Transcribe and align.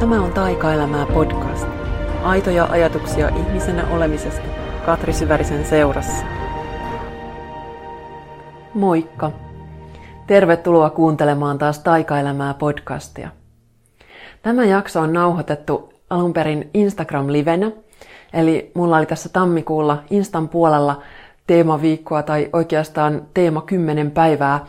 Tämä 0.00 0.22
on 0.22 0.32
Taikaelämää 0.32 1.06
podcast. 1.06 1.66
Aitoja 2.22 2.64
ajatuksia 2.64 3.28
ihmisenä 3.28 3.88
olemisesta 3.88 4.42
Katri 4.86 5.12
Syvärisen 5.12 5.64
seurassa. 5.64 6.24
Moikka! 8.74 9.32
Tervetuloa 10.26 10.90
kuuntelemaan 10.90 11.58
taas 11.58 11.78
Taikaelämää 11.78 12.54
podcastia. 12.54 13.28
Tämä 14.42 14.64
jakso 14.64 15.00
on 15.00 15.12
nauhoitettu 15.12 15.92
alun 16.10 16.32
perin 16.32 16.70
Instagram-livenä, 16.74 17.72
eli 18.32 18.70
mulla 18.74 18.96
oli 18.96 19.06
tässä 19.06 19.28
tammikuulla 19.28 20.02
Instan 20.10 20.48
puolella 20.48 21.02
teemaviikkoa 21.46 22.22
tai 22.22 22.48
oikeastaan 22.52 23.22
teema 23.34 23.60
10 23.60 24.10
päivää 24.10 24.66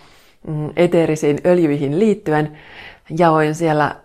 mm, 0.47 0.69
eteerisiin 0.75 1.37
öljyihin 1.45 1.99
liittyen. 1.99 2.57
Jaoin 3.17 3.55
siellä 3.55 3.95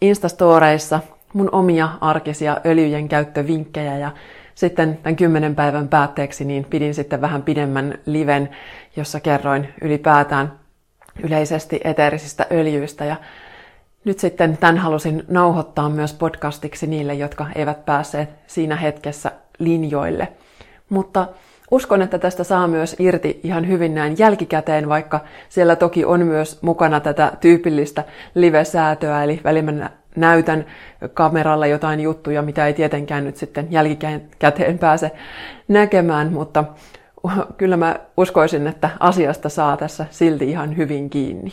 Instastoreissa 0.00 1.00
mun 1.32 1.48
omia 1.52 1.88
arkisia 2.00 2.60
öljyjen 2.66 3.08
käyttövinkkejä 3.08 3.98
ja 3.98 4.10
sitten 4.54 4.98
tämän 5.02 5.16
kymmenen 5.16 5.54
päivän 5.54 5.88
päätteeksi 5.88 6.44
niin 6.44 6.64
pidin 6.64 6.94
sitten 6.94 7.20
vähän 7.20 7.42
pidemmän 7.42 7.98
liven, 8.06 8.48
jossa 8.96 9.20
kerroin 9.20 9.68
ylipäätään 9.82 10.52
yleisesti 11.22 11.80
eteerisistä 11.84 12.46
öljyistä 12.52 13.04
ja 13.04 13.16
nyt 14.04 14.18
sitten 14.18 14.56
tämän 14.56 14.78
halusin 14.78 15.24
nauhoittaa 15.28 15.88
myös 15.88 16.12
podcastiksi 16.12 16.86
niille, 16.86 17.14
jotka 17.14 17.46
eivät 17.54 17.84
päässeet 17.84 18.28
siinä 18.46 18.76
hetkessä 18.76 19.32
linjoille. 19.58 20.28
Mutta 20.88 21.26
uskon, 21.70 22.02
että 22.02 22.18
tästä 22.18 22.44
saa 22.44 22.68
myös 22.68 22.96
irti 22.98 23.40
ihan 23.42 23.68
hyvin 23.68 23.94
näin 23.94 24.18
jälkikäteen, 24.18 24.88
vaikka 24.88 25.20
siellä 25.48 25.76
toki 25.76 26.04
on 26.04 26.26
myös 26.26 26.62
mukana 26.62 27.00
tätä 27.00 27.32
tyypillistä 27.40 28.04
live-säätöä, 28.34 29.24
eli 29.24 29.40
välillä 29.44 29.90
näytän 30.16 30.66
kameralla 31.14 31.66
jotain 31.66 32.00
juttuja, 32.00 32.42
mitä 32.42 32.66
ei 32.66 32.72
tietenkään 32.72 33.24
nyt 33.24 33.36
sitten 33.36 33.66
jälkikäteen 33.70 34.78
pääse 34.78 35.10
näkemään, 35.68 36.32
mutta 36.32 36.64
kyllä 37.56 37.76
mä 37.76 37.96
uskoisin, 38.16 38.66
että 38.66 38.90
asiasta 39.00 39.48
saa 39.48 39.76
tässä 39.76 40.06
silti 40.10 40.50
ihan 40.50 40.76
hyvin 40.76 41.10
kiinni. 41.10 41.52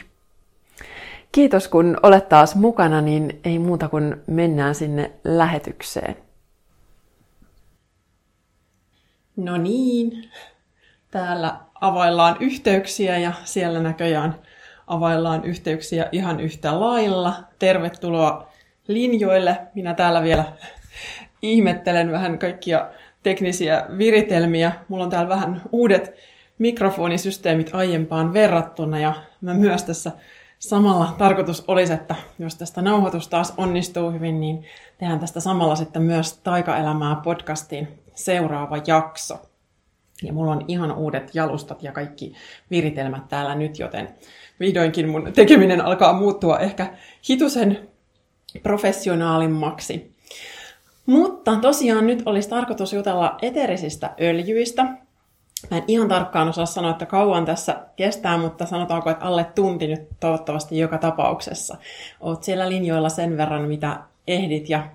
Kiitos 1.31 1.68
kun 1.68 1.97
olet 2.03 2.30
taas 2.30 2.56
mukana, 2.56 3.02
niin 3.02 3.40
ei 3.45 3.59
muuta 3.59 3.90
kuin 3.90 4.16
mennään 4.28 4.75
sinne 4.75 5.12
lähetykseen. 5.23 6.25
No 9.36 9.58
niin, 9.58 10.30
täällä 11.11 11.58
availlaan 11.81 12.38
yhteyksiä 12.39 13.17
ja 13.17 13.33
siellä 13.44 13.80
näköjään 13.80 14.36
availlaan 14.88 15.45
yhteyksiä 15.45 16.09
ihan 16.11 16.39
yhtä 16.39 16.80
lailla. 16.80 17.33
Tervetuloa 17.59 18.47
linjoille. 18.88 19.58
Minä 19.75 19.94
täällä 19.94 20.23
vielä 20.23 20.45
ihmettelen 21.41 22.11
vähän 22.11 22.39
kaikkia 22.39 22.89
teknisiä 23.23 23.86
viritelmiä. 23.97 24.72
Mulla 24.88 25.03
on 25.03 25.09
täällä 25.09 25.30
vähän 25.30 25.61
uudet 25.72 26.16
mikrofonisysteemit 26.58 27.69
aiempaan 27.73 28.33
verrattuna 28.33 29.00
ja 29.00 29.13
mä 29.41 29.53
myös 29.53 29.83
tässä 29.83 30.11
samalla 30.59 31.16
tarkoitus 31.17 31.63
olisi, 31.67 31.94
että 31.94 32.16
jos 32.39 32.56
tästä 32.56 32.81
nauhoitus 32.81 33.28
taas 33.28 33.53
onnistuu 33.58 34.11
hyvin, 34.11 34.39
niin 34.39 34.66
tehdään 34.97 35.19
tästä 35.19 35.39
samalla 35.39 35.75
sitten 35.75 36.02
myös 36.02 36.38
Taikaelämää 36.38 37.16
podcastiin 37.23 38.05
seuraava 38.16 38.78
jakso. 38.88 39.40
Ja 40.24 40.34
mulla 40.34 40.52
on 40.52 40.66
ihan 40.68 40.92
uudet 40.92 41.36
jalustat 41.36 41.84
ja 41.84 41.92
kaikki 41.92 42.34
viritelmät 42.72 43.28
täällä 43.28 43.56
nyt, 43.56 43.80
joten 43.80 44.16
vihdoinkin 44.60 45.10
mun 45.10 45.32
tekeminen 45.34 45.82
alkaa 45.82 46.14
muuttua 46.14 46.60
ehkä 46.60 46.94
hitusen 47.30 47.90
professionaalimmaksi. 48.64 50.16
Mutta 51.06 51.56
tosiaan 51.56 52.08
nyt 52.08 52.24
olisi 52.26 52.50
tarkoitus 52.50 52.94
jutella 52.94 53.38
eterisistä 53.42 54.14
öljyistä. 54.22 54.84
Mä 55.72 55.78
en 55.78 55.84
ihan 55.88 56.08
tarkkaan 56.08 56.50
osaa 56.50 56.66
sanoa, 56.66 56.92
että 56.92 57.06
kauan 57.06 57.46
tässä 57.46 57.75
kestää, 57.96 58.38
mutta 58.38 58.66
sanotaanko, 58.66 59.09
että 59.09 59.25
alle 59.25 59.44
tunti 59.56 59.88
nyt 59.88 60.02
toivottavasti 60.20 60.80
joka 60.80 60.98
tapauksessa. 60.98 61.78
Oot 62.20 62.44
siellä 62.44 62.70
linjoilla 62.70 63.09
sen 63.09 63.38
verran, 63.38 63.62
mitä 63.62 64.00
ehdit 64.28 64.70
ja 64.70 64.88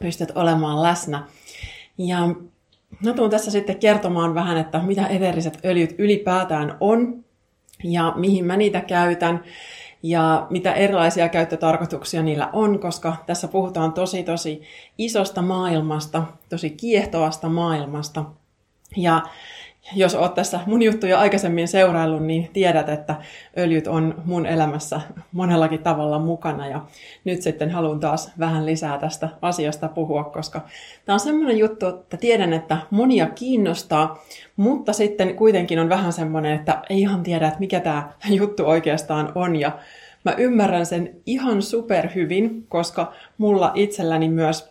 pystyt 0.00 0.30
olemaan 0.34 0.82
läsnä. 0.82 1.26
Ja 1.98 2.18
mä 3.04 3.12
tuun 3.12 3.30
tässä 3.30 3.50
sitten 3.50 3.78
kertomaan 3.78 4.34
vähän, 4.34 4.58
että 4.58 4.78
mitä 4.78 5.06
eteriset 5.06 5.58
öljyt 5.64 5.94
ylipäätään 5.98 6.76
on 6.80 7.24
ja 7.84 8.12
mihin 8.16 8.44
mä 8.44 8.56
niitä 8.56 8.80
käytän 8.80 9.44
ja 10.02 10.46
mitä 10.50 10.72
erilaisia 10.72 11.28
käyttötarkoituksia 11.28 12.22
niillä 12.22 12.50
on, 12.52 12.78
koska 12.78 13.16
tässä 13.26 13.48
puhutaan 13.48 13.92
tosi 13.92 14.22
tosi 14.22 14.62
isosta 14.98 15.42
maailmasta, 15.42 16.24
tosi 16.48 16.70
kiehtovasta 16.70 17.48
maailmasta. 17.48 18.24
Ja 18.96 19.22
jos 19.94 20.14
oot 20.14 20.34
tässä 20.34 20.60
mun 20.66 20.82
juttuja 20.82 21.20
aikaisemmin 21.20 21.68
seuraillut, 21.68 22.22
niin 22.22 22.50
tiedät, 22.52 22.88
että 22.88 23.14
öljyt 23.58 23.86
on 23.86 24.22
mun 24.24 24.46
elämässä 24.46 25.00
monellakin 25.32 25.82
tavalla 25.82 26.18
mukana. 26.18 26.68
Ja 26.68 26.80
nyt 27.24 27.42
sitten 27.42 27.70
haluan 27.70 28.00
taas 28.00 28.32
vähän 28.38 28.66
lisää 28.66 28.98
tästä 28.98 29.28
asiasta 29.42 29.88
puhua, 29.88 30.24
koska 30.24 30.60
tämä 31.04 31.14
on 31.14 31.20
semmoinen 31.20 31.58
juttu, 31.58 31.86
että 31.86 32.16
tiedän, 32.16 32.52
että 32.52 32.78
monia 32.90 33.26
kiinnostaa, 33.26 34.24
mutta 34.56 34.92
sitten 34.92 35.34
kuitenkin 35.34 35.78
on 35.78 35.88
vähän 35.88 36.12
semmoinen, 36.12 36.52
että 36.52 36.82
ei 36.90 37.00
ihan 37.00 37.22
tiedä, 37.22 37.46
että 37.48 37.60
mikä 37.60 37.80
tämä 37.80 38.12
juttu 38.30 38.66
oikeastaan 38.66 39.32
on. 39.34 39.56
Ja 39.56 39.78
mä 40.24 40.34
ymmärrän 40.38 40.86
sen 40.86 41.16
ihan 41.26 41.62
superhyvin, 41.62 42.66
koska 42.68 43.12
mulla 43.38 43.72
itselläni 43.74 44.28
myös 44.28 44.70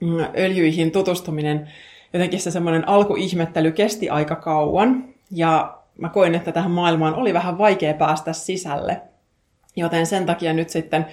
mm, 0.00 0.18
öljyihin 0.36 0.90
tutustuminen 0.90 1.68
jotenkin 2.12 2.40
se 2.40 2.50
semmoinen 2.50 2.88
alkuihmettely 2.88 3.72
kesti 3.72 4.10
aika 4.10 4.36
kauan 4.36 5.04
ja 5.30 5.78
mä 5.98 6.08
koin, 6.08 6.34
että 6.34 6.52
tähän 6.52 6.70
maailmaan 6.70 7.14
oli 7.14 7.34
vähän 7.34 7.58
vaikea 7.58 7.94
päästä 7.94 8.32
sisälle. 8.32 9.00
Joten 9.76 10.06
sen 10.06 10.26
takia 10.26 10.52
nyt 10.52 10.68
sitten 10.68 11.06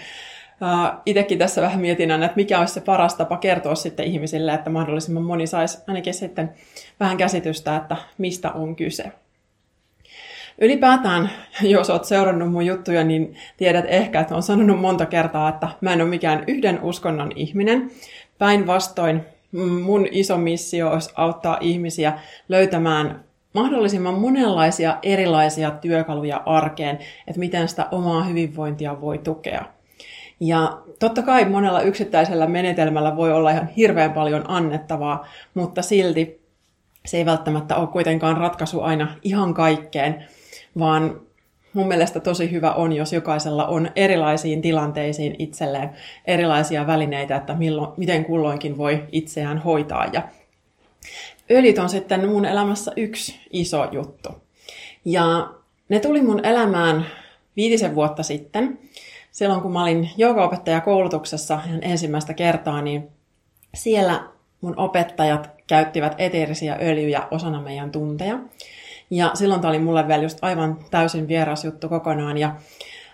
uh, 0.61 1.01
itsekin 1.05 1.39
tässä 1.39 1.61
vähän 1.61 1.81
mietin, 1.81 2.11
että 2.11 2.35
mikä 2.35 2.59
olisi 2.59 2.73
se 2.73 2.81
paras 2.81 3.15
tapa 3.15 3.37
kertoa 3.37 3.75
sitten 3.75 4.05
ihmisille, 4.05 4.53
että 4.53 4.69
mahdollisimman 4.69 5.23
moni 5.23 5.47
saisi 5.47 5.77
ainakin 5.87 6.13
sitten 6.13 6.53
vähän 6.99 7.17
käsitystä, 7.17 7.75
että 7.75 7.97
mistä 8.17 8.51
on 8.51 8.75
kyse. 8.75 9.11
Ylipäätään, 10.61 11.29
jos 11.61 11.89
olet 11.89 12.05
seurannut 12.05 12.51
mun 12.51 12.65
juttuja, 12.65 13.03
niin 13.03 13.35
tiedät 13.57 13.85
ehkä, 13.87 14.19
että 14.19 14.33
olen 14.33 14.43
sanonut 14.43 14.81
monta 14.81 15.05
kertaa, 15.05 15.49
että 15.49 15.69
mä 15.81 15.93
en 15.93 16.01
ole 16.01 16.09
mikään 16.09 16.43
yhden 16.47 16.81
uskonnon 16.81 17.31
ihminen. 17.35 17.91
Päinvastoin 18.37 19.25
mun 19.81 20.07
iso 20.11 20.37
missio 20.37 20.89
olisi 20.89 21.09
auttaa 21.15 21.57
ihmisiä 21.61 22.19
löytämään 22.49 23.25
mahdollisimman 23.53 24.13
monenlaisia 24.13 24.97
erilaisia 25.03 25.71
työkaluja 25.71 26.43
arkeen, 26.45 26.99
että 27.27 27.39
miten 27.39 27.67
sitä 27.67 27.87
omaa 27.91 28.23
hyvinvointia 28.23 29.01
voi 29.01 29.17
tukea. 29.17 29.65
Ja 30.39 30.77
totta 30.99 31.21
kai 31.21 31.45
monella 31.45 31.81
yksittäisellä 31.81 32.47
menetelmällä 32.47 33.15
voi 33.15 33.33
olla 33.33 33.51
ihan 33.51 33.67
hirveän 33.67 34.13
paljon 34.13 34.43
annettavaa, 34.47 35.27
mutta 35.53 35.81
silti 35.81 36.41
se 37.05 37.17
ei 37.17 37.25
välttämättä 37.25 37.75
ole 37.75 37.87
kuitenkaan 37.87 38.37
ratkaisu 38.37 38.81
aina 38.81 39.15
ihan 39.23 39.53
kaikkeen, 39.53 40.25
vaan 40.79 41.21
mun 41.75 41.87
mielestä 41.87 42.19
tosi 42.19 42.51
hyvä 42.51 42.71
on, 42.71 42.93
jos 42.93 43.13
jokaisella 43.13 43.67
on 43.67 43.91
erilaisiin 43.95 44.61
tilanteisiin 44.61 45.35
itselleen 45.39 45.89
erilaisia 46.25 46.87
välineitä, 46.87 47.35
että 47.35 47.53
milloin, 47.53 47.89
miten 47.97 48.25
kulloinkin 48.25 48.77
voi 48.77 49.03
itseään 49.11 49.57
hoitaa. 49.57 50.05
Ja 50.13 50.21
öljyt 51.51 51.77
on 51.77 51.89
sitten 51.89 52.29
mun 52.29 52.45
elämässä 52.45 52.91
yksi 52.95 53.39
iso 53.51 53.87
juttu. 53.91 54.29
Ja 55.05 55.49
ne 55.89 55.99
tuli 55.99 56.21
mun 56.21 56.45
elämään 56.45 57.05
viitisen 57.55 57.95
vuotta 57.95 58.23
sitten. 58.23 58.79
Silloin 59.31 59.61
kun 59.61 59.71
mä 59.71 59.83
olin 59.83 60.09
koulutuksessa 60.85 61.59
ensimmäistä 61.81 62.33
kertaa, 62.33 62.81
niin 62.81 63.07
siellä 63.73 64.23
mun 64.61 64.79
opettajat 64.79 65.49
käyttivät 65.67 66.15
eteerisiä 66.17 66.77
öljyjä 66.81 67.27
osana 67.31 67.61
meidän 67.61 67.91
tunteja. 67.91 68.39
Ja 69.09 69.31
silloin 69.33 69.61
tämä 69.61 69.69
oli 69.69 69.79
mulle 69.79 70.07
vielä 70.07 70.23
just 70.23 70.37
aivan 70.41 70.77
täysin 70.91 71.27
vieras 71.27 71.65
juttu 71.65 71.89
kokonaan. 71.89 72.37
Ja 72.37 72.55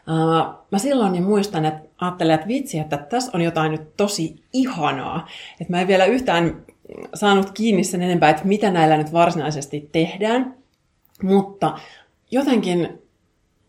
uh, 0.08 0.66
mä 0.72 0.78
silloin 0.78 1.12
niin 1.12 1.24
muistan, 1.24 1.66
että 1.66 1.90
ajattelin, 2.02 2.34
että 2.34 2.48
vitsi, 2.48 2.80
että 2.80 2.98
tässä 2.98 3.32
on 3.34 3.42
jotain 3.42 3.72
nyt 3.72 3.98
tosi 3.98 4.44
ihanaa. 4.54 5.28
Että 5.62 5.74
mä 5.74 5.82
en 5.82 5.88
vielä 5.88 6.06
yhtään 6.06 6.66
saanut 7.14 7.52
kiinni 7.52 7.84
sen 7.84 8.02
enempää, 8.02 8.30
että 8.30 8.46
mitä 8.46 8.72
näillä 8.72 8.98
nyt 8.98 9.14
varsinaisesti 9.14 9.90
tehdään. 9.92 10.56
Mutta 11.24 11.80
jotenkin 12.32 13.02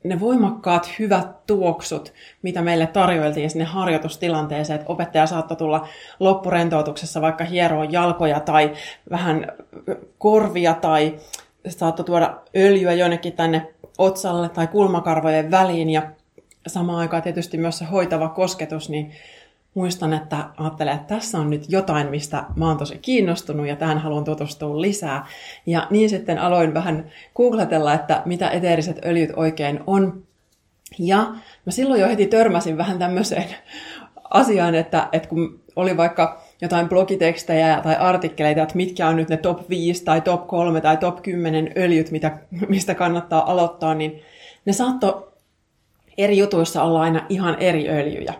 ne 0.04 0.20
voimakkaat 0.20 0.98
hyvät 0.98 1.46
tuoksut, 1.46 2.12
mitä 2.42 2.62
meille 2.62 2.86
tarjoiltiin 2.86 3.50
sinne 3.50 3.64
harjoitustilanteeseen, 3.64 4.80
että 4.80 4.92
opettaja 4.92 5.26
saattoi 5.26 5.56
tulla 5.56 5.88
loppurentoutuksessa 6.20 7.20
vaikka 7.20 7.44
hieroa 7.44 7.84
jalkoja 7.84 8.40
tai 8.40 8.72
vähän 9.10 9.46
korvia 10.18 10.74
tai 10.74 11.18
saattoi 11.68 12.04
tuoda 12.04 12.40
öljyä 12.56 12.92
jonnekin 12.92 13.32
tänne 13.32 13.74
otsalle 13.98 14.48
tai 14.48 14.66
kulmakarvojen 14.66 15.50
väliin 15.50 15.90
ja 15.90 16.02
samaan 16.66 16.98
aikaan 16.98 17.22
tietysti 17.22 17.58
myös 17.58 17.78
se 17.78 17.84
hoitava 17.84 18.28
kosketus, 18.28 18.88
niin 18.88 19.12
muistan, 19.74 20.12
että 20.12 20.36
ajattelen, 20.56 20.94
että 20.94 21.14
tässä 21.14 21.38
on 21.38 21.50
nyt 21.50 21.64
jotain, 21.68 22.10
mistä 22.10 22.44
mä 22.56 22.68
oon 22.68 22.78
tosi 22.78 22.98
kiinnostunut 22.98 23.66
ja 23.66 23.76
tähän 23.76 23.98
haluan 23.98 24.24
tutustua 24.24 24.80
lisää. 24.80 25.26
Ja 25.66 25.86
niin 25.90 26.10
sitten 26.10 26.38
aloin 26.38 26.74
vähän 26.74 27.10
googletella, 27.36 27.94
että 27.94 28.22
mitä 28.24 28.50
eteeriset 28.50 29.04
öljyt 29.04 29.30
oikein 29.36 29.80
on. 29.86 30.22
Ja 30.98 31.18
mä 31.66 31.72
silloin 31.72 32.00
jo 32.00 32.08
heti 32.08 32.26
törmäsin 32.26 32.76
vähän 32.76 32.98
tämmöiseen 32.98 33.48
asiaan, 34.30 34.74
että, 34.74 35.08
että 35.12 35.28
kun 35.28 35.60
oli 35.76 35.96
vaikka 35.96 36.41
jotain 36.62 36.88
blogitekstejä 36.88 37.80
tai 37.82 37.96
artikkeleita, 37.96 38.62
että 38.62 38.76
mitkä 38.76 39.08
on 39.08 39.16
nyt 39.16 39.28
ne 39.28 39.36
top 39.36 39.68
5 39.70 40.04
tai 40.04 40.20
top 40.20 40.46
3 40.46 40.80
tai 40.80 40.96
top 40.96 41.22
10 41.22 41.72
öljyt, 41.76 42.10
mitä, 42.10 42.38
mistä 42.68 42.94
kannattaa 42.94 43.50
aloittaa, 43.50 43.94
niin 43.94 44.22
ne 44.64 44.72
saattoi 44.72 45.32
eri 46.18 46.38
jutuissa 46.38 46.82
olla 46.82 47.00
aina 47.00 47.26
ihan 47.28 47.56
eri 47.60 47.88
öljyjä. 47.88 48.34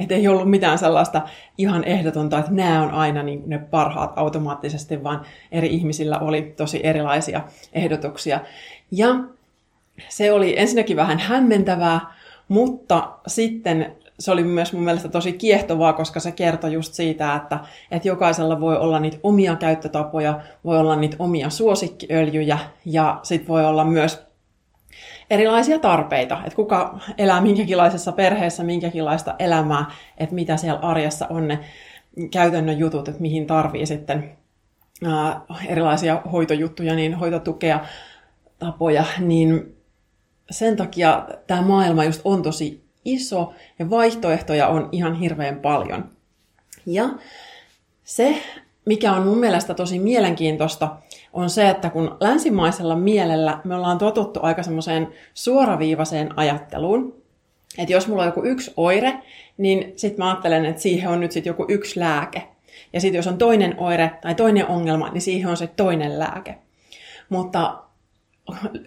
Että 0.00 0.14
ei 0.14 0.28
ollut 0.28 0.50
mitään 0.50 0.78
sellaista 0.78 1.22
ihan 1.58 1.84
ehdotonta, 1.84 2.38
että 2.38 2.52
nämä 2.52 2.82
on 2.82 2.90
aina 2.90 3.22
niin 3.22 3.42
ne 3.46 3.58
parhaat 3.58 4.12
automaattisesti, 4.16 5.04
vaan 5.04 5.26
eri 5.52 5.68
ihmisillä 5.68 6.18
oli 6.18 6.54
tosi 6.56 6.80
erilaisia 6.82 7.40
ehdotuksia. 7.72 8.40
Ja 8.90 9.08
se 10.08 10.32
oli 10.32 10.58
ensinnäkin 10.58 10.96
vähän 10.96 11.18
hämmentävää, 11.18 12.00
mutta 12.48 13.12
sitten 13.26 13.96
se 14.18 14.32
oli 14.32 14.44
myös 14.44 14.72
mun 14.72 14.82
mielestä 14.82 15.08
tosi 15.08 15.32
kiehtovaa, 15.32 15.92
koska 15.92 16.20
se 16.20 16.32
kertoi 16.32 16.72
just 16.72 16.94
siitä, 16.94 17.34
että, 17.34 17.60
että 17.90 18.08
jokaisella 18.08 18.60
voi 18.60 18.76
olla 18.76 19.00
niitä 19.00 19.18
omia 19.22 19.56
käyttötapoja, 19.56 20.40
voi 20.64 20.78
olla 20.78 20.96
niitä 20.96 21.16
omia 21.18 21.50
suosikkiöljyjä 21.50 22.58
ja 22.84 23.20
sitten 23.22 23.48
voi 23.48 23.64
olla 23.64 23.84
myös 23.84 24.26
erilaisia 25.30 25.78
tarpeita, 25.78 26.38
että 26.44 26.56
kuka 26.56 26.98
elää 27.18 27.40
minkäkinlaisessa 27.40 28.12
perheessä, 28.12 28.64
minkäkinlaista 28.64 29.34
elämää, 29.38 29.90
että 30.18 30.34
mitä 30.34 30.56
siellä 30.56 30.80
arjessa 30.80 31.26
on 31.30 31.48
ne 31.48 31.58
käytännön 32.30 32.78
jutut, 32.78 33.08
että 33.08 33.20
mihin 33.20 33.46
tarvii 33.46 33.86
sitten 33.86 34.36
ää, 35.04 35.40
erilaisia 35.66 36.22
hoitojuttuja, 36.32 36.94
niin 36.94 37.14
hoitotukea, 37.14 37.80
tapoja, 38.58 39.04
niin 39.18 39.76
sen 40.50 40.76
takia 40.76 41.28
tämä 41.46 41.62
maailma 41.62 42.04
just 42.04 42.20
on 42.24 42.42
tosi 42.42 42.85
iso 43.06 43.52
ja 43.78 43.90
vaihtoehtoja 43.90 44.68
on 44.68 44.88
ihan 44.92 45.14
hirveän 45.14 45.60
paljon. 45.60 46.10
Ja 46.86 47.08
se, 48.04 48.36
mikä 48.86 49.12
on 49.12 49.22
mun 49.22 49.38
mielestä 49.38 49.74
tosi 49.74 49.98
mielenkiintoista, 49.98 50.96
on 51.32 51.50
se, 51.50 51.68
että 51.68 51.90
kun 51.90 52.16
länsimaisella 52.20 52.96
mielellä 52.96 53.60
me 53.64 53.74
ollaan 53.74 53.98
totuttu 53.98 54.40
aika 54.42 54.62
semmoiseen 54.62 55.08
suoraviivaiseen 55.34 56.38
ajatteluun, 56.38 57.22
että 57.78 57.92
jos 57.92 58.08
mulla 58.08 58.22
on 58.22 58.28
joku 58.28 58.44
yksi 58.44 58.72
oire, 58.76 59.18
niin 59.58 59.92
sitten 59.96 60.24
mä 60.24 60.30
ajattelen, 60.30 60.64
että 60.64 60.82
siihen 60.82 61.10
on 61.10 61.20
nyt 61.20 61.32
sitten 61.32 61.50
joku 61.50 61.66
yksi 61.68 62.00
lääke. 62.00 62.42
Ja 62.92 63.00
sitten 63.00 63.18
jos 63.18 63.26
on 63.26 63.38
toinen 63.38 63.74
oire 63.78 64.10
tai 64.20 64.34
toinen 64.34 64.66
ongelma, 64.66 65.08
niin 65.08 65.20
siihen 65.20 65.50
on 65.50 65.56
se 65.56 65.66
toinen 65.66 66.18
lääke. 66.18 66.58
Mutta 67.28 67.82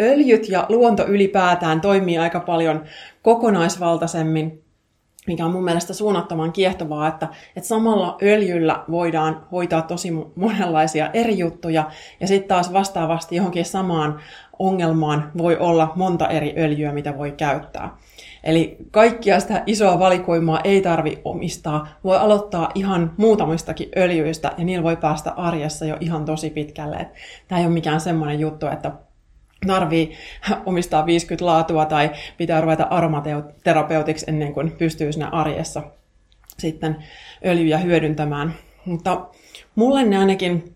öljyt 0.02 0.50
ja 0.50 0.66
luonto 0.70 1.08
ylipäätään 1.08 1.82
toimii 1.82 2.18
aika 2.18 2.40
paljon 2.40 2.84
kokonaisvaltaisemmin, 3.22 4.64
mikä 5.28 5.46
on 5.46 5.52
mun 5.52 5.64
mielestä 5.64 5.94
suunnattoman 5.94 6.52
kiehtovaa, 6.52 7.08
että, 7.08 7.28
että 7.56 7.68
samalla 7.68 8.18
öljyllä 8.24 8.84
voidaan 8.92 9.46
hoitaa 9.52 9.82
tosi 9.82 10.12
monenlaisia 10.36 11.10
eri 11.14 11.38
juttuja, 11.38 11.92
ja 12.20 12.28
sitten 12.28 12.48
taas 12.48 12.74
vastaavasti 12.74 13.36
johonkin 13.36 13.66
samaan 13.66 14.20
ongelmaan 14.60 15.32
voi 15.38 15.58
olla 15.58 15.92
monta 15.96 16.28
eri 16.28 16.54
öljyä, 16.58 16.92
mitä 16.92 17.18
voi 17.18 17.32
käyttää. 17.32 17.98
Eli 18.44 18.78
kaikkia 18.92 19.40
sitä 19.40 19.64
isoa 19.66 20.00
valikoimaa 20.00 20.60
ei 20.64 20.82
tarvi 20.82 21.22
omistaa. 21.26 21.88
Voi 22.04 22.18
aloittaa 22.18 22.72
ihan 22.76 23.14
muutamistakin 23.18 23.90
öljyistä 23.98 24.52
ja 24.58 24.66
niillä 24.66 24.84
voi 24.84 24.98
päästä 24.98 25.32
arjessa 25.32 25.86
jo 25.86 25.98
ihan 26.00 26.26
tosi 26.26 26.50
pitkälle. 26.50 27.10
Tämä 27.48 27.60
ei 27.60 27.66
ole 27.66 27.74
mikään 27.74 28.02
semmoinen 28.02 28.40
juttu, 28.40 28.68
että 28.68 28.92
tarvii 29.68 30.18
omistaa 30.66 31.06
50 31.06 31.46
laatua 31.46 31.86
tai 31.86 32.12
pitää 32.38 32.62
ruveta 32.62 32.88
aromaterapeutiksi 32.90 34.26
ennen 34.28 34.54
kuin 34.54 34.72
pystyy 34.72 35.12
siinä 35.12 35.30
arjessa 35.30 35.84
sitten 36.58 36.96
öljyjä 37.46 37.78
hyödyntämään. 37.78 38.54
Mutta 38.86 39.28
mulle 39.76 40.04
ne 40.04 40.18
ainakin 40.18 40.76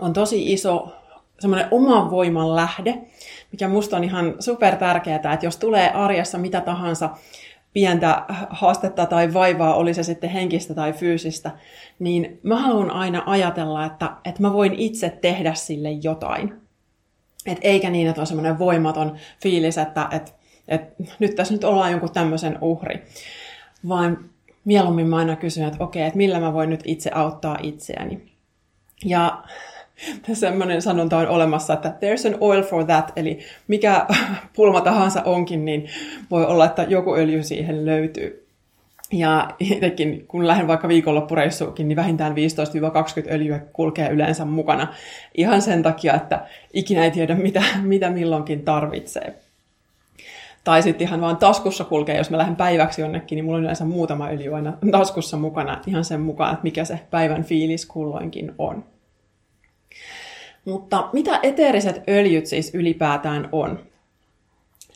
on 0.00 0.12
tosi 0.12 0.52
iso 0.52 0.92
semmoinen 1.38 1.68
oman 1.70 2.10
voiman 2.10 2.56
lähde, 2.56 2.98
mikä 3.52 3.68
musta 3.68 3.96
on 3.96 4.04
ihan 4.04 4.34
super 4.38 4.76
tärkeää, 4.76 5.16
että 5.16 5.46
jos 5.46 5.56
tulee 5.56 5.90
arjessa 5.90 6.38
mitä 6.38 6.60
tahansa 6.60 7.10
pientä 7.72 8.22
haastetta 8.50 9.06
tai 9.06 9.34
vaivaa, 9.34 9.74
oli 9.74 9.94
se 9.94 10.02
sitten 10.02 10.30
henkistä 10.30 10.74
tai 10.74 10.92
fyysistä, 10.92 11.50
niin 11.98 12.40
mä 12.42 12.56
haluan 12.56 12.90
aina 12.90 13.22
ajatella, 13.26 13.84
että, 13.84 14.10
että 14.24 14.42
mä 14.42 14.52
voin 14.52 14.74
itse 14.74 15.18
tehdä 15.20 15.54
sille 15.54 15.90
jotain. 15.90 16.67
Et 17.46 17.58
eikä 17.62 17.90
niin, 17.90 18.08
että 18.08 18.20
on 18.20 18.26
semmoinen 18.26 18.58
voimaton 18.58 19.16
fiilis, 19.42 19.78
että 19.78 20.08
et, 20.10 20.34
et, 20.68 20.82
nyt 21.18 21.34
tässä 21.34 21.54
nyt 21.54 21.64
ollaan 21.64 21.90
jonkun 21.90 22.12
tämmöisen 22.12 22.58
uhri. 22.60 23.02
Vaan 23.88 24.30
mieluummin 24.64 25.06
mä 25.06 25.16
aina 25.16 25.36
kysyn, 25.36 25.66
että 25.66 25.84
okei, 25.84 26.02
että 26.02 26.16
millä 26.16 26.40
mä 26.40 26.52
voin 26.52 26.70
nyt 26.70 26.80
itse 26.84 27.10
auttaa 27.14 27.58
itseäni. 27.62 28.22
Ja 29.04 29.42
semmoinen 30.32 30.82
sanonta 30.82 31.18
on 31.18 31.28
olemassa, 31.28 31.72
että 31.72 31.88
there's 31.88 32.34
an 32.34 32.38
oil 32.40 32.62
for 32.62 32.84
that, 32.84 33.12
eli 33.16 33.38
mikä 33.68 34.06
pulma 34.56 34.80
tahansa 34.80 35.22
onkin, 35.22 35.64
niin 35.64 35.88
voi 36.30 36.46
olla, 36.46 36.64
että 36.64 36.82
joku 36.82 37.14
öljy 37.14 37.42
siihen 37.42 37.86
löytyy. 37.86 38.47
Ja 39.12 39.48
itsekin, 39.60 40.24
kun 40.26 40.46
lähden 40.46 40.66
vaikka 40.66 40.88
viikonloppureissuukin, 40.88 41.88
niin 41.88 41.96
vähintään 41.96 42.34
15-20 42.34 43.32
öljyä 43.32 43.58
kulkee 43.72 44.10
yleensä 44.10 44.44
mukana. 44.44 44.94
Ihan 45.34 45.62
sen 45.62 45.82
takia, 45.82 46.14
että 46.14 46.46
ikinä 46.72 47.04
ei 47.04 47.10
tiedä, 47.10 47.34
mitä, 47.34 47.62
mitä 47.82 48.10
milloinkin 48.10 48.64
tarvitsee. 48.64 49.34
Tai 50.64 50.82
sitten 50.82 51.08
ihan 51.08 51.20
vaan 51.20 51.36
taskussa 51.36 51.84
kulkee, 51.84 52.16
jos 52.16 52.30
mä 52.30 52.38
lähden 52.38 52.56
päiväksi 52.56 53.00
jonnekin, 53.00 53.36
niin 53.36 53.44
mulla 53.44 53.56
on 53.56 53.62
yleensä 53.62 53.84
muutama 53.84 54.28
öljy 54.28 54.54
aina 54.54 54.72
taskussa 54.90 55.36
mukana, 55.36 55.80
ihan 55.86 56.04
sen 56.04 56.20
mukaan, 56.20 56.52
että 56.52 56.62
mikä 56.62 56.84
se 56.84 57.00
päivän 57.10 57.44
fiilis 57.44 57.86
kulloinkin 57.86 58.52
on. 58.58 58.84
Mutta 60.64 61.08
mitä 61.12 61.40
eteeriset 61.42 62.02
öljyt 62.08 62.46
siis 62.46 62.74
ylipäätään 62.74 63.48
on? 63.52 63.78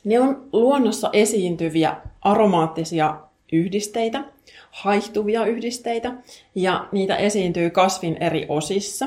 Ne 0.04 0.20
on 0.20 0.48
luonnossa 0.52 1.10
esiintyviä 1.12 1.96
aromaattisia 2.20 3.16
yhdisteitä, 3.52 4.24
haihtuvia 4.70 5.46
yhdisteitä, 5.46 6.12
ja 6.54 6.88
niitä 6.92 7.16
esiintyy 7.16 7.70
kasvin 7.70 8.16
eri 8.20 8.46
osissa. 8.48 9.06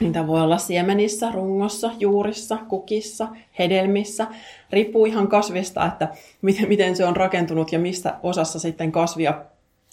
Niitä 0.00 0.26
voi 0.26 0.40
olla 0.40 0.58
siemenissä, 0.58 1.30
rungossa, 1.32 1.90
juurissa, 1.98 2.56
kukissa, 2.68 3.28
hedelmissä. 3.58 4.26
Riippuu 4.70 5.06
ihan 5.06 5.28
kasvista, 5.28 5.86
että 5.86 6.08
miten, 6.42 6.68
miten 6.68 6.96
se 6.96 7.04
on 7.04 7.16
rakentunut 7.16 7.72
ja 7.72 7.78
mistä 7.78 8.18
osassa 8.22 8.58
sitten 8.58 8.92
kasvia 8.92 9.44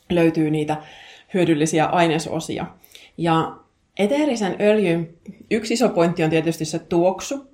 löytyy 0.10 0.52
niitä 0.52 0.78
hyödyllisiä 1.34 1.86
ainesosia. 1.86 2.66
Ja 3.18 3.56
eteerisen 4.00 4.56
öljyn 4.60 5.10
yksi 5.52 5.74
iso 5.74 5.90
pointti 5.90 6.24
on 6.24 6.30
tietysti 6.30 6.66
se 6.66 6.80
tuoksu, 6.80 7.48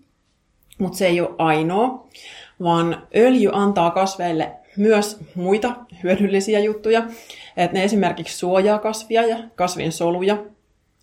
mutta 0.77 0.97
se 0.97 1.07
ei 1.07 1.21
ole 1.21 1.35
ainoa, 1.37 2.07
vaan 2.63 3.07
öljy 3.15 3.49
antaa 3.53 3.91
kasveille 3.91 4.51
myös 4.77 5.19
muita 5.35 5.75
hyödyllisiä 6.03 6.59
juttuja. 6.59 7.03
Että 7.57 7.77
ne 7.77 7.83
esimerkiksi 7.83 8.37
suojaa 8.37 8.79
kasvia 8.79 9.25
ja 9.25 9.37
kasvin 9.55 9.91
soluja 9.91 10.37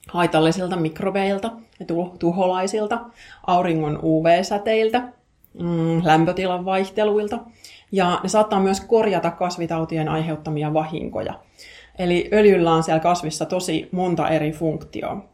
haitallisilta 0.08 0.76
mikrobeilta 0.76 1.50
ja 1.80 1.86
tuholaisilta, 2.18 3.00
auringon 3.46 3.98
UV-säteiltä, 4.02 4.98
mm, 5.60 6.04
lämpötilan 6.04 6.64
vaihteluilta. 6.64 7.38
Ja 7.92 8.20
ne 8.22 8.28
saattaa 8.28 8.60
myös 8.60 8.80
korjata 8.80 9.30
kasvitautien 9.30 10.08
aiheuttamia 10.08 10.74
vahinkoja. 10.74 11.34
Eli 11.98 12.28
öljyllä 12.32 12.72
on 12.72 12.82
siellä 12.82 13.00
kasvissa 13.00 13.46
tosi 13.46 13.88
monta 13.92 14.28
eri 14.28 14.52
funktioa. 14.52 15.24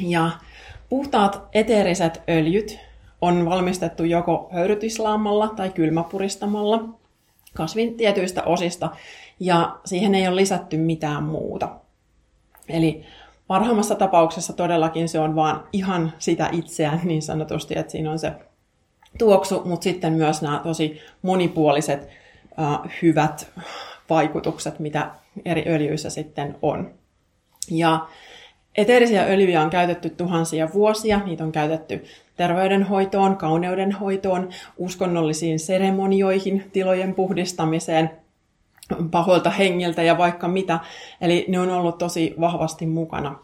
Ja 0.00 0.30
puhtaat 0.88 1.48
eteeriset 1.52 2.22
öljyt 2.28 2.78
on 3.20 3.46
valmistettu 3.46 4.04
joko 4.04 4.48
höyrytislaamalla 4.52 5.48
tai 5.48 5.70
kylmäpuristamalla 5.70 7.01
kasvin 7.54 7.96
tietyistä 7.96 8.42
osista, 8.42 8.90
ja 9.40 9.76
siihen 9.84 10.14
ei 10.14 10.28
ole 10.28 10.36
lisätty 10.36 10.76
mitään 10.76 11.22
muuta. 11.22 11.68
Eli 12.68 13.04
parhaimmassa 13.46 13.94
tapauksessa 13.94 14.52
todellakin 14.52 15.08
se 15.08 15.20
on 15.20 15.36
vaan 15.36 15.64
ihan 15.72 16.12
sitä 16.18 16.48
itseään 16.52 17.00
niin 17.04 17.22
sanotusti, 17.22 17.78
että 17.78 17.92
siinä 17.92 18.10
on 18.10 18.18
se 18.18 18.32
tuoksu, 19.18 19.62
mutta 19.64 19.84
sitten 19.84 20.12
myös 20.12 20.42
nämä 20.42 20.60
tosi 20.62 21.00
monipuoliset 21.22 22.08
uh, 22.58 22.90
hyvät 23.02 23.52
vaikutukset, 24.10 24.78
mitä 24.78 25.10
eri 25.44 25.64
öljyissä 25.66 26.10
sitten 26.10 26.56
on. 26.62 26.94
Ja 27.70 28.06
eteerisiä 28.76 29.24
öljyjä 29.24 29.62
on 29.62 29.70
käytetty 29.70 30.10
tuhansia 30.10 30.68
vuosia, 30.74 31.20
niitä 31.24 31.44
on 31.44 31.52
käytetty 31.52 32.04
terveydenhoitoon, 32.42 33.36
kauneudenhoitoon, 33.36 34.48
uskonnollisiin 34.76 35.58
seremonioihin, 35.58 36.70
tilojen 36.72 37.14
puhdistamiseen. 37.14 38.10
pahoilta 39.10 39.50
hengiltä 39.50 40.02
ja 40.02 40.18
vaikka 40.18 40.48
mitä. 40.48 40.80
Eli 41.20 41.44
ne 41.48 41.60
on 41.60 41.70
ollut 41.70 41.98
tosi 41.98 42.34
vahvasti 42.40 42.86
mukana 42.86 43.38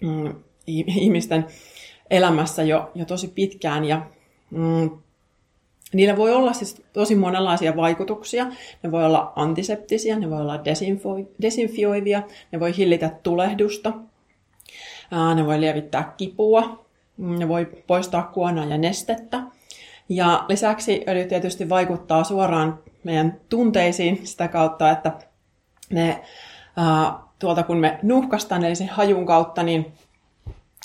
mm, 0.00 0.34
ihmisten 0.66 1.46
elämässä 2.10 2.62
jo, 2.62 2.90
jo 2.94 3.04
tosi 3.04 3.28
pitkään 3.28 3.84
ja 3.84 4.02
mm, 4.50 4.90
Niillä 5.92 6.16
voi 6.16 6.32
olla 6.34 6.52
siis 6.52 6.82
tosi 6.92 7.14
monenlaisia 7.14 7.76
vaikutuksia. 7.76 8.46
Ne 8.82 8.90
voi 8.90 9.04
olla 9.04 9.32
antiseptisiä, 9.36 10.18
ne 10.18 10.30
voi 10.30 10.40
olla 10.40 10.60
desinfioivia, 11.42 12.22
ne 12.52 12.60
voi 12.60 12.76
hillitä 12.76 13.10
tulehdusta, 13.22 13.92
ne 15.34 15.46
voi 15.46 15.60
lievittää 15.60 16.14
kipua, 16.16 16.89
ne 17.20 17.48
voi 17.48 17.68
poistaa 17.86 18.22
kuonaa 18.22 18.64
ja 18.64 18.78
nestettä. 18.78 19.42
Ja 20.08 20.44
lisäksi 20.48 21.04
öljy 21.08 21.24
tietysti 21.24 21.68
vaikuttaa 21.68 22.24
suoraan 22.24 22.78
meidän 23.04 23.40
tunteisiin 23.48 24.26
sitä 24.26 24.48
kautta, 24.48 24.90
että 24.90 25.12
ne, 25.90 26.22
tuolta 27.38 27.62
kun 27.62 27.78
me 27.78 27.98
nuhkastaan, 28.02 28.64
eli 28.64 28.74
sen 28.74 28.88
hajun 28.88 29.26
kautta, 29.26 29.62
niin 29.62 29.92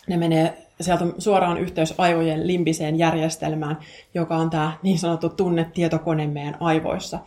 ne 0.08 0.18
menee 0.18 0.58
sieltä 0.82 1.06
suoraan 1.18 1.58
yhteys 1.58 1.94
aivojen 1.98 2.48
limbiseen 2.48 2.98
järjestelmään, 2.98 3.78
joka 4.14 4.36
on 4.36 4.50
tämä 4.50 4.72
niin 4.84 5.00
sanottu 5.00 5.30
tunnetietokone 5.30 6.28
meidän 6.28 6.58
aivoissa. 6.60 7.20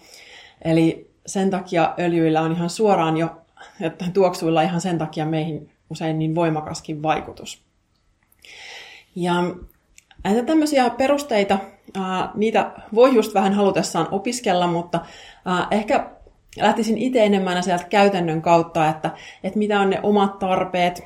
Eli 0.65 1.11
sen 1.27 1.51
takia 1.51 1.95
öljyillä 1.99 2.41
on 2.41 2.53
ihan 2.53 2.71
suoraan 2.71 3.17
jo, 3.17 3.31
että 3.81 4.05
tuoksuilla 4.15 4.63
ihan 4.63 4.81
sen 4.81 4.99
takia 4.99 5.27
meihin 5.27 5.71
usein 5.91 6.19
niin 6.19 6.35
voimakaskin 6.35 7.03
vaikutus. 7.03 7.68
Ja 9.19 9.35
näitä 10.25 10.43
tämmöisiä 10.43 10.91
perusteita, 10.91 11.59
niitä 12.35 12.73
voi 12.95 13.15
just 13.15 13.35
vähän 13.35 13.53
halutessaan 13.53 14.09
opiskella, 14.11 14.67
mutta 14.67 15.01
ehkä 15.71 16.11
lähtisin 16.61 16.99
itse 16.99 17.25
enemmän 17.25 17.63
sieltä 17.63 17.85
käytännön 17.85 18.43
kautta, 18.43 18.89
että, 18.89 19.11
että 19.45 19.59
mitä 19.59 19.81
on 19.81 19.91
ne 19.91 20.01
omat 20.03 20.39
tarpeet, 20.39 21.03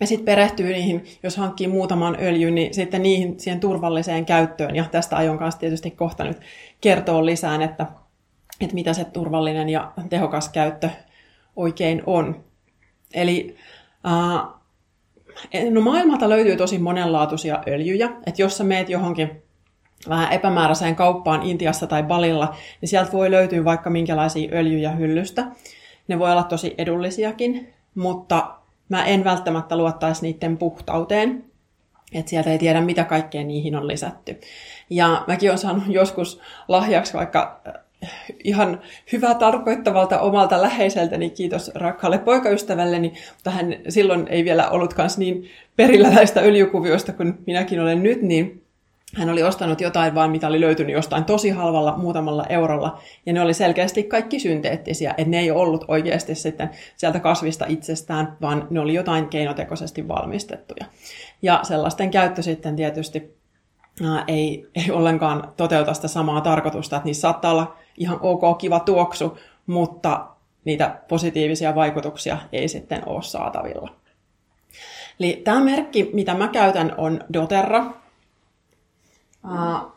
ja 0.00 0.06
sitten 0.06 0.24
perehtyy 0.24 0.72
niihin, 0.72 1.04
jos 1.22 1.36
hankkii 1.36 1.68
muutaman 1.68 2.16
öljyn, 2.20 2.54
niin 2.54 2.74
sitten 2.74 3.02
niihin 3.02 3.40
siihen 3.40 3.60
turvalliseen 3.60 4.26
käyttöön. 4.26 4.76
Ja 4.76 4.84
tästä 4.90 5.16
aion 5.16 5.38
kanssa 5.38 5.60
tietysti 5.60 5.90
kohta 5.90 6.24
nyt 6.24 6.40
kertoa 6.80 7.26
lisään, 7.26 7.62
että, 7.62 7.86
että 8.60 8.74
mitä 8.74 8.92
se 8.92 9.04
turvallinen 9.04 9.68
ja 9.68 9.92
tehokas 10.08 10.48
käyttö 10.48 10.90
oikein 11.56 12.02
on. 12.06 12.44
Eli 13.14 13.56
äh, 14.06 14.61
no 15.70 15.80
maailmalta 15.80 16.28
löytyy 16.28 16.56
tosi 16.56 16.78
monenlaatuisia 16.78 17.62
öljyjä. 17.68 18.10
Että 18.26 18.42
jos 18.42 18.56
sä 18.56 18.64
meet 18.64 18.88
johonkin 18.88 19.42
vähän 20.08 20.32
epämääräiseen 20.32 20.96
kauppaan 20.96 21.42
Intiassa 21.42 21.86
tai 21.86 22.02
Balilla, 22.02 22.54
niin 22.80 22.88
sieltä 22.88 23.12
voi 23.12 23.30
löytyä 23.30 23.64
vaikka 23.64 23.90
minkälaisia 23.90 24.50
öljyjä 24.52 24.90
hyllystä. 24.90 25.46
Ne 26.08 26.18
voi 26.18 26.32
olla 26.32 26.42
tosi 26.42 26.74
edullisiakin, 26.78 27.74
mutta 27.94 28.54
mä 28.88 29.04
en 29.04 29.24
välttämättä 29.24 29.76
luottaisi 29.76 30.22
niiden 30.22 30.58
puhtauteen, 30.58 31.44
että 32.14 32.30
sieltä 32.30 32.50
ei 32.50 32.58
tiedä, 32.58 32.80
mitä 32.80 33.04
kaikkea 33.04 33.44
niihin 33.44 33.76
on 33.76 33.88
lisätty. 33.88 34.40
Ja 34.90 35.24
mäkin 35.26 35.50
olen 35.50 35.58
saanut 35.58 35.84
joskus 35.86 36.40
lahjaksi 36.68 37.14
vaikka 37.14 37.60
ihan 38.44 38.80
hyvää 39.12 39.34
tarkoittavalta 39.34 40.20
omalta 40.20 40.62
läheiseltäni, 40.62 41.30
kiitos 41.30 41.70
rakkaalle 41.74 42.18
poikaystävälleni, 42.18 43.12
mutta 43.34 43.50
hän 43.50 43.76
silloin 43.88 44.28
ei 44.28 44.44
vielä 44.44 44.70
ollut 44.70 44.94
niin 45.16 45.50
perillä 45.76 46.10
näistä 46.10 46.40
öljykuvioista 46.40 47.12
kuin 47.12 47.34
minäkin 47.46 47.80
olen 47.80 48.02
nyt, 48.02 48.22
niin 48.22 48.62
hän 49.16 49.30
oli 49.30 49.42
ostanut 49.42 49.80
jotain 49.80 50.14
vaan, 50.14 50.30
mitä 50.30 50.46
oli 50.46 50.60
löytynyt 50.60 50.92
jostain 50.92 51.24
tosi 51.24 51.50
halvalla 51.50 51.96
muutamalla 51.96 52.46
eurolla, 52.48 52.98
ja 53.26 53.32
ne 53.32 53.40
oli 53.40 53.54
selkeästi 53.54 54.02
kaikki 54.02 54.38
synteettisiä, 54.38 55.10
että 55.10 55.30
ne 55.30 55.38
ei 55.38 55.50
ollut 55.50 55.84
oikeasti 55.88 56.34
sitten 56.34 56.70
sieltä 56.96 57.20
kasvista 57.20 57.66
itsestään, 57.68 58.36
vaan 58.40 58.66
ne 58.70 58.80
oli 58.80 58.94
jotain 58.94 59.28
keinotekoisesti 59.28 60.08
valmistettuja. 60.08 60.84
Ja 61.42 61.60
sellaisten 61.62 62.10
käyttö 62.10 62.42
sitten 62.42 62.76
tietysti 62.76 63.36
ei, 64.28 64.66
ei 64.74 64.90
ollenkaan 64.90 65.52
toteuta 65.56 65.94
sitä 65.94 66.08
samaa 66.08 66.40
tarkoitusta, 66.40 66.96
että 66.96 67.06
niissä 67.06 67.20
saattaa 67.20 67.52
olla 67.52 67.76
ihan 67.96 68.18
ok, 68.20 68.58
kiva 68.58 68.80
tuoksu, 68.80 69.38
mutta 69.66 70.26
niitä 70.64 71.00
positiivisia 71.08 71.74
vaikutuksia 71.74 72.38
ei 72.52 72.68
sitten 72.68 73.08
ole 73.08 73.22
saatavilla. 73.22 73.94
Eli 75.20 75.40
tämä 75.44 75.60
merkki, 75.60 76.10
mitä 76.12 76.34
mä 76.34 76.48
käytän, 76.48 76.94
on 76.96 77.20
doTERRA, 77.32 78.02
Uh, 79.44 79.92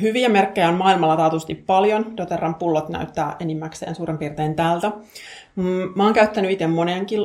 hyviä 0.00 0.28
merkkejä 0.28 0.68
on 0.68 0.74
maailmalla 0.74 1.16
taatusti 1.16 1.54
paljon. 1.54 2.16
Doterran 2.16 2.54
pullot 2.54 2.88
näyttää 2.88 3.36
enimmäkseen 3.40 3.94
suurin 3.94 4.18
piirtein 4.18 4.54
tältä. 4.54 4.92
Mm, 5.56 5.92
mä 5.94 6.04
oon 6.04 6.12
käyttänyt 6.12 6.50
itse 6.50 6.66
monenkin 6.66 7.18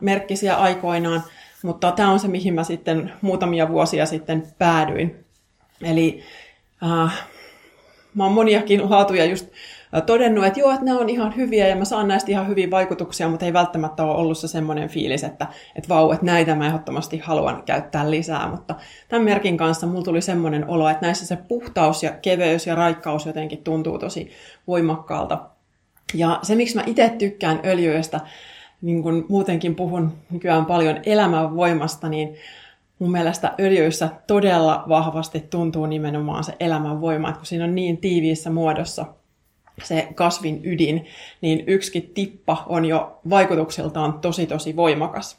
merkkisiä 0.00 0.56
aikoinaan, 0.56 1.22
mutta 1.62 1.92
tämä 1.92 2.10
on 2.10 2.20
se, 2.20 2.28
mihin 2.28 2.54
mä 2.54 2.64
sitten 2.64 3.12
muutamia 3.20 3.68
vuosia 3.68 4.06
sitten 4.06 4.46
päädyin. 4.58 5.24
Eli 5.82 6.22
uh, 6.82 7.10
mä 8.14 8.24
oon 8.24 8.32
moniakin 8.32 8.90
laatuja 8.90 9.24
just 9.24 9.46
todennut, 10.00 10.44
että 10.44 10.60
joo, 10.60 10.70
että 10.70 10.84
ne 10.84 10.92
on 10.92 11.08
ihan 11.08 11.36
hyviä 11.36 11.68
ja 11.68 11.76
mä 11.76 11.84
saan 11.84 12.08
näistä 12.08 12.30
ihan 12.30 12.48
hyviä 12.48 12.70
vaikutuksia, 12.70 13.28
mutta 13.28 13.46
ei 13.46 13.52
välttämättä 13.52 14.02
ole 14.02 14.14
ollut 14.14 14.38
se 14.38 14.48
semmoinen 14.48 14.88
fiilis, 14.88 15.24
että, 15.24 15.46
että 15.76 15.88
vau, 15.88 16.12
että 16.12 16.26
näitä 16.26 16.54
mä 16.54 16.66
ehdottomasti 16.66 17.18
haluan 17.18 17.62
käyttää 17.62 18.10
lisää. 18.10 18.48
Mutta 18.48 18.74
tämän 19.08 19.24
merkin 19.24 19.56
kanssa 19.56 19.86
mulla 19.86 20.04
tuli 20.04 20.20
semmoinen 20.20 20.68
olo, 20.68 20.88
että 20.88 21.06
näissä 21.06 21.26
se 21.26 21.36
puhtaus 21.36 22.02
ja 22.02 22.12
keveys 22.22 22.66
ja 22.66 22.74
raikkaus 22.74 23.26
jotenkin 23.26 23.64
tuntuu 23.64 23.98
tosi 23.98 24.30
voimakkaalta. 24.66 25.38
Ja 26.14 26.38
se, 26.42 26.54
miksi 26.54 26.76
mä 26.76 26.82
itse 26.86 27.08
tykkään 27.18 27.60
öljyistä, 27.64 28.20
niin 28.82 29.02
kun 29.02 29.26
muutenkin 29.28 29.74
puhun 29.74 30.12
nykyään 30.30 30.66
paljon 30.66 31.00
elämän 31.06 31.56
voimasta, 31.56 32.08
niin 32.08 32.36
mun 32.98 33.12
mielestä 33.12 33.54
öljyissä 33.60 34.08
todella 34.26 34.84
vahvasti 34.88 35.40
tuntuu 35.40 35.86
nimenomaan 35.86 36.44
se 36.44 36.56
elämän 36.60 37.00
voima, 37.00 37.28
että 37.28 37.38
kun 37.38 37.46
siinä 37.46 37.64
on 37.64 37.74
niin 37.74 37.96
tiiviissä 37.96 38.50
muodossa 38.50 39.06
se 39.82 40.08
kasvin 40.14 40.60
ydin, 40.64 41.06
niin 41.40 41.64
yksikin 41.66 42.10
tippa 42.14 42.64
on 42.66 42.84
jo 42.84 43.20
vaikutukseltaan 43.30 44.12
tosi 44.12 44.46
tosi 44.46 44.76
voimakas. 44.76 45.38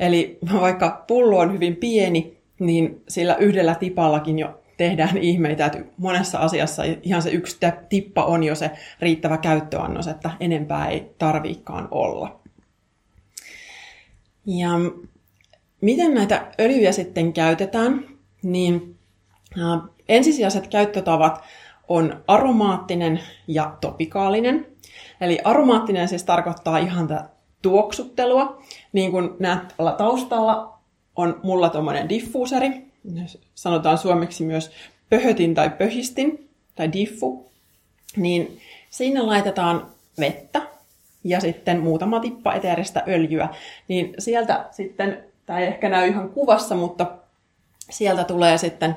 Eli 0.00 0.38
vaikka 0.60 1.04
pullo 1.06 1.38
on 1.38 1.52
hyvin 1.52 1.76
pieni, 1.76 2.36
niin 2.58 3.02
sillä 3.08 3.36
yhdellä 3.36 3.74
tipallakin 3.74 4.38
jo 4.38 4.60
tehdään 4.76 5.18
ihmeitä, 5.18 5.66
että 5.66 5.78
monessa 5.96 6.38
asiassa 6.38 6.82
ihan 7.02 7.22
se 7.22 7.30
yksi 7.30 7.56
tippa 7.88 8.24
on 8.24 8.44
jo 8.44 8.54
se 8.54 8.70
riittävä 9.00 9.38
käyttöannos, 9.38 10.06
että 10.06 10.30
enempää 10.40 10.88
ei 10.88 11.10
tarviikaan 11.18 11.88
olla. 11.90 12.40
Ja 14.46 14.70
miten 15.80 16.14
näitä 16.14 16.46
öljyjä 16.60 16.92
sitten 16.92 17.32
käytetään, 17.32 18.08
niin 18.42 18.98
ensisijaiset 20.08 20.66
käyttötavat 20.66 21.44
on 21.88 22.24
aromaattinen 22.26 23.20
ja 23.48 23.76
topikaalinen. 23.80 24.66
Eli 25.20 25.38
aromaattinen 25.44 26.08
siis 26.08 26.24
tarkoittaa 26.24 26.78
ihan 26.78 27.08
tätä 27.08 27.28
tuoksuttelua. 27.62 28.62
Niin 28.92 29.10
kuin 29.10 29.30
näet 29.38 29.62
taustalla 29.98 30.78
on 31.16 31.40
mulla 31.42 31.68
tuommoinen 31.68 32.08
diffuuseri. 32.08 32.86
Sanotaan 33.54 33.98
suomeksi 33.98 34.44
myös 34.44 34.70
pöhötin 35.10 35.54
tai 35.54 35.70
pöhistin 35.70 36.48
tai 36.74 36.92
diffu. 36.92 37.50
Niin 38.16 38.60
sinne 38.90 39.20
laitetaan 39.20 39.86
vettä 40.20 40.62
ja 41.24 41.40
sitten 41.40 41.80
muutama 41.80 42.20
tippa 42.20 42.54
eteeristä 42.54 43.02
öljyä. 43.08 43.48
Niin 43.88 44.14
sieltä 44.18 44.64
sitten, 44.70 45.24
tämä 45.46 45.58
ei 45.58 45.66
ehkä 45.66 45.88
näy 45.88 46.08
ihan 46.08 46.28
kuvassa, 46.28 46.74
mutta 46.74 47.06
sieltä 47.90 48.24
tulee 48.24 48.58
sitten 48.58 48.96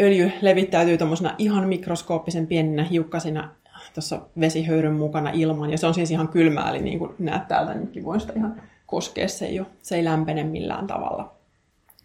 öljy 0.00 0.32
levittäytyy 0.40 0.98
tuommoisena 0.98 1.34
ihan 1.38 1.68
mikroskooppisen 1.68 2.46
pieninä 2.46 2.84
hiukkasina 2.84 3.48
tuossa 3.94 4.20
vesihöyryn 4.40 4.92
mukana 4.92 5.30
ilman. 5.30 5.70
Ja 5.70 5.78
se 5.78 5.86
on 5.86 5.94
siis 5.94 6.10
ihan 6.10 6.28
kylmää, 6.28 6.70
eli 6.70 6.82
niin 6.82 6.98
kuin 6.98 7.14
näet 7.18 7.48
täältä, 7.48 7.74
niin 7.74 8.04
voin 8.04 8.20
sitä 8.20 8.32
ihan 8.36 8.62
koskea, 8.86 9.28
se 9.28 9.46
ei, 9.46 9.60
ole, 9.60 9.66
se 9.82 9.96
ei 9.96 10.04
lämpene 10.04 10.44
millään 10.44 10.86
tavalla. 10.86 11.32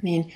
Niin 0.01 0.29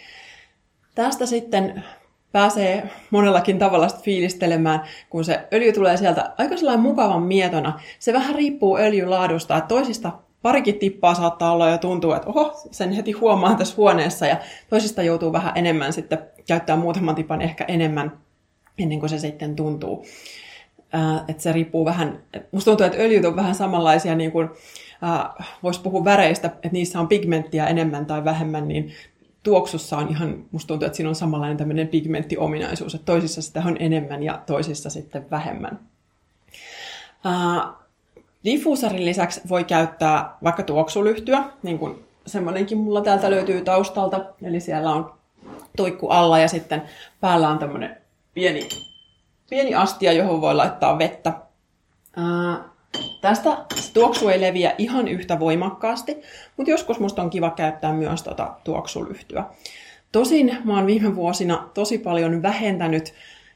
tästä 0.95 1.25
sitten 1.25 1.83
pääsee 2.31 2.89
monellakin 3.09 3.59
tavalla 3.59 3.87
fiilistelemään, 4.03 4.81
kun 5.09 5.25
se 5.25 5.47
öljy 5.53 5.73
tulee 5.73 5.97
sieltä 5.97 6.33
aika 6.37 6.77
mukavan 6.77 7.23
mietona. 7.23 7.79
Se 7.99 8.13
vähän 8.13 8.35
riippuu 8.35 8.77
öljyn 8.77 9.09
laadusta, 9.09 9.57
että 9.57 9.67
toisista 9.67 10.11
parikin 10.41 10.79
tippaa 10.79 11.13
saattaa 11.13 11.51
olla 11.51 11.69
ja 11.69 11.77
tuntuu, 11.77 12.13
että 12.13 12.29
oho, 12.29 12.61
sen 12.71 12.91
heti 12.91 13.11
huomaan 13.11 13.57
tässä 13.57 13.75
huoneessa 13.77 14.27
ja 14.27 14.37
toisista 14.69 15.03
joutuu 15.03 15.33
vähän 15.33 15.51
enemmän 15.55 15.93
sitten 15.93 16.19
käyttää 16.47 16.75
muutaman 16.75 17.15
tipan 17.15 17.41
ehkä 17.41 17.65
enemmän 17.67 18.19
ennen 18.77 18.99
kuin 18.99 19.09
se 19.09 19.19
sitten 19.19 19.55
tuntuu. 19.55 20.05
Äh, 20.95 21.23
että 21.27 21.43
se 21.43 21.51
riippuu 21.51 21.85
vähän, 21.85 22.19
musta 22.51 22.71
tuntuu, 22.71 22.85
että 22.85 22.99
öljyt 22.99 23.25
on 23.25 23.35
vähän 23.35 23.55
samanlaisia 23.55 24.15
niin 24.15 24.31
kuin, 24.31 24.49
äh, 25.03 25.47
voisi 25.63 25.81
puhua 25.81 26.03
väreistä, 26.05 26.47
että 26.47 26.69
niissä 26.71 26.99
on 26.99 27.07
pigmenttiä 27.07 27.67
enemmän 27.67 28.05
tai 28.05 28.25
vähemmän, 28.25 28.67
niin 28.67 28.93
tuoksussa 29.43 29.97
on 29.97 30.09
ihan, 30.09 30.45
musta 30.51 30.67
tuntuu, 30.67 30.85
että 30.85 30.95
siinä 30.95 31.09
on 31.09 31.15
samanlainen 31.15 31.57
tämmöinen 31.57 31.87
pigmenttiominaisuus, 31.87 32.95
että 32.95 33.05
toisissa 33.05 33.41
sitä 33.41 33.63
on 33.65 33.77
enemmän 33.79 34.23
ja 34.23 34.41
toisissa 34.45 34.89
sitten 34.89 35.25
vähemmän. 35.31 35.79
Diffuusarin 38.45 39.05
lisäksi 39.05 39.41
voi 39.49 39.63
käyttää 39.63 40.37
vaikka 40.43 40.63
tuoksulyhtyä, 40.63 41.43
niin 41.63 41.79
kuin 41.79 42.05
semmoinenkin 42.25 42.77
mulla 42.77 43.01
täältä 43.01 43.31
löytyy 43.31 43.61
taustalta. 43.61 44.25
Eli 44.43 44.59
siellä 44.59 44.91
on 44.91 45.13
tuikku 45.77 46.07
alla 46.07 46.39
ja 46.39 46.47
sitten 46.47 46.81
päällä 47.21 47.49
on 47.49 47.59
tämmöinen 47.59 47.97
pieni, 48.33 48.69
pieni 49.49 49.75
astia, 49.75 50.13
johon 50.13 50.41
voi 50.41 50.55
laittaa 50.55 50.97
vettä. 50.97 51.33
Ää, 52.17 52.69
tästä 53.21 53.57
tuoksu 53.93 54.29
ei 54.29 54.41
leviä 54.41 54.73
ihan 54.77 55.07
yhtä 55.07 55.39
voimakkaasti, 55.39 56.17
mutta 56.57 56.71
joskus 56.71 56.99
musta 56.99 57.21
on 57.21 57.29
kiva 57.29 57.49
käyttää 57.49 57.93
myös 57.93 58.23
tota 58.23 58.53
tuoksulyhtyä. 58.63 59.43
Tosin 60.11 60.57
mä 60.63 60.75
oon 60.75 60.87
viime 60.87 61.15
vuosina 61.15 61.69
tosi 61.73 61.97
paljon 61.97 62.41
vähentänyt 62.41 63.13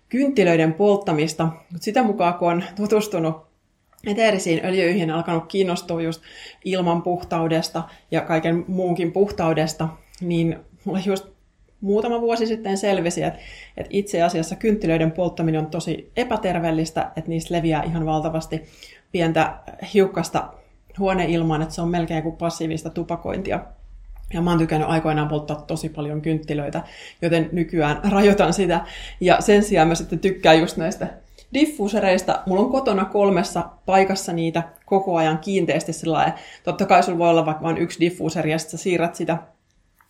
kynttilöiden 0.10 0.74
polttamista, 0.74 1.44
mutta 1.44 1.86
sitä 1.86 2.04
mukaan 2.04 2.34
kun 2.34 2.52
on 2.52 2.64
tutustunut 2.76 3.53
eteerisiin 4.08 4.66
öljyihin 4.66 5.12
alkanut 5.12 5.46
kiinnostua 5.48 6.02
just 6.02 6.22
ilman 6.66 7.02
puhtaudesta 7.02 7.84
ja 8.12 8.22
kaiken 8.22 8.66
muunkin 8.68 9.12
puhtaudesta, 9.12 9.88
niin 10.22 10.60
mulle 10.86 11.02
just 11.06 11.26
muutama 11.82 12.22
vuosi 12.22 12.48
sitten 12.48 12.78
selvisi, 12.78 13.24
että, 13.24 13.40
että 13.78 13.90
itse 13.94 14.22
asiassa 14.22 14.56
kynttilöiden 14.56 15.12
polttaminen 15.12 15.62
on 15.62 15.68
tosi 15.68 16.12
epäterveellistä, 16.18 17.12
että 17.16 17.30
niistä 17.30 17.54
leviää 17.54 17.84
ihan 17.84 18.06
valtavasti 18.06 18.64
pientä 19.12 19.60
hiukkasta 19.94 20.54
huoneilmaan, 21.00 21.62
että 21.62 21.74
se 21.74 21.82
on 21.82 21.90
melkein 21.90 22.24
kuin 22.24 22.36
passiivista 22.36 22.90
tupakointia. 22.90 23.60
Ja 24.34 24.42
mä 24.42 24.50
oon 24.50 24.60
tykännyt 24.60 24.90
aikoinaan 24.90 25.28
polttaa 25.28 25.62
tosi 25.62 25.90
paljon 25.90 26.22
kynttilöitä, 26.22 26.84
joten 27.22 27.50
nykyään 27.52 28.00
rajoitan 28.12 28.54
sitä. 28.54 28.86
Ja 29.22 29.42
sen 29.42 29.64
sijaan 29.64 29.88
mä 29.88 29.96
sitten 29.96 30.20
tykkään 30.20 30.60
just 30.60 30.78
näistä 30.78 31.08
diffuusereista. 31.54 32.44
Mulla 32.46 32.62
on 32.62 32.72
kotona 32.72 33.06
kolmessa 33.06 33.64
paikassa 33.86 34.34
niitä 34.34 34.64
koko 34.86 35.18
ajan 35.18 35.38
kiinteästi 35.38 35.94
sillä 35.94 36.34
Totta 36.64 36.86
kai 36.86 37.04
sulla 37.04 37.18
voi 37.18 37.30
olla 37.30 37.46
vaikka 37.46 37.64
vain 37.64 37.78
yksi 37.78 38.00
diffuuseri 38.00 38.52
ja 38.52 38.58
sitten 38.58 38.80
siirrät 38.80 39.16
sitä 39.16 39.38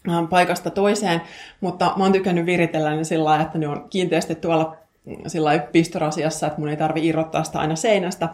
ähm, 0.10 0.26
paikasta 0.26 0.70
toiseen, 0.70 1.22
mutta 1.62 1.94
mä 1.98 2.04
oon 2.04 2.12
tykännyt 2.12 2.46
viritellä 2.46 2.96
ne 2.96 3.04
sillä 3.04 3.42
että 3.42 3.58
ne 3.58 3.68
on 3.68 3.88
kiinteästi 3.90 4.36
tuolla 4.36 4.78
mm, 5.06 5.16
sillä 5.28 5.60
pistorasiassa, 5.60 6.48
että 6.48 6.60
mun 6.60 6.70
ei 6.70 6.78
tarvi 6.78 7.08
irrottaa 7.08 7.44
sitä 7.44 7.60
aina 7.60 7.76
seinästä, 7.76 8.30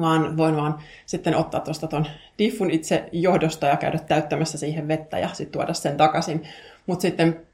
vaan 0.00 0.36
voin 0.36 0.56
vaan 0.56 0.78
sitten 1.06 1.36
ottaa 1.36 1.60
tuosta 1.60 1.86
ton 1.86 2.06
diffun 2.38 2.70
itse 2.70 3.08
johdosta 3.12 3.66
ja 3.66 3.76
käydä 3.76 3.98
täyttämässä 3.98 4.58
siihen 4.58 4.88
vettä 4.88 5.18
ja 5.18 5.28
sitten 5.28 5.52
tuoda 5.52 5.74
sen 5.74 5.96
takaisin. 5.96 6.42
Mutta 6.86 7.02
sitten 7.02 7.46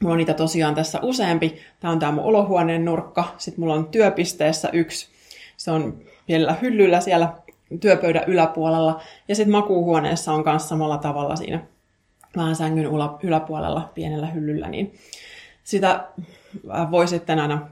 Mulla 0.00 0.12
on 0.12 0.18
niitä 0.18 0.34
tosiaan 0.34 0.74
tässä 0.74 0.98
useampi. 1.02 1.60
Tämä 1.80 1.92
on 1.92 1.98
tämä 1.98 2.12
mun 2.12 2.24
olohuoneen 2.24 2.84
nurkka. 2.84 3.34
Sitten 3.38 3.60
mulla 3.60 3.74
on 3.74 3.88
työpisteessä 3.88 4.68
yksi. 4.72 5.08
Se 5.56 5.70
on 5.70 5.98
pienellä 6.26 6.56
hyllyllä 6.62 7.00
siellä 7.00 7.32
työpöydän 7.80 8.24
yläpuolella. 8.26 9.00
Ja 9.28 9.34
sitten 9.34 9.52
makuuhuoneessa 9.52 10.32
on 10.32 10.42
myös 10.46 10.68
samalla 10.68 10.98
tavalla 10.98 11.36
siinä 11.36 11.60
vähän 12.36 12.56
sängyn 12.56 12.88
yläpuolella 13.22 13.90
pienellä 13.94 14.26
hyllyllä. 14.26 14.68
Niin 14.68 14.94
sitä 15.64 16.04
voi 16.90 17.08
sitten 17.08 17.38
aina 17.38 17.68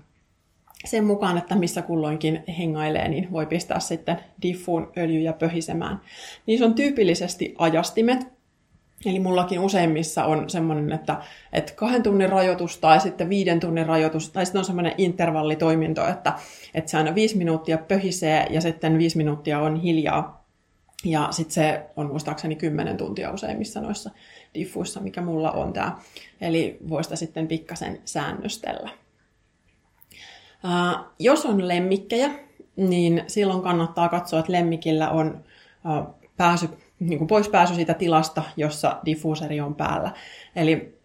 sen 0.84 1.04
mukaan, 1.04 1.38
että 1.38 1.54
missä 1.54 1.82
kulloinkin 1.82 2.44
hengailee, 2.58 3.08
niin 3.08 3.32
voi 3.32 3.46
pistää 3.46 3.80
sitten 3.80 4.20
diffuun 4.42 4.92
öljyjä 4.96 5.32
pöhisemään. 5.32 6.00
Niissä 6.46 6.66
on 6.66 6.74
tyypillisesti 6.74 7.54
ajastimet, 7.58 8.37
Eli 9.06 9.20
mullakin 9.20 9.60
useimmissa 9.60 10.24
on 10.24 10.50
semmoinen, 10.50 10.92
että, 10.92 11.22
että 11.52 11.72
kahden 11.76 12.02
tunnin 12.02 12.28
rajoitus 12.28 12.78
tai 12.78 13.00
sitten 13.00 13.28
viiden 13.28 13.60
tunnin 13.60 13.86
rajoitus, 13.86 14.30
tai 14.30 14.46
sitten 14.46 14.58
on 14.58 14.64
semmoinen 14.64 14.94
intervallitoiminto, 14.98 16.08
että, 16.08 16.32
että 16.74 16.90
se 16.90 16.96
aina 16.96 17.14
viisi 17.14 17.36
minuuttia 17.36 17.78
pöhisee 17.78 18.46
ja 18.50 18.60
sitten 18.60 18.98
viisi 18.98 19.16
minuuttia 19.16 19.58
on 19.58 19.76
hiljaa. 19.76 20.38
Ja 21.04 21.28
sitten 21.30 21.54
se 21.54 21.82
on 21.96 22.06
muistaakseni 22.06 22.56
kymmenen 22.56 22.96
tuntia 22.96 23.30
useimmissa 23.30 23.80
noissa 23.80 24.10
diffuissa, 24.54 25.00
mikä 25.00 25.20
mulla 25.20 25.50
on 25.50 25.72
tämä. 25.72 25.98
Eli 26.40 26.78
voista 26.88 27.16
sitten 27.16 27.48
pikkasen 27.48 28.00
säännöstellä. 28.04 28.90
Ää, 30.64 31.04
jos 31.18 31.46
on 31.46 31.68
lemmikkejä, 31.68 32.30
niin 32.76 33.24
silloin 33.26 33.62
kannattaa 33.62 34.08
katsoa, 34.08 34.40
että 34.40 34.52
lemmikillä 34.52 35.10
on 35.10 35.44
ää, 35.84 36.06
pääsy 36.36 36.68
niin 37.00 37.18
kuin 37.18 37.28
pois 37.28 37.48
pääsy 37.48 37.74
siitä 37.74 37.94
tilasta, 37.94 38.42
jossa 38.56 38.96
diffuuseri 39.04 39.60
on 39.60 39.74
päällä. 39.74 40.10
Eli 40.56 40.98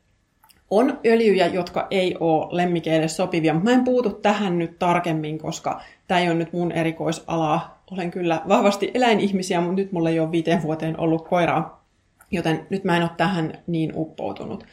on 0.70 1.00
öljyjä, 1.06 1.48
jotka 1.48 1.88
ei 1.92 2.16
ole 2.20 2.48
lemmikeille 2.52 3.08
sopivia, 3.08 3.54
mutta 3.54 3.70
mä 3.70 3.76
en 3.76 3.84
puutu 3.84 4.10
tähän 4.10 4.60
nyt 4.60 4.80
tarkemmin, 4.80 5.38
koska 5.38 5.82
tämä 6.08 6.20
ei 6.20 6.28
ole 6.28 6.36
nyt 6.36 6.54
mun 6.54 6.72
erikoisalaa. 6.72 7.84
Olen 7.92 8.12
kyllä 8.12 8.42
vahvasti 8.48 8.92
eläinihmisiä, 8.94 9.62
mutta 9.62 9.76
nyt 9.76 9.92
mulla 9.92 10.10
ei 10.10 10.20
ole 10.20 10.32
viiteen 10.32 10.62
vuoteen 10.64 11.00
ollut 11.00 11.28
koiraa, 11.28 11.86
joten 12.32 12.68
nyt 12.70 12.84
mä 12.84 12.98
en 12.98 13.04
ole 13.04 13.12
tähän 13.18 13.54
niin 13.68 13.92
uppoutunut. 13.96 14.66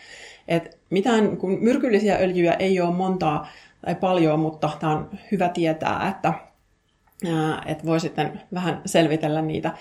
Et 0.49 0.79
mitään 0.91 1.37
kun 1.37 1.59
myrkyllisiä 1.61 2.17
öljyjä 2.17 2.53
ei 2.53 2.81
ole 2.81 2.95
montaa 2.95 3.49
tai 3.85 3.95
paljon, 3.95 4.41
mutta 4.41 4.71
tämä 4.81 4.93
on 4.93 5.11
hyvä 5.33 5.49
tietää, 5.49 6.09
että, 6.09 6.35
että 7.67 7.87
voi 7.87 8.01
sitten 8.01 8.41
vähän 8.55 8.83
selvitellä 8.87 9.43
niitä. 9.43 9.73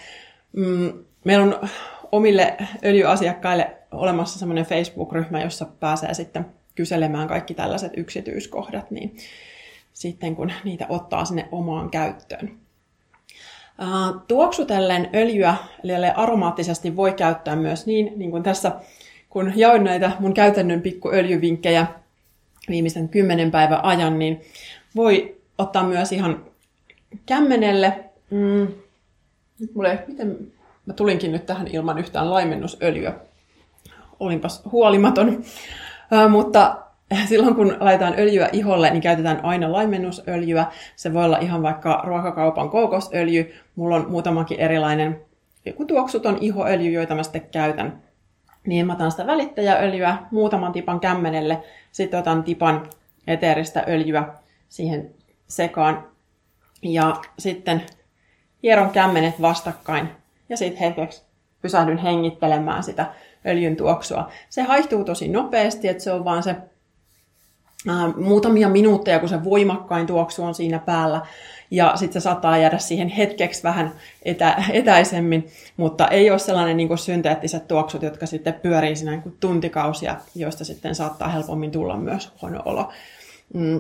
Mm, 0.55 0.93
meillä 1.23 1.45
on 1.45 1.69
omille 2.11 2.57
öljyasiakkaille 2.85 3.75
olemassa 3.91 4.39
semmoinen 4.39 4.65
Facebook-ryhmä, 4.65 5.41
jossa 5.41 5.65
pääsee 5.79 6.13
sitten 6.13 6.45
kyselemään 6.75 7.27
kaikki 7.27 7.53
tällaiset 7.53 7.91
yksityiskohdat, 7.97 8.91
niin 8.91 9.17
sitten 9.93 10.35
kun 10.35 10.51
niitä 10.63 10.85
ottaa 10.89 11.25
sinne 11.25 11.47
omaan 11.51 11.89
käyttöön. 11.89 12.57
Tuoksutellen 14.27 15.09
öljyä, 15.15 15.55
eli 15.83 16.09
aromaattisesti 16.15 16.95
voi 16.95 17.13
käyttää 17.13 17.55
myös 17.55 17.85
niin, 17.85 18.13
niin 18.15 18.31
kuin 18.31 18.43
tässä, 18.43 18.71
kun 19.29 19.53
jaoin 19.55 19.83
näitä 19.83 20.11
mun 20.19 20.33
käytännön 20.33 20.81
pikkuöljyvinkkejä 20.81 21.87
viimeisen 22.69 23.09
kymmenen 23.09 23.51
päivän 23.51 23.85
ajan, 23.85 24.19
niin 24.19 24.41
voi 24.95 25.37
ottaa 25.57 25.83
myös 25.83 26.11
ihan 26.11 26.45
kämmenelle. 27.25 28.03
Mm, 28.29 28.67
mulle, 29.73 30.03
miten, 30.07 30.37
Mä 30.89 30.93
tulinkin 30.93 31.31
nyt 31.31 31.45
tähän 31.45 31.67
ilman 31.67 31.97
yhtään 31.97 32.29
laimennusöljyä. 32.29 33.13
Olinpas 34.19 34.61
huolimaton. 34.71 35.43
Äh, 36.13 36.29
mutta 36.29 36.77
silloin 37.25 37.55
kun 37.55 37.77
laitetaan 37.79 38.13
öljyä 38.17 38.49
iholle, 38.53 38.89
niin 38.89 39.01
käytetään 39.01 39.45
aina 39.45 39.71
laimennusöljyä. 39.71 40.65
Se 40.95 41.13
voi 41.13 41.25
olla 41.25 41.37
ihan 41.37 41.61
vaikka 41.61 42.01
ruokakaupan 42.05 42.69
kookosöljy. 42.69 43.53
Mulla 43.75 43.95
on 43.95 44.11
muutamakin 44.11 44.59
erilainen 44.59 45.21
joku 45.65 45.85
tuoksuton 45.85 46.37
ihoöljy, 46.41 46.91
joita 46.91 47.15
mä 47.15 47.23
sitten 47.23 47.47
käytän. 47.51 48.03
Niin 48.67 48.87
mä 48.87 48.93
otan 48.93 49.11
sitä 49.11 49.27
välittäjäöljyä 49.27 50.17
muutaman 50.31 50.71
tipan 50.71 50.99
kämmenelle, 50.99 51.63
sitten 51.91 52.19
otan 52.19 52.43
tipan 52.43 52.89
eteeristä 53.27 53.83
öljyä 53.87 54.33
siihen 54.69 55.09
sekaan. 55.47 56.07
Ja 56.81 57.15
sitten 57.39 57.81
hieron 58.63 58.89
kämmenet 58.89 59.41
vastakkain 59.41 60.18
ja 60.49 60.57
sitten 60.57 60.79
hetkeksi 60.79 61.21
pysähdyn 61.61 61.97
hengittelemään 61.97 62.83
sitä 62.83 63.05
öljyn 63.45 63.75
tuoksua. 63.75 64.29
Se 64.49 64.61
haihtuu 64.61 65.03
tosi 65.03 65.27
nopeasti, 65.27 65.87
että 65.87 66.03
se 66.03 66.11
on 66.11 66.25
vaan 66.25 66.43
se 66.43 66.55
ää, 67.87 68.07
muutamia 68.17 68.69
minuutteja, 68.69 69.19
kun 69.19 69.29
se 69.29 69.43
voimakkain 69.43 70.07
tuoksu 70.07 70.43
on 70.43 70.55
siinä 70.55 70.79
päällä. 70.79 71.21
Ja 71.71 71.91
sitten 71.95 72.21
se 72.21 72.23
saattaa 72.23 72.57
jäädä 72.57 72.77
siihen 72.77 73.09
hetkeksi 73.09 73.63
vähän 73.63 73.91
etä, 74.23 74.63
etäisemmin, 74.71 75.47
mutta 75.77 76.07
ei 76.07 76.29
ole 76.31 76.39
sellainen 76.39 76.77
niin 76.77 76.87
kuin 76.87 76.97
synteettiset 76.97 77.67
tuoksut, 77.67 78.01
jotka 78.01 78.25
sitten 78.25 78.53
pyörii 78.53 78.95
siinä 78.95 79.11
niin 79.11 79.21
kuin 79.21 79.37
tuntikausia, 79.39 80.15
joista 80.35 80.65
sitten 80.65 80.95
saattaa 80.95 81.29
helpommin 81.29 81.71
tulla 81.71 81.97
myös 81.97 82.31
huono 82.41 82.61
olo. 82.65 82.91
Mm 83.53 83.79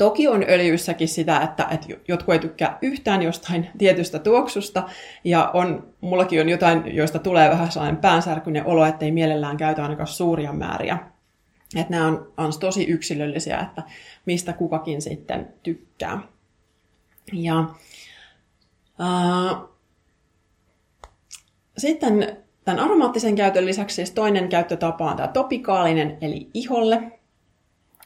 Toki 0.00 0.28
on 0.28 0.44
öljyssäkin 0.48 1.08
sitä, 1.08 1.40
että, 1.40 1.66
että 1.70 1.86
jotkut 2.08 2.32
ei 2.32 2.38
tykkää 2.38 2.78
yhtään 2.82 3.22
jostain 3.22 3.70
tietystä 3.78 4.18
tuoksusta, 4.18 4.88
ja 5.24 5.50
on, 5.54 5.94
mullakin 6.00 6.40
on 6.40 6.48
jotain, 6.48 6.96
joista 6.96 7.18
tulee 7.18 7.50
vähän 7.50 7.72
sellainen 7.72 8.00
päänsärkyinen 8.00 8.66
olo, 8.66 8.84
että 8.84 9.04
ei 9.04 9.12
mielellään 9.12 9.56
käytä 9.56 9.82
ainakaan 9.82 10.06
suuria 10.06 10.52
määriä. 10.52 10.98
Että 11.76 11.90
nämä 11.90 12.06
on, 12.06 12.32
on 12.36 12.52
tosi 12.60 12.84
yksilöllisiä, 12.84 13.60
että 13.60 13.82
mistä 14.26 14.52
kukakin 14.52 15.02
sitten 15.02 15.48
tykkää. 15.62 16.20
Ja 17.32 17.64
äh, 19.00 19.62
sitten 21.78 22.36
tämän 22.64 22.84
aromaattisen 22.84 23.34
käytön 23.34 23.66
lisäksi 23.66 23.96
siis 23.96 24.10
toinen 24.10 24.48
käyttötapa 24.48 25.10
on 25.10 25.16
tämä 25.16 25.28
topikaalinen, 25.28 26.18
eli 26.20 26.50
iholle 26.54 27.19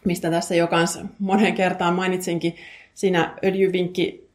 mistä 0.04 0.30
tässä 0.30 0.54
jo 0.54 0.66
kans 0.66 0.98
monen 1.18 1.54
kertaan 1.54 1.94
mainitsinkin 1.94 2.56
siinä 2.94 3.34
öljyvinkki 3.44 4.28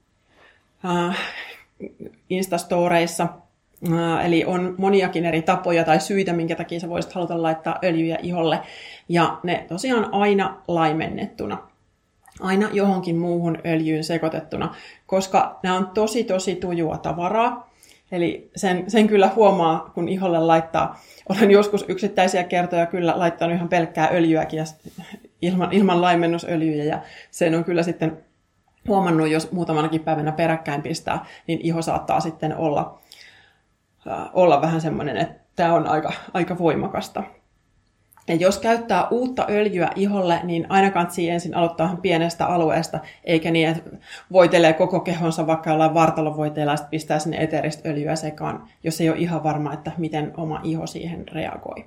äh, 0.85 1.17
Instastoreissa. 2.29 3.27
Äh, 3.93 4.25
eli 4.25 4.45
on 4.45 4.75
moniakin 4.77 5.25
eri 5.25 5.41
tapoja 5.41 5.83
tai 5.83 5.99
syitä, 5.99 6.33
minkä 6.33 6.55
takia 6.55 6.79
sä 6.79 6.89
voisit 6.89 7.13
haluta 7.13 7.41
laittaa 7.41 7.79
öljyjä 7.83 8.17
iholle. 8.21 8.59
Ja 9.09 9.39
ne 9.43 9.65
tosiaan 9.67 10.13
aina 10.13 10.61
laimennettuna. 10.67 11.57
aina 12.39 12.69
johonkin 12.73 13.17
muuhun 13.17 13.57
öljyyn 13.65 14.03
sekoitettuna, 14.03 14.75
koska 15.07 15.59
nämä 15.63 15.75
on 15.75 15.87
tosi 15.87 16.23
tosi 16.23 16.55
tujua 16.55 16.97
tavaraa. 16.97 17.69
Eli 18.11 18.49
sen, 18.55 18.91
sen 18.91 19.07
kyllä 19.07 19.31
huomaa, 19.35 19.91
kun 19.93 20.09
iholle 20.09 20.39
laittaa. 20.39 21.01
Olen 21.29 21.51
joskus 21.51 21.85
yksittäisiä 21.87 22.43
kertoja 22.43 22.85
kyllä 22.85 23.19
laittanut 23.19 23.55
ihan 23.55 23.69
pelkkää 23.69 24.09
öljyäkin 24.13 24.57
ja 24.57 24.65
ilman, 25.41 25.73
ilman 25.73 26.01
laimennusöljyjä. 26.01 26.83
Ja 26.83 27.01
sen 27.31 27.55
on 27.55 27.63
kyllä 27.63 27.83
sitten 27.83 28.17
huomannut, 28.87 29.29
jos 29.29 29.51
muutamanakin 29.51 30.03
päivänä 30.03 30.31
peräkkäin 30.31 30.81
pistää, 30.81 31.25
niin 31.47 31.59
iho 31.63 31.81
saattaa 31.81 32.19
sitten 32.19 32.57
olla, 32.57 32.99
äh, 34.07 34.29
olla 34.33 34.61
vähän 34.61 34.81
semmoinen, 34.81 35.17
että 35.17 35.39
tämä 35.55 35.73
on 35.73 35.87
aika, 35.87 36.13
aika 36.33 36.57
voimakasta. 36.57 37.23
Ja 38.27 38.35
jos 38.35 38.57
käyttää 38.57 39.07
uutta 39.07 39.45
öljyä 39.49 39.89
iholle, 39.95 40.39
niin 40.43 40.65
aina 40.69 40.91
kannattaa 40.91 41.23
ensin 41.27 41.55
aloittaa 41.55 41.97
pienestä 42.01 42.45
alueesta, 42.45 42.99
eikä 43.23 43.51
niin, 43.51 43.69
että 43.69 43.89
voitelee 44.31 44.73
koko 44.73 44.99
kehonsa 44.99 45.47
vaikka 45.47 45.69
jollain 45.69 45.93
vartalovoiteella 45.93 46.71
ja 46.71 46.77
pistää 46.89 47.19
sinne 47.19 47.37
eteristä 47.37 47.89
öljyä 47.89 48.15
sekaan, 48.15 48.67
jos 48.83 49.01
ei 49.01 49.09
ole 49.09 49.17
ihan 49.17 49.43
varma, 49.43 49.73
että 49.73 49.91
miten 49.97 50.33
oma 50.37 50.61
iho 50.63 50.87
siihen 50.87 51.27
reagoi. 51.27 51.85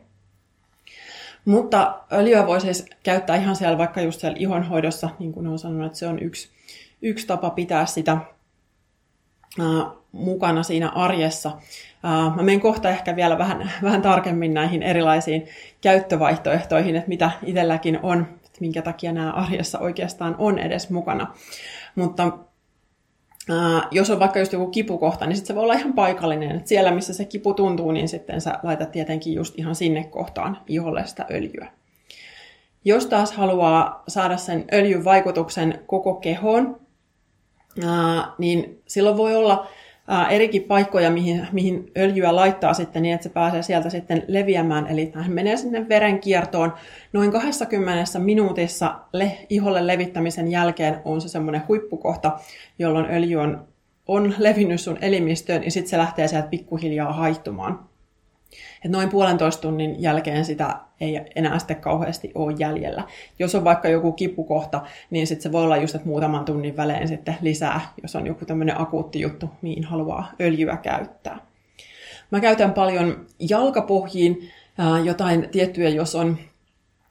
Mutta 1.44 2.00
öljyä 2.12 2.46
voi 2.46 2.60
siis 2.60 2.86
käyttää 3.02 3.36
ihan 3.36 3.56
siellä 3.56 3.78
vaikka 3.78 4.00
just 4.00 4.20
siellä 4.20 4.36
ihonhoidossa, 4.38 5.10
niin 5.18 5.32
kuin 5.32 5.46
olen 5.46 5.58
sanonut, 5.58 5.86
että 5.86 5.98
se 5.98 6.06
on 6.06 6.18
yksi, 6.18 6.48
yksi 7.02 7.26
tapa 7.26 7.50
pitää 7.50 7.86
sitä 7.86 8.12
ää, 9.60 9.90
mukana 10.12 10.62
siinä 10.62 10.88
arjessa. 10.88 11.52
Ää, 12.02 12.30
mä 12.36 12.42
menen 12.42 12.60
kohta 12.60 12.90
ehkä 12.90 13.16
vielä 13.16 13.38
vähän, 13.38 13.70
vähän 13.82 14.02
tarkemmin 14.02 14.54
näihin 14.54 14.82
erilaisiin 14.82 15.48
käyttövaihtoehtoihin, 15.80 16.96
että 16.96 17.08
mitä 17.08 17.30
itselläkin 17.42 17.98
on, 18.02 18.26
että 18.44 18.58
minkä 18.60 18.82
takia 18.82 19.12
nämä 19.12 19.30
arjessa 19.30 19.78
oikeastaan 19.78 20.34
on 20.38 20.58
edes 20.58 20.90
mukana. 20.90 21.34
Mutta 21.94 22.38
jos 23.90 24.10
on 24.10 24.18
vaikka 24.18 24.38
just 24.38 24.52
joku 24.52 24.66
kipukohta, 24.66 25.26
niin 25.26 25.36
sit 25.36 25.46
se 25.46 25.54
voi 25.54 25.62
olla 25.62 25.74
ihan 25.74 25.92
paikallinen. 25.92 26.56
Että 26.56 26.68
siellä, 26.68 26.90
missä 26.90 27.14
se 27.14 27.24
kipu 27.24 27.54
tuntuu, 27.54 27.92
niin 27.92 28.08
sitten 28.08 28.40
sä 28.40 28.58
laitat 28.62 28.92
tietenkin 28.92 29.34
just 29.34 29.58
ihan 29.58 29.74
sinne 29.74 30.04
kohtaan 30.04 30.58
iholle 30.68 31.06
sitä 31.06 31.26
öljyä. 31.30 31.72
Jos 32.84 33.06
taas 33.06 33.32
haluaa 33.32 34.02
saada 34.08 34.36
sen 34.36 34.64
öljyn 34.72 35.04
vaikutuksen 35.04 35.82
koko 35.86 36.14
kehoon, 36.14 36.80
ää, 37.86 38.32
niin 38.38 38.82
silloin 38.86 39.16
voi 39.16 39.36
olla 39.36 39.66
ää, 40.12 40.28
erikin 40.28 40.62
paikkoja, 40.62 41.10
mihin, 41.10 41.46
mihin 41.52 41.90
öljyä 41.98 42.36
laittaa 42.36 42.74
sitten 42.74 43.02
niin, 43.02 43.14
että 43.14 43.22
se 43.22 43.28
pääsee 43.28 43.62
sieltä 43.62 43.90
sitten 43.90 44.24
leviämään. 44.28 44.86
Eli 44.86 45.12
hän 45.14 45.32
menee 45.32 45.56
sinne 45.56 45.88
verenkiertoon. 45.88 46.72
Noin 47.12 47.32
20 47.32 48.18
minuutissa 48.18 48.94
le, 49.12 49.38
iholle 49.50 49.86
levittämisen 49.86 50.48
jälkeen 50.48 50.96
on 51.04 51.20
se 51.20 51.28
semmoinen 51.28 51.62
huippukohta, 51.68 52.38
jolloin 52.78 53.06
öljy 53.10 53.36
on, 53.36 53.68
on 54.06 54.34
levinnyt 54.38 54.80
sun 54.80 54.98
elimistöön 55.00 55.64
ja 55.64 55.70
sitten 55.70 55.90
se 55.90 55.98
lähtee 55.98 56.28
sieltä 56.28 56.48
pikkuhiljaa 56.48 57.12
haihtumaan. 57.12 57.91
Et 58.84 58.90
noin 58.90 59.08
puolentoista 59.08 59.62
tunnin 59.62 60.02
jälkeen 60.02 60.44
sitä 60.44 60.76
ei 61.00 61.20
enää 61.36 61.58
sitten 61.58 61.80
kauheasti 61.80 62.32
ole 62.34 62.54
jäljellä. 62.58 63.02
Jos 63.38 63.54
on 63.54 63.64
vaikka 63.64 63.88
joku 63.88 64.12
kipukohta, 64.12 64.82
niin 65.10 65.26
sitten 65.26 65.42
se 65.42 65.52
voi 65.52 65.62
olla 65.62 65.76
just, 65.76 65.94
että 65.94 66.08
muutaman 66.08 66.44
tunnin 66.44 66.76
välein 66.76 67.08
sitten 67.08 67.36
lisää, 67.40 67.80
jos 68.02 68.16
on 68.16 68.26
joku 68.26 68.44
tämmöinen 68.44 68.80
akuutti 68.80 69.20
juttu, 69.20 69.50
mihin 69.62 69.84
haluaa 69.84 70.32
öljyä 70.40 70.76
käyttää. 70.76 71.38
Mä 72.30 72.40
käytän 72.40 72.72
paljon 72.72 73.26
jalkapohjiin 73.48 74.50
jotain 75.04 75.48
tiettyjä, 75.50 75.88
jos 75.88 76.14
on 76.14 76.38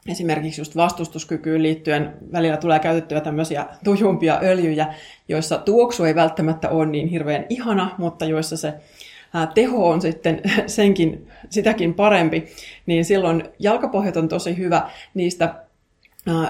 esimerkiksi 0.07 0.61
just 0.61 0.75
vastustuskykyyn 0.75 1.63
liittyen 1.63 2.13
välillä 2.31 2.57
tulee 2.57 2.79
käytettyä 2.79 3.21
tämmöisiä 3.21 3.65
tujumpia 3.83 4.39
öljyjä, 4.43 4.93
joissa 5.27 5.57
tuoksu 5.57 6.03
ei 6.03 6.15
välttämättä 6.15 6.69
ole 6.69 6.85
niin 6.85 7.07
hirveän 7.07 7.45
ihana, 7.49 7.95
mutta 7.97 8.25
joissa 8.25 8.57
se 8.57 8.73
teho 9.53 9.89
on 9.89 10.01
sitten 10.01 10.41
senkin, 10.67 11.27
sitäkin 11.49 11.93
parempi, 11.93 12.47
niin 12.85 13.05
silloin 13.05 13.43
jalkapohjat 13.59 14.17
on 14.17 14.27
tosi 14.27 14.57
hyvä. 14.57 14.89
Niistä 15.13 15.55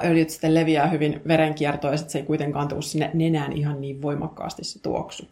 öljyt 0.03 0.29
sitten 0.29 0.53
leviää 0.53 0.87
hyvin 0.87 1.21
verenkiertoon 1.27 1.93
ja 1.93 1.97
sitten 1.97 2.11
se 2.11 2.19
ei 2.19 2.25
kuitenkaan 2.25 2.67
tule 2.67 2.81
sinne 2.81 3.11
nenään 3.13 3.53
ihan 3.53 3.81
niin 3.81 4.01
voimakkaasti 4.01 4.63
se 4.63 4.81
tuoksu. 4.81 5.27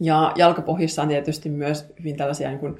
Ja 0.00 0.32
jalkapohjissa 0.36 1.02
on 1.02 1.08
tietysti 1.08 1.48
myös 1.48 1.86
hyvin 1.98 2.16
tällaisia 2.16 2.48
niin 2.48 2.58
kuin 2.58 2.78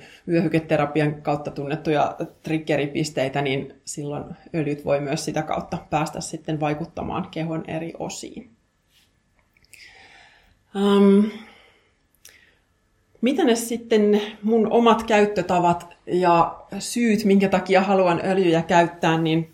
kautta 1.23 1.51
tunnettuja 1.51 2.17
triggeripisteitä, 2.43 3.43
niin 3.43 3.75
silloin 3.85 4.25
öljyt 4.55 4.85
voi 4.85 5.01
myös 5.01 5.25
sitä 5.25 5.43
kautta 5.43 5.79
päästä 5.91 6.21
sitten 6.21 6.61
vaikuttamaan 6.61 7.29
kehon 7.31 7.65
eri 7.69 7.93
osiin. 7.99 8.51
Um, 10.75 11.31
mitä 13.21 13.45
ne 13.45 13.55
sitten 13.55 14.21
mun 14.43 14.73
omat 14.73 15.03
käyttötavat 15.03 15.97
ja 16.07 16.57
syyt, 16.79 17.25
minkä 17.25 17.49
takia 17.49 17.81
haluan 17.81 18.21
öljyjä 18.25 18.63
käyttää, 18.63 19.19
niin 19.19 19.51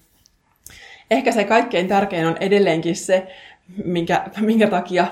ehkä 1.10 1.32
se 1.32 1.44
kaikkein 1.44 1.88
tärkein 1.88 2.26
on 2.26 2.36
edelleenkin 2.40 2.96
se, 2.96 3.26
minkä, 3.84 4.24
minkä 4.40 4.66
takia 4.66 5.06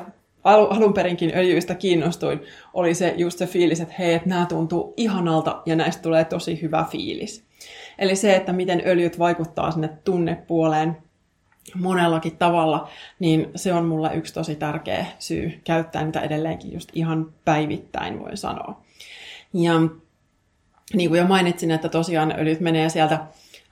alun 0.45 0.95
perinkin 0.95 1.33
öljyistä 1.35 1.75
kiinnostuin, 1.75 2.41
oli 2.75 2.95
se 2.95 3.15
just 3.17 3.39
se 3.39 3.47
fiilis, 3.47 3.81
että 3.81 3.95
hei, 3.99 4.15
että 4.15 4.29
nämä 4.29 4.47
tuntuu 4.47 4.95
ihanalta 4.97 5.63
ja 5.67 5.77
näistä 5.77 6.03
tulee 6.03 6.25
tosi 6.25 6.63
hyvä 6.63 6.87
fiilis. 6.91 7.45
Eli 7.99 8.17
se, 8.17 8.37
että 8.37 8.53
miten 8.53 8.83
öljyt 8.87 9.19
vaikuttaa 9.19 9.71
sinne 9.71 9.91
tunnepuoleen 10.05 10.97
monellakin 11.75 12.37
tavalla, 12.37 12.89
niin 13.19 13.51
se 13.57 13.73
on 13.73 13.85
mulle 13.85 14.15
yksi 14.15 14.35
tosi 14.35 14.57
tärkeä 14.57 15.07
syy 15.19 15.61
käyttää 15.65 16.05
niitä 16.05 16.21
edelleenkin 16.21 16.73
just 16.73 16.89
ihan 16.93 17.33
päivittäin, 17.45 18.21
voi 18.21 18.37
sanoa. 18.37 18.81
Ja 19.53 19.73
niin 20.95 21.09
kuin 21.11 21.19
jo 21.19 21.27
mainitsin, 21.27 21.71
että 21.71 21.89
tosiaan 21.89 22.35
öljyt 22.39 22.61
menee 22.61 22.89
sieltä 22.89 23.21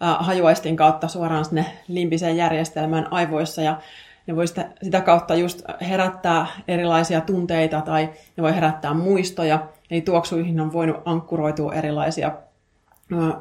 hajuaistin 0.00 0.76
kautta 0.76 1.08
suoraan 1.08 1.44
sinne 1.44 1.66
limpiseen 1.88 2.36
järjestelmään 2.36 3.12
aivoissa 3.12 3.62
ja 3.62 3.80
ne 4.26 4.36
voi 4.36 4.46
sitä, 4.46 4.68
sitä 4.82 5.00
kautta 5.00 5.34
just 5.34 5.62
herättää 5.80 6.46
erilaisia 6.68 7.20
tunteita 7.20 7.80
tai 7.80 8.08
ne 8.36 8.42
voi 8.42 8.54
herättää 8.54 8.94
muistoja. 8.94 9.68
Eli 9.90 10.00
tuoksuihin 10.00 10.60
on 10.60 10.72
voinut 10.72 10.96
ankkuroitua 11.04 11.74
erilaisia 11.74 12.32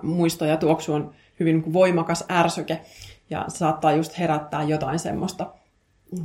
muistoja. 0.02 0.58
Tuoksu 0.58 0.94
on 0.94 1.14
hyvin 1.40 1.74
voimakas 1.74 2.26
ärsyke 2.32 2.82
ja 3.30 3.46
saattaa 3.48 3.92
just 3.92 4.20
herättää 4.20 4.64
jotain 4.64 5.00
semmoista, 5.00 5.54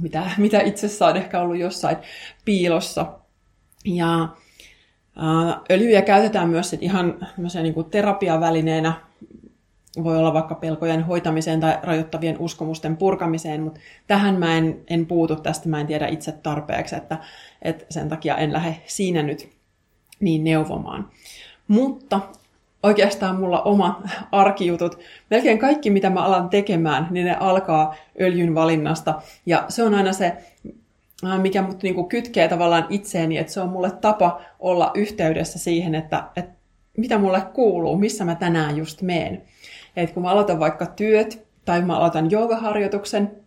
mitä, 0.01 0.31
mitä 0.39 0.61
itse 0.61 1.05
on 1.05 1.17
ehkä 1.17 1.41
ollut 1.41 1.59
jossain 1.59 1.97
piilossa. 2.45 3.07
Ja 3.85 4.29
ää, 5.17 5.61
öljyjä 5.71 6.03
käytetään 6.03 6.49
myös 6.49 6.71
sit 6.71 6.83
ihan 6.83 7.29
niin 7.63 7.75
kuin 7.75 7.91
terapiavälineenä, 7.91 8.93
voi 10.05 10.19
olla 10.19 10.33
vaikka 10.33 10.55
pelkojen 10.55 11.05
hoitamiseen 11.05 11.61
tai 11.61 11.79
rajoittavien 11.83 12.39
uskomusten 12.39 12.97
purkamiseen, 12.97 13.63
mutta 13.63 13.81
tähän 14.07 14.39
mä 14.39 14.59
en, 14.59 14.81
en 14.91 15.07
puutu 15.07 15.37
tästä, 15.37 15.69
mä 15.69 15.81
en 15.81 15.87
tiedä 15.87 16.07
itse 16.07 16.33
tarpeeksi, 16.33 16.97
että, 16.97 17.19
että 17.63 17.85
sen 17.91 18.09
takia 18.09 18.37
en 18.37 18.53
lähde 18.53 18.77
siinä 18.87 19.23
nyt 19.23 19.49
niin 20.21 20.45
neuvomaan. 20.45 21.09
Mutta 21.69 22.21
oikeastaan 22.83 23.41
mulla 23.41 23.63
oma 23.63 24.03
arkijutut. 24.33 24.99
Melkein 25.31 25.59
kaikki, 25.59 25.91
mitä 25.91 26.11
mä 26.11 26.25
alan 26.25 26.49
tekemään, 26.49 27.09
niin 27.11 27.27
ne 27.27 27.37
alkaa 27.41 27.95
öljyn 28.21 28.55
valinnasta. 28.55 29.23
Ja 29.47 29.65
se 29.69 29.83
on 29.83 29.95
aina 29.95 30.13
se, 30.13 30.33
äh, 31.27 31.41
mikä 31.41 31.63
mut 31.63 31.83
niinku 31.83 32.05
kytkee 32.05 32.49
tavallaan 32.49 32.87
itseeni, 32.91 33.39
että 33.39 33.53
se 33.53 33.61
on 33.61 33.69
mulle 33.69 33.91
tapa 33.91 34.41
olla 34.61 34.91
yhteydessä 34.95 35.59
siihen, 35.59 35.95
että, 35.95 36.25
että 36.37 36.53
mitä 36.97 37.19
mulle 37.19 37.43
kuuluu, 37.55 37.97
missä 37.97 38.25
mä 38.25 38.35
tänään 38.35 38.77
just 38.77 39.03
meen. 39.03 39.43
Et 39.97 40.11
kun 40.11 40.23
mä 40.23 40.31
aloitan 40.31 40.61
vaikka 40.61 40.87
työt 40.87 41.47
tai 41.65 41.83
mä 41.83 41.97
aloitan 41.97 42.31
joogaharjoituksen, 42.31 43.42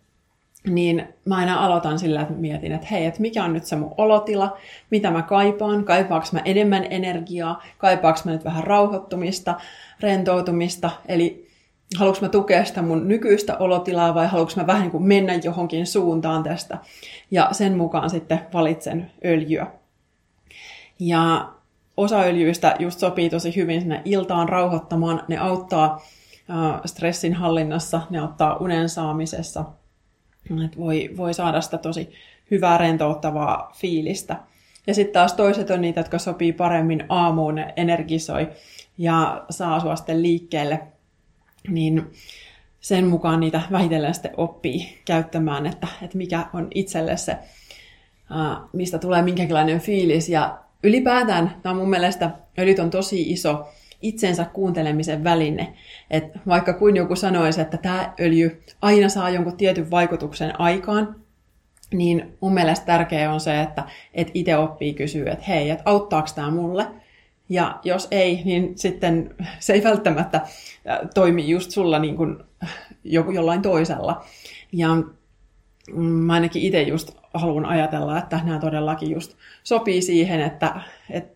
niin 0.68 1.08
mä 1.24 1.36
aina 1.36 1.64
aloitan 1.64 1.98
sillä, 1.98 2.20
että 2.20 2.34
mietin, 2.34 2.72
että 2.72 2.86
hei, 2.90 3.06
että 3.06 3.20
mikä 3.20 3.44
on 3.44 3.52
nyt 3.52 3.64
se 3.64 3.76
mun 3.76 3.94
olotila, 3.98 4.56
mitä 4.90 5.10
mä 5.10 5.22
kaipaan, 5.22 5.84
kaipaaks 5.84 6.32
mä 6.32 6.40
enemmän 6.44 6.86
energiaa, 6.90 7.62
kaipaaks 7.78 8.24
mä 8.24 8.32
nyt 8.32 8.44
vähän 8.44 8.64
rauhoittumista, 8.64 9.54
rentoutumista, 10.00 10.90
eli 11.08 11.48
haluanko 11.98 12.20
mä 12.20 12.28
tukea 12.28 12.64
sitä 12.64 12.82
mun 12.82 13.08
nykyistä 13.08 13.58
olotilaa 13.58 14.14
vai 14.14 14.26
haluanko 14.26 14.52
mä 14.56 14.66
vähän 14.66 14.82
niin 14.82 14.90
kuin 14.90 15.04
mennä 15.04 15.34
johonkin 15.34 15.86
suuntaan 15.86 16.42
tästä. 16.42 16.78
Ja 17.30 17.48
sen 17.52 17.76
mukaan 17.76 18.10
sitten 18.10 18.40
valitsen 18.52 19.10
öljyä. 19.24 19.66
Ja 20.98 21.48
osa 21.96 22.20
öljyistä 22.20 22.76
just 22.78 22.98
sopii 22.98 23.30
tosi 23.30 23.56
hyvin 23.56 23.80
sinne 23.80 24.02
iltaan 24.04 24.48
rauhoittamaan. 24.48 25.22
Ne 25.28 25.38
auttaa 25.38 26.02
stressin 26.84 27.34
hallinnassa, 27.34 28.00
ne 28.10 28.18
auttaa 28.18 28.56
unen 28.56 28.88
saamisessa– 28.88 29.64
että 30.64 30.78
voi, 30.78 31.10
voi 31.16 31.34
saada 31.34 31.60
sitä 31.60 31.78
tosi 31.78 32.12
hyvää 32.50 32.78
rentouttavaa 32.78 33.72
fiilistä. 33.76 34.36
Ja 34.86 34.94
sitten 34.94 35.12
taas 35.12 35.32
toiset 35.32 35.70
on 35.70 35.80
niitä, 35.80 36.00
jotka 36.00 36.18
sopii 36.18 36.52
paremmin 36.52 37.04
aamuun, 37.08 37.58
energisoi 37.76 38.48
ja 38.98 39.44
saa 39.50 39.80
sua 39.80 39.96
sitten 39.96 40.22
liikkeelle. 40.22 40.80
Niin 41.68 42.10
sen 42.80 43.06
mukaan 43.06 43.40
niitä 43.40 43.60
vähitellen 43.72 44.14
sitten 44.14 44.34
oppii 44.36 44.98
käyttämään, 45.04 45.66
että, 45.66 45.86
että 46.02 46.18
mikä 46.18 46.46
on 46.54 46.68
itselle 46.74 47.16
se, 47.16 47.36
mistä 48.72 48.98
tulee 48.98 49.22
minkälainen 49.22 49.80
fiilis. 49.80 50.28
Ja 50.28 50.58
ylipäätään 50.82 51.56
tämä 51.62 51.70
on 51.70 51.76
mun 51.76 51.90
mielestä, 51.90 52.30
öljyt 52.58 52.78
on 52.78 52.90
tosi 52.90 53.30
iso 53.30 53.68
itsensä 54.02 54.44
kuuntelemisen 54.44 55.24
väline. 55.24 55.74
Et 56.10 56.24
vaikka 56.46 56.72
kuin 56.72 56.96
joku 56.96 57.16
sanoisi, 57.16 57.60
että 57.60 57.76
tämä 57.76 58.14
öljy 58.20 58.62
aina 58.82 59.08
saa 59.08 59.30
jonkun 59.30 59.56
tietyn 59.56 59.90
vaikutuksen 59.90 60.60
aikaan, 60.60 61.16
niin 61.92 62.36
mun 62.40 62.54
mielestä 62.54 62.86
tärkeää 62.86 63.32
on 63.32 63.40
se, 63.40 63.60
että 63.60 63.84
et 64.14 64.30
itse 64.34 64.56
oppii 64.56 64.94
kysyä, 64.94 65.32
että 65.32 65.44
hei, 65.48 65.70
että 65.70 65.82
auttaako 65.86 66.28
tämä 66.34 66.50
mulle? 66.50 66.86
Ja 67.48 67.80
jos 67.84 68.08
ei, 68.10 68.42
niin 68.44 68.78
sitten 68.78 69.34
se 69.58 69.72
ei 69.72 69.84
välttämättä 69.84 70.40
toimi 71.14 71.48
just 71.48 71.70
sulla 71.70 71.98
niin 71.98 72.16
kuin 72.16 72.36
jollain 73.04 73.62
toisella. 73.62 74.24
Ja 74.72 74.88
mm, 75.92 76.02
mä 76.02 76.32
ainakin 76.32 76.62
itse 76.62 76.82
just 76.82 77.10
haluan 77.34 77.66
ajatella, 77.66 78.18
että 78.18 78.40
nämä 78.44 78.58
todellakin 78.58 79.10
just 79.10 79.36
sopii 79.64 80.02
siihen, 80.02 80.40
että, 80.40 80.80
että, 81.10 81.35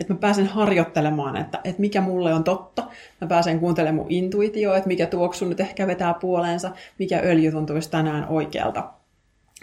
että 0.00 0.12
mä 0.12 0.18
pääsen 0.18 0.46
harjoittelemaan, 0.46 1.36
että, 1.36 1.60
että 1.64 1.80
mikä 1.80 2.00
mulle 2.00 2.34
on 2.34 2.44
totta. 2.44 2.86
Mä 3.20 3.28
pääsen 3.28 3.60
kuuntelemaan 3.60 3.94
mun 3.94 4.12
intuitio, 4.12 4.74
että 4.74 4.88
mikä 4.88 5.06
tuoksu 5.06 5.44
nyt 5.44 5.60
ehkä 5.60 5.86
vetää 5.86 6.14
puoleensa, 6.14 6.70
mikä 6.98 7.20
öljy 7.24 7.52
tuntuisi 7.52 7.90
tänään 7.90 8.28
oikealta. 8.28 8.90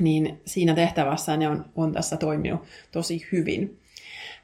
Niin 0.01 0.41
siinä 0.45 0.73
tehtävässä 0.73 1.37
ne 1.37 1.49
on, 1.49 1.65
on 1.75 1.91
tässä 1.91 2.17
toiminut 2.17 2.61
tosi 2.91 3.27
hyvin. 3.31 3.79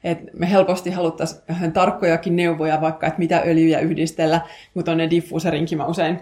Et 0.04 0.18
me 0.34 0.50
helposti 0.50 0.92
haluttaisiin 0.92 1.72
tarkkojakin 1.74 2.36
neuvoja 2.36 2.82
vaikka, 2.82 3.08
että 3.08 3.20
mitä 3.20 3.44
öljyjä 3.46 3.80
yhdistellä, 3.80 4.42
mutta 4.74 4.96
ne 4.96 5.10
diffuserinkin 5.10 5.78
mä 5.78 5.86
usein 5.86 6.20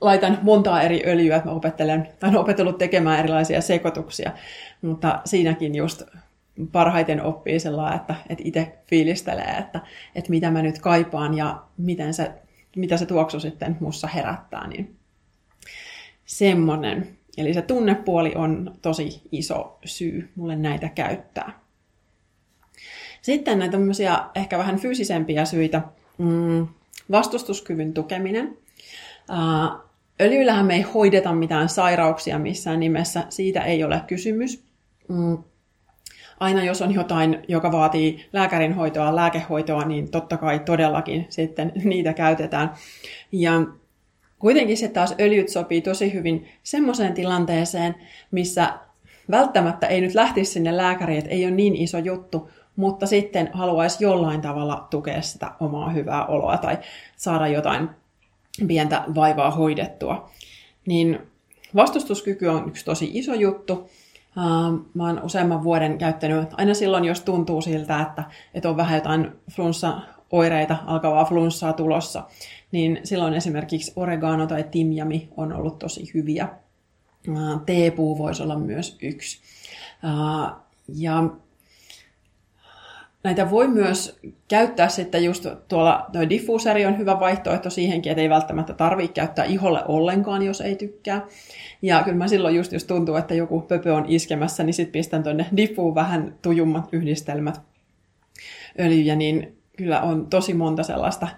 laitan 0.00 0.38
montaa 0.42 0.82
eri 0.82 1.02
öljyä, 1.06 1.36
että 1.36 1.48
mä 1.48 1.54
opettelen, 1.54 2.08
tai 2.20 2.36
opetellut 2.36 2.78
tekemään 2.78 3.18
erilaisia 3.18 3.60
sekoituksia, 3.60 4.30
mutta 4.82 5.20
siinäkin 5.24 5.74
just 5.74 6.02
parhaiten 6.68 7.22
oppii 7.22 7.60
sellainen, 7.60 8.00
että, 8.00 8.14
että 8.28 8.44
itse 8.46 8.78
fiilistelee, 8.86 9.56
että, 9.58 9.80
että 10.14 10.30
mitä 10.30 10.50
mä 10.50 10.62
nyt 10.62 10.78
kaipaan 10.78 11.36
ja 11.36 11.62
miten 11.76 12.14
se, 12.14 12.32
mitä 12.76 12.96
se 12.96 13.06
tuoksu 13.06 13.40
sitten 13.40 13.76
mussa 13.80 14.06
herättää, 14.06 14.68
niin 14.68 14.96
semmonen. 16.24 17.08
Eli 17.38 17.54
se 17.54 17.62
tunnepuoli 17.62 18.32
on 18.34 18.74
tosi 18.82 19.22
iso 19.32 19.78
syy 19.84 20.30
mulle 20.34 20.56
näitä 20.56 20.88
käyttää. 20.88 21.60
Sitten 23.22 23.58
näitä 23.58 23.78
ehkä 24.34 24.58
vähän 24.58 24.78
fyysisempiä 24.78 25.44
syitä. 25.44 25.82
Mm, 26.18 26.66
vastustuskyvyn 27.10 27.94
tukeminen. 27.94 28.58
Öljyllähän 30.20 30.66
me 30.66 30.74
ei 30.74 30.82
hoideta 30.82 31.32
mitään 31.32 31.68
sairauksia 31.68 32.38
missään 32.38 32.80
nimessä, 32.80 33.24
siitä 33.28 33.60
ei 33.60 33.84
ole 33.84 34.02
kysymys. 34.06 34.64
Mm. 35.08 35.38
Aina 36.40 36.64
jos 36.64 36.82
on 36.82 36.94
jotain, 36.94 37.42
joka 37.48 37.72
vaatii 37.72 38.26
lääkärin 38.32 38.74
hoitoa, 38.74 39.16
lääkehoitoa, 39.16 39.84
niin 39.84 40.10
totta 40.10 40.36
kai 40.36 40.58
todellakin 40.58 41.26
sitten 41.28 41.72
niitä 41.84 42.12
käytetään. 42.12 42.74
Ja 43.32 43.52
kuitenkin 44.38 44.76
se 44.76 44.88
taas 44.88 45.14
öljyt 45.20 45.48
sopii 45.48 45.80
tosi 45.80 46.12
hyvin 46.12 46.48
semmoiseen 46.62 47.14
tilanteeseen, 47.14 47.94
missä 48.30 48.72
välttämättä 49.30 49.86
ei 49.86 50.00
nyt 50.00 50.14
lähtisi 50.14 50.52
sinne 50.52 50.76
lääkäriin, 50.76 51.18
että 51.18 51.30
ei 51.30 51.44
ole 51.44 51.50
niin 51.50 51.76
iso 51.76 51.98
juttu, 51.98 52.50
mutta 52.76 53.06
sitten 53.06 53.50
haluaisi 53.52 54.04
jollain 54.04 54.40
tavalla 54.40 54.86
tukea 54.90 55.22
sitä 55.22 55.52
omaa 55.60 55.90
hyvää 55.90 56.26
oloa 56.26 56.56
tai 56.56 56.78
saada 57.16 57.48
jotain 57.48 57.88
pientä 58.66 59.04
vaivaa 59.14 59.50
hoidettua. 59.50 60.30
Niin 60.86 61.18
vastustuskyky 61.74 62.46
on 62.46 62.68
yksi 62.68 62.84
tosi 62.84 63.10
iso 63.14 63.34
juttu. 63.34 63.90
Mä 64.94 65.06
oon 65.06 65.22
useamman 65.22 65.62
vuoden 65.62 65.98
käyttänyt 65.98 66.48
aina 66.52 66.74
silloin, 66.74 67.04
jos 67.04 67.20
tuntuu 67.20 67.62
siltä, 67.62 68.00
että, 68.00 68.24
että 68.54 68.68
on 68.68 68.76
vähän 68.76 68.94
jotain 68.94 69.32
flunssa-oireita, 69.50 70.76
alkavaa 70.86 71.24
flunssaa 71.24 71.72
tulossa, 71.72 72.24
niin 72.72 73.00
silloin 73.04 73.34
esimerkiksi 73.34 73.92
oregano 73.96 74.46
tai 74.46 74.64
timjami 74.70 75.28
on 75.36 75.52
ollut 75.52 75.78
tosi 75.78 76.10
hyviä. 76.14 76.48
Teepuu 77.66 78.18
voisi 78.18 78.42
olla 78.42 78.58
myös 78.58 78.98
yksi. 79.02 79.40
Ja 80.88 81.30
Näitä 83.22 83.50
voi 83.50 83.68
myös 83.68 84.20
käyttää 84.48 84.88
sitten 84.88 85.24
just 85.24 85.46
tuolla, 85.68 86.06
tuo 86.12 86.28
diffuseri 86.28 86.86
on 86.86 86.98
hyvä 86.98 87.20
vaihtoehto 87.20 87.70
siihenkin, 87.70 88.10
että 88.12 88.22
ei 88.22 88.28
välttämättä 88.28 88.74
tarvitse 88.74 89.12
käyttää 89.12 89.44
iholle 89.44 89.82
ollenkaan, 89.88 90.42
jos 90.42 90.60
ei 90.60 90.76
tykkää. 90.76 91.26
Ja 91.82 92.02
kyllä 92.02 92.16
mä 92.16 92.28
silloin 92.28 92.56
just, 92.56 92.72
jos 92.72 92.84
tuntuu, 92.84 93.16
että 93.16 93.34
joku 93.34 93.60
pöpö 93.60 93.94
on 93.94 94.04
iskemässä, 94.08 94.62
niin 94.62 94.74
sitten 94.74 94.92
pistän 94.92 95.22
tuonne 95.22 95.46
diffuun 95.56 95.94
vähän 95.94 96.34
tujummat 96.42 96.88
yhdistelmät 96.92 97.60
öljyjä, 98.80 99.16
niin 99.16 99.56
kyllä 99.76 100.00
on 100.00 100.26
tosi 100.26 100.54
monta 100.54 100.82
sellaista 100.82 101.28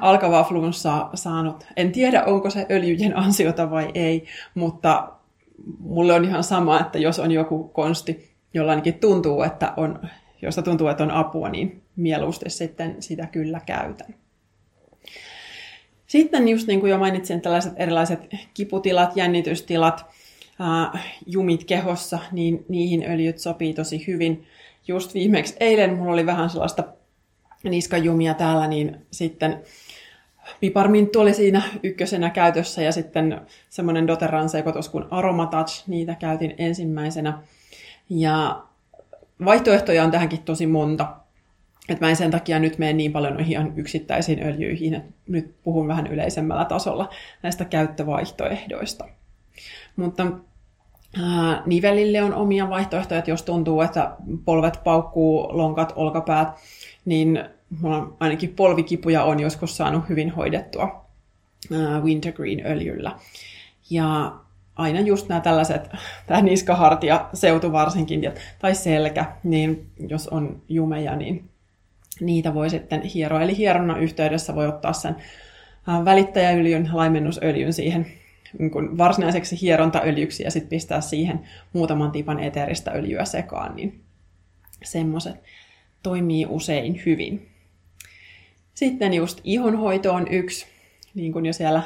alkavaa 0.00 0.44
flunssaa 0.44 1.10
saanut. 1.14 1.66
En 1.76 1.92
tiedä, 1.92 2.24
onko 2.24 2.50
se 2.50 2.66
öljyjen 2.70 3.16
ansiota 3.16 3.70
vai 3.70 3.90
ei, 3.94 4.24
mutta 4.54 5.08
mulle 5.78 6.12
on 6.12 6.24
ihan 6.24 6.44
sama, 6.44 6.80
että 6.80 6.98
jos 6.98 7.18
on 7.18 7.32
joku 7.32 7.64
konsti, 7.68 8.30
jolla 8.54 8.72
ainakin 8.72 8.94
tuntuu, 8.94 9.42
että 9.42 9.72
on 9.76 10.08
josta 10.42 10.62
tuntuu, 10.62 10.88
että 10.88 11.04
on 11.04 11.10
apua, 11.10 11.48
niin 11.48 11.82
mieluusti 11.96 12.50
sitten 12.50 12.96
sitä 13.02 13.26
kyllä 13.26 13.60
käytän. 13.66 14.14
Sitten 16.06 16.48
just 16.48 16.66
niin 16.66 16.80
kuin 16.80 16.90
jo 16.90 16.98
mainitsin, 16.98 17.40
tällaiset 17.40 17.72
erilaiset 17.76 18.20
kiputilat, 18.54 19.16
jännitystilat, 19.16 20.06
jumit 21.26 21.64
kehossa, 21.64 22.18
niin 22.32 22.64
niihin 22.68 23.04
öljyt 23.10 23.38
sopii 23.38 23.74
tosi 23.74 24.06
hyvin. 24.06 24.46
Just 24.88 25.14
viimeksi 25.14 25.56
eilen 25.60 25.96
mulla 25.96 26.12
oli 26.12 26.26
vähän 26.26 26.50
sellaista 26.50 26.84
niskajumia 27.64 28.34
täällä, 28.34 28.66
niin 28.66 29.06
sitten 29.10 29.62
piparminttu 30.60 31.20
oli 31.20 31.34
siinä 31.34 31.62
ykkösenä 31.82 32.30
käytössä 32.30 32.82
ja 32.82 32.92
sitten 32.92 33.40
semmoinen 33.70 34.06
doterran 34.06 34.48
sekoitus 34.48 34.88
kuin 34.88 35.04
Aromatouch, 35.10 35.88
niitä 35.88 36.14
käytin 36.14 36.54
ensimmäisenä. 36.58 37.38
Ja 38.08 38.62
vaihtoehtoja 39.44 40.04
on 40.04 40.10
tähänkin 40.10 40.42
tosi 40.42 40.66
monta. 40.66 41.16
Et 41.88 42.00
mä 42.00 42.08
en 42.08 42.16
sen 42.16 42.30
takia 42.30 42.58
nyt 42.58 42.78
mene 42.78 42.92
niin 42.92 43.12
paljon 43.12 43.34
noihin 43.34 43.52
ihan 43.52 43.72
yksittäisiin 43.76 44.46
öljyihin, 44.46 44.94
että 44.94 45.12
nyt 45.26 45.54
puhun 45.62 45.88
vähän 45.88 46.06
yleisemmällä 46.06 46.64
tasolla 46.64 47.08
näistä 47.42 47.64
käyttövaihtoehdoista. 47.64 49.04
Mutta 49.96 50.26
ää, 51.22 51.62
nivelille 51.66 52.22
on 52.22 52.34
omia 52.34 52.70
vaihtoehtoja, 52.70 53.18
että 53.18 53.30
jos 53.30 53.42
tuntuu, 53.42 53.80
että 53.80 54.16
polvet 54.44 54.80
paukkuu, 54.84 55.48
lonkat, 55.50 55.92
olkapäät, 55.96 56.48
niin 57.04 57.44
mulla 57.80 58.16
ainakin 58.20 58.54
polvikipuja 58.54 59.24
on 59.24 59.40
joskus 59.40 59.76
saanut 59.76 60.08
hyvin 60.08 60.30
hoidettua 60.30 61.04
ää, 61.72 62.00
wintergreen 62.00 62.66
öljyllä. 62.66 63.12
Ja 63.90 64.32
aina 64.76 65.00
just 65.00 65.28
nämä 65.28 65.40
tällaiset, 65.40 65.90
tämä 66.26 66.42
niskahartia, 66.42 67.28
seutu 67.34 67.72
varsinkin, 67.72 68.32
tai 68.58 68.74
selkä, 68.74 69.24
niin 69.44 69.86
jos 70.08 70.28
on 70.28 70.62
jumeja, 70.68 71.16
niin 71.16 71.50
niitä 72.20 72.54
voi 72.54 72.70
sitten 72.70 73.02
hieroa. 73.02 73.42
Eli 73.42 73.56
hieronnan 73.56 74.00
yhteydessä 74.00 74.54
voi 74.54 74.66
ottaa 74.66 74.92
sen 74.92 75.16
välittäjäöljyn, 76.04 76.90
laimennusöljyn 76.92 77.72
siihen 77.72 78.06
niin 78.58 78.98
varsinaiseksi 78.98 79.60
hierontaöljyksi 79.60 80.42
ja 80.42 80.50
sitten 80.50 80.70
pistää 80.70 81.00
siihen 81.00 81.40
muutaman 81.72 82.12
tipan 82.12 82.40
eteeristä 82.40 82.90
öljyä 82.90 83.24
sekaan, 83.24 83.76
niin 83.76 84.00
semmoiset 84.84 85.36
toimii 86.02 86.46
usein 86.46 87.02
hyvin. 87.06 87.48
Sitten 88.74 89.14
just 89.14 89.40
ihonhoito 89.44 90.12
on 90.12 90.28
yksi, 90.28 90.66
niin 91.14 91.32
kuin 91.32 91.46
jo 91.46 91.52
siellä 91.52 91.82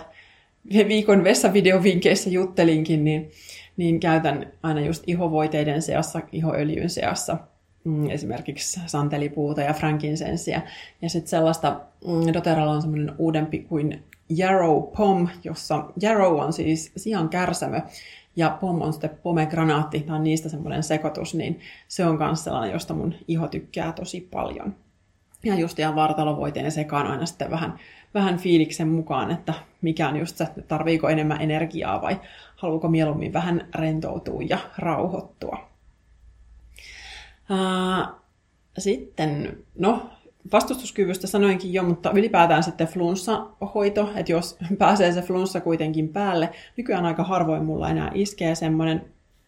viikon 0.88 1.24
vessavideovinkeissä 1.24 2.30
juttelinkin, 2.30 3.04
niin, 3.04 3.30
niin 3.76 4.00
käytän 4.00 4.52
aina 4.62 4.80
just 4.80 5.02
ihovoiteiden 5.06 5.82
seassa, 5.82 6.20
ihoöljyn 6.32 6.90
seassa 6.90 7.38
mm, 7.84 8.10
esimerkiksi 8.10 8.80
santelipuuta 8.86 9.60
ja 9.60 9.72
frankinsensiä. 9.72 10.62
Ja 11.02 11.10
sitten 11.10 11.30
sellaista, 11.30 11.80
mm, 12.06 12.32
doteralla 12.34 12.72
on 12.72 12.82
semmoinen 12.82 13.14
uudempi 13.18 13.58
kuin 13.58 14.02
Yarrow 14.38 14.82
Pom, 14.96 15.28
jossa 15.44 15.84
Yarrow 16.02 16.40
on 16.40 16.52
siis 16.52 16.92
sian 16.96 17.28
kärsämö 17.28 17.80
ja 18.36 18.58
pom 18.60 18.82
on 18.82 18.92
sitten 18.92 19.18
pomegranaatti, 19.22 20.00
tämä 20.00 20.16
on 20.16 20.24
niistä 20.24 20.48
semmoinen 20.48 20.82
sekoitus, 20.82 21.34
niin 21.34 21.60
se 21.88 22.06
on 22.06 22.18
myös 22.18 22.44
sellainen, 22.44 22.72
josta 22.72 22.94
mun 22.94 23.14
iho 23.28 23.48
tykkää 23.48 23.92
tosi 23.92 24.20
paljon. 24.20 24.74
Ja 25.44 25.54
just 25.54 25.78
ihan 25.78 25.94
vartalovoiteen 25.94 26.72
sekaan 26.72 27.06
aina 27.06 27.26
sitten 27.26 27.50
vähän 27.50 27.78
vähän 28.16 28.38
fiiliksen 28.38 28.88
mukaan, 28.88 29.30
että 29.30 29.54
mikä 29.82 30.08
on 30.08 30.16
just 30.16 30.36
se, 30.36 30.44
että 30.44 30.62
tarviiko 30.62 31.08
enemmän 31.08 31.40
energiaa 31.40 32.02
vai 32.02 32.20
haluuko 32.56 32.88
mieluummin 32.88 33.32
vähän 33.32 33.68
rentoutua 33.74 34.42
ja 34.48 34.58
rauhoittua. 34.78 35.68
sitten, 38.78 39.56
no, 39.78 40.10
vastustuskyvystä 40.52 41.26
sanoinkin 41.26 41.72
jo, 41.72 41.82
mutta 41.82 42.10
ylipäätään 42.10 42.62
sitten 42.62 42.86
flunssahoito, 42.86 44.10
että 44.16 44.32
jos 44.32 44.58
pääsee 44.78 45.12
se 45.12 45.22
flunssa 45.22 45.60
kuitenkin 45.60 46.08
päälle, 46.08 46.50
nykyään 46.76 47.06
aika 47.06 47.24
harvoin 47.24 47.64
mulla 47.64 47.90
enää 47.90 48.10
iskee 48.14 48.54
semmoinen 48.54 49.04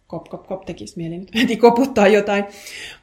kop, 0.06 0.28
kop, 0.28 0.46
kop, 0.46 0.64
tekisi 0.64 0.96
mieli 0.96 1.18
nyt 1.18 1.34
heti 1.34 1.56
koputtaa 1.56 2.08
jotain. 2.08 2.44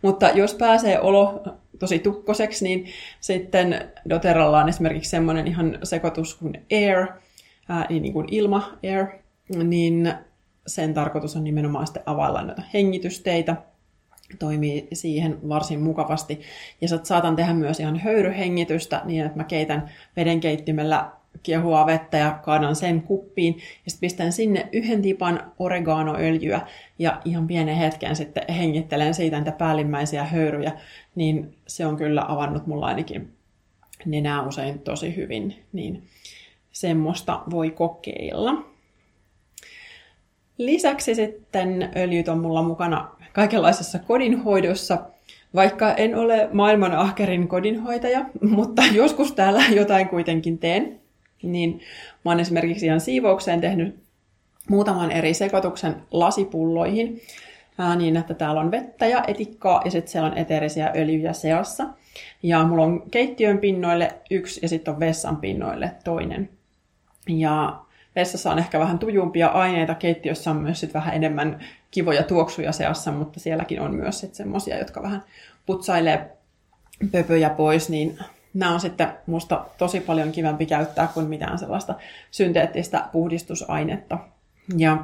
Mutta 0.02 0.30
jos 0.30 0.54
pääsee 0.54 1.00
olo 1.00 1.44
tosi 1.80 2.00
tukkoseksi, 2.00 2.66
niin 2.66 2.86
sitten 3.20 3.92
doteralla 4.10 4.60
on 4.60 4.70
esimerkiksi 4.70 5.10
semmoinen 5.10 5.48
ihan 5.48 5.80
sekoitus 5.84 6.36
kuin 6.36 6.66
air, 6.72 7.08
ää, 7.70 7.86
niin 7.90 8.14
kuin 8.14 8.28
ilma, 8.32 8.78
air, 8.84 9.08
niin 9.64 10.14
sen 10.68 10.94
tarkoitus 10.94 11.36
on 11.36 11.44
nimenomaan 11.44 11.88
sitten 11.88 12.04
availla 12.06 12.42
noita 12.42 12.62
hengitysteitä, 12.74 13.56
toimii 14.40 14.88
siihen 14.94 15.50
varsin 15.50 15.80
mukavasti. 15.80 16.42
Ja 16.82 16.88
saatan 17.04 17.36
tehdä 17.36 17.54
myös 17.54 17.80
ihan 17.80 18.00
höyryhengitystä 18.00 19.02
niin, 19.06 19.26
että 19.26 19.38
mä 19.38 19.44
keitän 19.44 19.90
vedenkeittimellä 20.16 21.12
kiehuvaa 21.44 21.86
vettä 21.86 22.18
ja 22.18 22.40
kaadan 22.44 22.76
sen 22.76 23.02
kuppiin. 23.02 23.56
Ja 23.56 23.92
sitten 23.92 24.08
pistän 24.08 24.32
sinne 24.32 24.70
yhden 24.72 25.02
tipan 25.02 25.52
oreganoöljyä 25.60 26.62
ja 27.00 27.22
ihan 27.26 27.48
pienen 27.48 27.76
hetken 27.76 28.16
sitten 28.16 28.54
hengittelen 28.54 29.14
siitä 29.14 29.38
niitä 29.38 29.52
päällimmäisiä 29.52 30.24
höyryjä. 30.24 30.72
Niin 31.16 31.58
se 31.68 31.86
on 31.86 31.98
kyllä 31.98 32.26
avannut 32.28 32.68
mulla 32.68 32.86
ainakin 32.86 33.34
nenää 34.06 34.42
usein 34.42 34.80
tosi 34.80 35.16
hyvin. 35.16 35.56
Niin 35.74 36.04
semmoista 36.72 37.42
voi 37.50 37.72
kokeilla. 37.72 38.54
Lisäksi 40.58 41.16
sitten 41.16 41.92
öljyt 41.96 42.28
on 42.28 42.40
mulla 42.40 42.64
mukana 42.64 43.08
kaikenlaisessa 43.34 44.00
kodinhoidossa, 44.00 44.98
vaikka 45.56 45.94
en 45.94 46.16
ole 46.16 46.50
maailman 46.54 46.92
ahkerin 46.92 47.48
kodinhoitaja, 47.48 48.26
mutta 48.56 48.82
joskus 48.94 49.32
täällä 49.32 49.64
jotain 49.70 50.10
kuitenkin 50.10 50.58
teen, 50.58 51.02
niin 51.44 51.82
mä 52.26 52.32
oon 52.32 52.40
esimerkiksi 52.40 52.86
ihan 52.86 53.02
siivoukseen 53.02 53.62
tehnyt 53.62 54.00
muutaman 54.70 55.12
eri 55.12 55.34
sekoituksen 55.34 55.96
lasipulloihin, 56.12 57.22
ää, 57.78 57.96
niin 57.96 58.18
että 58.18 58.34
täällä 58.34 58.62
on 58.62 58.72
vettä 58.72 59.08
ja 59.08 59.24
etikkaa 59.28 59.82
ja 59.86 59.92
sitten 59.92 60.12
siellä 60.12 60.30
on 60.30 60.38
eteerisiä 60.38 60.92
öljyjä 60.96 61.34
seassa. 61.34 61.88
Ja 62.44 62.64
mulla 62.64 62.84
on 62.84 63.04
keittiön 63.12 63.58
pinnoille 63.58 64.14
yksi 64.32 64.60
ja 64.62 64.70
sitten 64.70 64.94
on 64.94 65.00
vessan 65.00 65.38
pinnoille 65.38 65.92
toinen. 66.04 66.50
Ja 67.30 67.80
vessassa 68.16 68.52
on 68.52 68.60
ehkä 68.60 68.80
vähän 68.80 69.00
tujumpia 69.00 69.48
aineita, 69.48 69.96
keittiössä 69.96 70.52
on 70.52 70.58
myös 70.58 70.80
sit 70.80 70.94
vähän 70.94 71.16
enemmän 71.16 71.60
kivoja 71.92 72.24
tuoksuja 72.24 72.72
seassa, 72.72 73.12
mutta 73.12 73.40
sielläkin 73.40 73.82
on 73.82 73.96
myös 73.96 74.28
semmoisia, 74.32 74.78
jotka 74.78 75.02
vähän 75.02 75.24
putsailee 75.66 76.32
pöpöjä 77.12 77.50
pois, 77.50 77.90
niin 77.90 78.20
nämä 78.56 78.74
on 78.74 78.80
sitten 78.80 79.08
musta 79.26 79.66
tosi 79.78 80.00
paljon 80.00 80.32
kivempi 80.32 80.66
käyttää 80.66 81.08
kuin 81.08 81.28
mitään 81.28 81.60
sellaista 81.60 81.96
synteettistä 82.32 83.06
puhdistusainetta. 83.12 84.18
Ja 84.78 85.04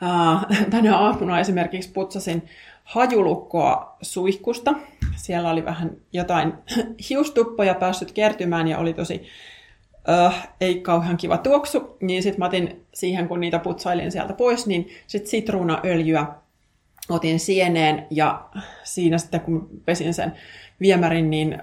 ää, 0.00 0.46
tänä 0.70 0.98
aamuna 0.98 1.40
esimerkiksi 1.40 1.92
putsasin 1.92 2.48
hajulukkoa 2.84 3.96
suihkusta. 4.02 4.74
Siellä 5.16 5.50
oli 5.50 5.64
vähän 5.64 5.90
jotain 6.12 6.52
hiustuppoja 7.08 7.74
päässyt 7.74 8.12
kertymään 8.12 8.68
ja 8.68 8.78
oli 8.78 8.92
tosi 8.94 9.26
äh, 10.08 10.48
ei 10.60 10.80
kauhean 10.80 11.16
kiva 11.16 11.38
tuoksu, 11.38 11.96
niin 12.00 12.22
sitten 12.22 12.38
mä 12.38 12.46
otin 12.46 12.86
siihen, 12.94 13.28
kun 13.28 13.40
niitä 13.40 13.58
putsailin 13.58 14.12
sieltä 14.12 14.32
pois, 14.32 14.66
niin 14.66 14.88
sitten 15.06 15.30
sitruunaöljyä 15.30 16.26
otin 17.08 17.40
sieneen 17.40 18.06
ja 18.10 18.44
siinä 18.82 19.18
sitten 19.18 19.40
kun 19.40 19.68
pesin 19.84 20.14
sen 20.14 20.32
viemärin, 20.80 21.30
niin 21.30 21.62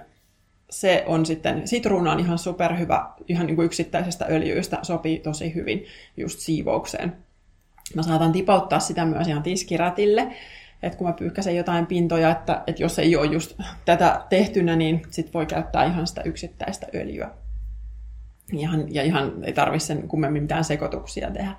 se 0.70 1.04
on 1.06 1.26
sitten, 1.26 1.68
sitruuna 1.68 2.12
on 2.12 2.20
ihan 2.20 2.38
superhyvä, 2.38 3.10
ihan 3.28 3.46
niin 3.46 3.56
kuin 3.56 3.66
yksittäisestä 3.66 4.26
öljyistä 4.30 4.78
sopii 4.82 5.18
tosi 5.18 5.54
hyvin 5.54 5.84
just 6.16 6.38
siivoukseen. 6.38 7.16
Mä 7.94 8.02
saatan 8.02 8.32
tipauttaa 8.32 8.80
sitä 8.80 9.04
myös 9.04 9.28
ihan 9.28 9.42
tiskirätille, 9.42 10.32
että 10.82 10.98
kun 10.98 11.06
mä 11.06 11.12
pyyhkäsen 11.12 11.56
jotain 11.56 11.86
pintoja, 11.86 12.30
että, 12.30 12.62
että 12.66 12.82
jos 12.82 12.98
ei 12.98 13.16
ole 13.16 13.26
just 13.26 13.56
tätä 13.84 14.20
tehtynä, 14.28 14.76
niin 14.76 15.02
sit 15.10 15.34
voi 15.34 15.46
käyttää 15.46 15.84
ihan 15.84 16.06
sitä 16.06 16.22
yksittäistä 16.22 16.86
öljyä. 16.94 17.30
Ihan, 18.52 18.94
ja 18.94 19.02
ihan 19.02 19.44
ei 19.44 19.52
tarvitse 19.52 19.86
sen 19.86 20.08
kummemmin 20.08 20.42
mitään 20.42 20.64
sekoituksia 20.64 21.30
tehdä. 21.30 21.52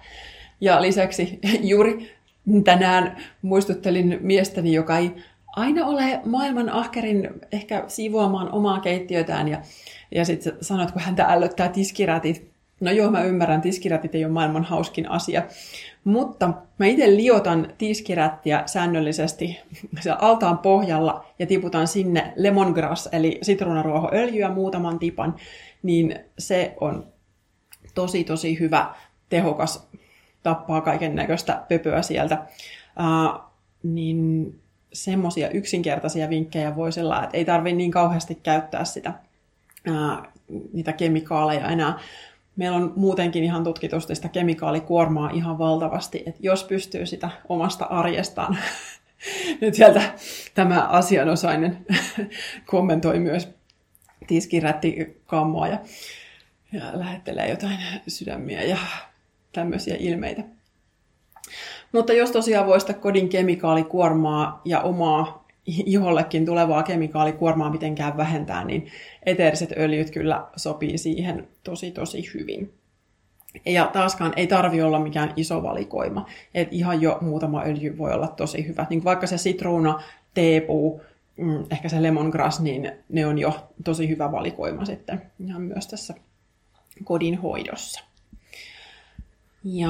Ja 0.61 0.81
lisäksi 0.81 1.39
juuri 1.73 2.15
tänään 2.63 3.17
muistuttelin 3.41 4.17
miestäni, 4.21 4.73
joka 4.73 4.97
ei 4.97 5.15
aina 5.51 5.85
ole 5.85 6.21
maailman 6.25 6.69
ahkerin 6.69 7.29
ehkä 7.51 7.83
siivoamaan 7.87 8.51
omaa 8.51 8.79
keittiötään 8.79 9.47
ja, 9.47 9.61
ja 10.15 10.25
sitten 10.25 10.53
sanoit, 10.61 10.91
kun 10.91 11.01
häntä 11.01 11.25
ällöttää 11.25 11.69
tiskirätit. 11.69 12.51
No 12.79 12.91
joo, 12.91 13.11
mä 13.11 13.23
ymmärrän, 13.23 13.61
tiskirätit 13.61 14.15
ei 14.15 14.25
ole 14.25 14.33
maailman 14.33 14.63
hauskin 14.63 15.09
asia. 15.09 15.43
Mutta 16.03 16.53
mä 16.77 16.85
itse 16.85 17.15
liotan 17.15 17.73
tiskirättiä 17.77 18.63
säännöllisesti 18.65 19.59
altaan 20.19 20.57
pohjalla 20.57 21.25
ja 21.39 21.47
tiputan 21.47 21.87
sinne 21.87 22.33
lemongrass 22.35 23.09
eli 23.11 23.39
sitruunaruohoöljyä 23.41 24.49
muutaman 24.49 24.99
tipan 24.99 25.35
niin 25.83 26.19
se 26.39 26.75
on 26.81 27.07
tosi 27.95 28.23
tosi 28.23 28.59
hyvä, 28.59 28.93
tehokas, 29.29 29.89
tappaa 30.43 30.81
kaiken 30.81 31.15
näköistä 31.15 31.61
pöpöä 31.69 32.01
sieltä. 32.01 32.45
Uh, 32.99 33.41
niin 33.83 34.55
semmoisia 34.93 35.49
yksinkertaisia 35.49 36.29
vinkkejä 36.29 36.75
voisi 36.75 37.01
olla, 37.01 37.23
että 37.23 37.37
ei 37.37 37.45
tarvitse 37.45 37.75
niin 37.75 37.91
kauheasti 37.91 38.35
käyttää 38.35 38.85
sitä, 38.85 39.13
uh, 39.89 40.27
niitä 40.73 40.93
kemikaaleja 40.93 41.69
enää. 41.69 41.99
Meillä 42.55 42.77
on 42.77 42.93
muutenkin 42.95 43.43
ihan 43.43 43.63
tutkitusti 43.63 44.15
sitä 44.15 44.29
kemikaalikuormaa 44.29 45.29
ihan 45.29 45.57
valtavasti, 45.57 46.23
että 46.25 46.39
jos 46.43 46.63
pystyy 46.63 47.05
sitä 47.05 47.29
omasta 47.49 47.85
arjestaan 47.85 48.57
nyt 49.61 49.73
sieltä 49.73 50.01
tämä 50.53 50.81
asianosainen 50.81 51.85
kommentoi 52.65 53.19
myös 53.19 53.49
tiskirätti 54.27 55.21
kammoa 55.25 55.67
ja, 55.67 55.77
ja 56.71 56.81
lähettelee 56.93 57.49
jotain 57.49 57.77
sydämiä 58.07 58.63
ja 58.63 58.77
tämmöisiä 59.53 59.95
ilmeitä. 59.99 60.43
Mutta 61.91 62.13
jos 62.13 62.31
tosiaan 62.31 62.67
voi 62.67 62.81
sitä 62.81 62.93
kodin 62.93 63.29
kemikaalikuormaa 63.29 64.61
ja 64.65 64.81
omaa 64.81 65.45
ihollekin 65.65 66.45
tulevaa 66.45 66.83
kemikaalikuormaa 66.83 67.71
mitenkään 67.71 68.17
vähentää, 68.17 68.63
niin 68.65 68.87
eteeriset 69.23 69.73
öljyt 69.77 70.11
kyllä 70.11 70.47
sopii 70.55 70.97
siihen 70.97 71.47
tosi 71.63 71.91
tosi 71.91 72.31
hyvin. 72.33 72.73
Ja 73.65 73.89
taaskaan 73.93 74.33
ei 74.35 74.47
tarvi 74.47 74.81
olla 74.81 74.99
mikään 74.99 75.33
iso 75.35 75.63
valikoima. 75.63 76.25
Et 76.53 76.67
ihan 76.71 77.01
jo 77.01 77.17
muutama 77.21 77.63
öljy 77.65 77.97
voi 77.97 78.11
olla 78.11 78.27
tosi 78.27 78.67
hyvä. 78.67 78.87
Niin 78.89 79.03
vaikka 79.03 79.27
se 79.27 79.37
sitruuna, 79.37 80.03
teepuu, 80.33 81.01
mm, 81.37 81.65
ehkä 81.71 81.89
se 81.89 82.03
lemongrass, 82.03 82.59
niin 82.59 82.91
ne 83.09 83.25
on 83.25 83.39
jo 83.39 83.69
tosi 83.83 84.09
hyvä 84.09 84.31
valikoima 84.31 84.85
sitten 84.85 85.21
ihan 85.45 85.61
myös 85.61 85.87
tässä 85.87 86.13
kodin 87.03 87.37
hoidossa. 87.37 88.03
Ja 89.63 89.89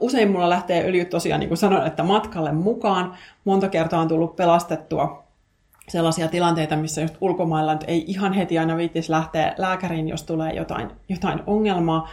usein 0.00 0.30
mulla 0.30 0.50
lähtee 0.50 0.84
öljyt 0.84 1.10
tosiaan, 1.10 1.40
niin 1.40 1.48
kuin 1.48 1.58
sanoin, 1.58 1.86
että 1.86 2.02
matkalle 2.02 2.52
mukaan. 2.52 3.14
Monta 3.44 3.68
kertaa 3.68 4.00
on 4.00 4.08
tullut 4.08 4.36
pelastettua 4.36 5.24
sellaisia 5.88 6.28
tilanteita, 6.28 6.76
missä 6.76 7.00
just 7.00 7.14
ulkomailla 7.20 7.72
nyt 7.72 7.84
ei 7.86 8.04
ihan 8.06 8.32
heti 8.32 8.58
aina 8.58 8.76
viittisi 8.76 9.12
lähteä 9.12 9.54
lääkäriin, 9.58 10.08
jos 10.08 10.22
tulee 10.22 10.52
jotain, 10.52 10.90
jotain 11.08 11.42
ongelmaa. 11.46 12.08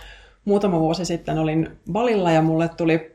Muutama 0.45 0.79
vuosi 0.79 1.05
sitten 1.05 1.37
olin 1.37 1.77
valilla 1.93 2.31
ja 2.31 2.41
mulle 2.41 2.69
tuli 2.69 3.13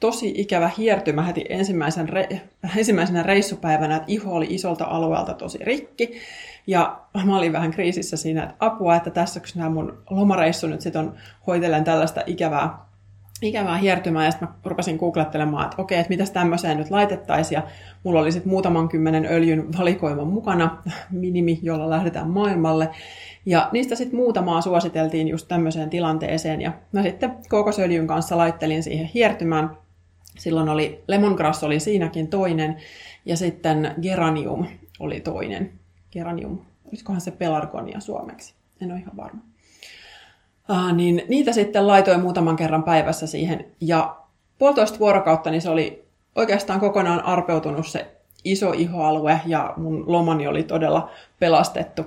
tosi 0.00 0.32
ikävä 0.36 0.70
hiertymä 0.78 1.22
heti 1.22 1.44
ensimmäisen 1.48 2.08
re- 2.08 2.36
ensimmäisenä 2.76 3.22
reissupäivänä, 3.22 3.96
että 3.96 4.12
iho 4.12 4.34
oli 4.34 4.46
isolta 4.50 4.84
alueelta 4.84 5.34
tosi 5.34 5.58
rikki. 5.58 6.20
Ja 6.66 7.00
mä 7.24 7.38
olin 7.38 7.52
vähän 7.52 7.70
kriisissä 7.70 8.16
siinä, 8.16 8.42
että 8.42 8.54
apua, 8.60 8.96
että 8.96 9.10
tässä 9.10 9.40
nämä 9.54 9.70
mun 9.70 9.98
lomareissu 10.10 10.66
nyt 10.66 10.80
sitten 10.80 11.02
on, 11.02 11.14
hoitelen 11.46 11.84
tällaista 11.84 12.22
ikävää, 12.26 12.78
ikävää 13.42 13.76
hiertymää, 13.76 14.24
ja 14.24 14.30
sitten 14.30 14.48
mä 14.48 14.54
rupesin 14.64 14.96
googlettelemaan, 14.96 15.64
että 15.64 15.82
okei, 15.82 15.98
että 15.98 16.10
mitäs 16.10 16.30
tämmöiseen 16.30 16.76
nyt 16.76 16.90
laitettaisiin, 16.90 17.56
ja 17.56 17.62
mulla 18.02 18.20
oli 18.20 18.32
sitten 18.32 18.50
muutaman 18.50 18.88
kymmenen 18.88 19.26
öljyn 19.30 19.66
valikoima 19.78 20.24
mukana, 20.24 20.82
minimi, 21.10 21.58
jolla 21.62 21.90
lähdetään 21.90 22.30
maailmalle, 22.30 22.88
ja 23.46 23.68
niistä 23.72 23.94
sitten 23.94 24.16
muutamaa 24.16 24.60
suositeltiin 24.60 25.28
just 25.28 25.48
tämmöiseen 25.48 25.90
tilanteeseen, 25.90 26.60
ja 26.60 26.72
mä 26.92 27.02
sitten 27.02 27.36
kookosöljyn 27.48 28.06
kanssa 28.06 28.36
laittelin 28.36 28.82
siihen 28.82 29.06
hiertymään, 29.06 29.70
Silloin 30.38 30.68
oli 30.68 31.04
lemongrass 31.08 31.64
oli 31.64 31.80
siinäkin 31.80 32.28
toinen 32.28 32.76
ja 33.26 33.36
sitten 33.36 33.94
geranium 34.02 34.66
oli 34.98 35.20
toinen. 35.20 35.72
Geranium, 36.12 36.58
olisikohan 36.88 37.20
se 37.20 37.30
pelargonia 37.30 38.00
suomeksi? 38.00 38.54
En 38.80 38.92
ole 38.92 39.00
ihan 39.00 39.16
varma. 39.16 39.42
Ah, 40.68 40.94
niin 40.94 41.22
niitä 41.28 41.52
sitten 41.52 41.86
laitoin 41.86 42.20
muutaman 42.20 42.56
kerran 42.56 42.82
päivässä 42.82 43.26
siihen 43.26 43.66
ja 43.80 44.16
puolitoista 44.58 44.98
vuorokautta 44.98 45.50
niin 45.50 45.62
se 45.62 45.70
oli 45.70 46.04
oikeastaan 46.36 46.80
kokonaan 46.80 47.24
arpeutunut 47.24 47.86
se 47.86 48.14
iso 48.44 48.72
ihoalue 48.72 49.40
ja 49.46 49.74
mun 49.76 50.04
lomani 50.06 50.46
oli 50.46 50.62
todella 50.62 51.10
pelastettu. 51.38 52.06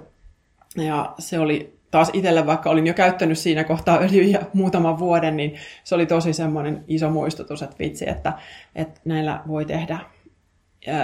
Ja 0.78 1.14
se 1.20 1.40
oli 1.40 1.78
taas 1.92 2.10
itselle, 2.14 2.46
vaikka 2.46 2.70
olin 2.70 2.88
jo 2.88 2.94
käyttänyt 2.94 3.38
siinä 3.38 3.64
kohtaa 3.64 3.98
öljyjä 4.00 4.42
muutaman 4.54 5.00
vuoden, 5.00 5.38
niin 5.38 5.56
se 5.84 5.96
oli 5.96 6.06
tosi 6.06 6.34
semmoinen 6.34 6.84
iso 6.88 7.10
muistutus, 7.10 7.62
että 7.62 7.76
vitsi, 7.80 8.10
että, 8.10 8.34
että 8.76 9.02
näillä 9.06 9.42
voi 9.48 9.66
tehdä 9.66 10.00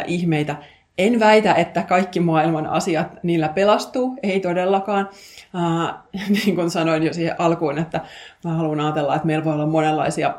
ihmeitä. 0.08 0.56
En 0.98 1.20
väitä, 1.20 1.54
että 1.54 1.84
kaikki 1.84 2.20
maailman 2.20 2.68
asiat 2.68 3.24
niillä 3.24 3.50
pelastuu, 3.50 4.18
ei 4.24 4.39
todellakaan. 4.39 5.10
Äh, 5.56 5.96
niin 6.46 6.56
kuin 6.56 6.72
sanoin 6.72 7.04
jo 7.04 7.14
siihen 7.14 7.36
alkuun, 7.38 7.78
että 7.78 8.02
mä 8.44 8.54
haluan 8.54 8.80
ajatella, 8.80 9.16
että 9.16 9.28
meillä 9.28 9.46
voi 9.46 9.54
olla 9.54 9.66
monenlaisia 9.66 10.34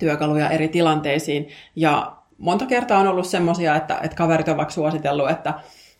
työkaluja 0.00 0.50
eri 0.50 0.68
tilanteisiin. 0.68 1.48
Ja 1.76 2.16
monta 2.38 2.66
kertaa 2.66 2.98
on 2.98 3.08
ollut 3.08 3.26
semmoisia, 3.26 3.76
että, 3.76 3.98
että 4.02 4.16
kaverit 4.16 4.46
vaikka 4.46 4.70
suositellut, 4.70 5.30
että, 5.30 5.54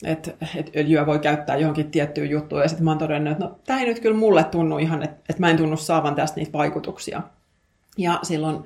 että, 0.05 0.31
että 0.57 0.73
öljyä 0.77 1.07
voi 1.07 1.19
käyttää 1.19 1.57
johonkin 1.57 1.91
tiettyyn 1.91 2.31
juttuun. 2.31 2.63
Ja 2.63 2.69
sitten 2.69 2.85
mä 2.85 2.91
oon 2.91 2.99
todennut, 2.99 3.33
että 3.33 3.45
no, 3.45 3.59
tämä 3.67 3.81
ei 3.81 3.87
nyt 3.87 4.01
kyllä 4.01 4.17
mulle 4.17 4.45
tunnu 4.45 4.79
ihan, 4.79 5.03
että, 5.03 5.17
että 5.29 5.41
mä 5.41 5.51
en 5.51 5.57
tunnu 5.57 5.77
saavan 5.77 6.15
tästä 6.15 6.41
niitä 6.41 6.53
vaikutuksia. 6.53 7.23
Ja 7.99 8.19
silloin 8.23 8.65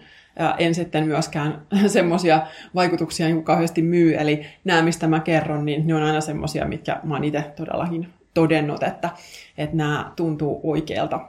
en 0.59 0.75
sitten 0.75 1.07
myöskään 1.07 1.63
semmoisia 1.87 2.47
vaikutuksia 2.75 3.27
niin 3.27 3.45
kauheasti 3.45 3.83
myy. 3.83 4.15
Eli 4.15 4.47
nämä, 4.65 4.83
mistä 4.83 5.07
mä 5.07 5.21
kerron, 5.21 5.65
niin 5.65 5.87
ne 5.87 5.95
on 5.95 6.03
aina 6.03 6.21
semmoisia, 6.21 6.65
mitkä 6.65 7.01
mä 7.03 7.15
oon 7.15 7.25
itse 7.25 7.53
todellakin 7.57 8.09
todennut, 8.35 8.83
että, 8.83 9.11
että 9.59 9.77
nämä 9.77 10.13
tuntuu 10.17 10.61
oikealta 10.63 11.21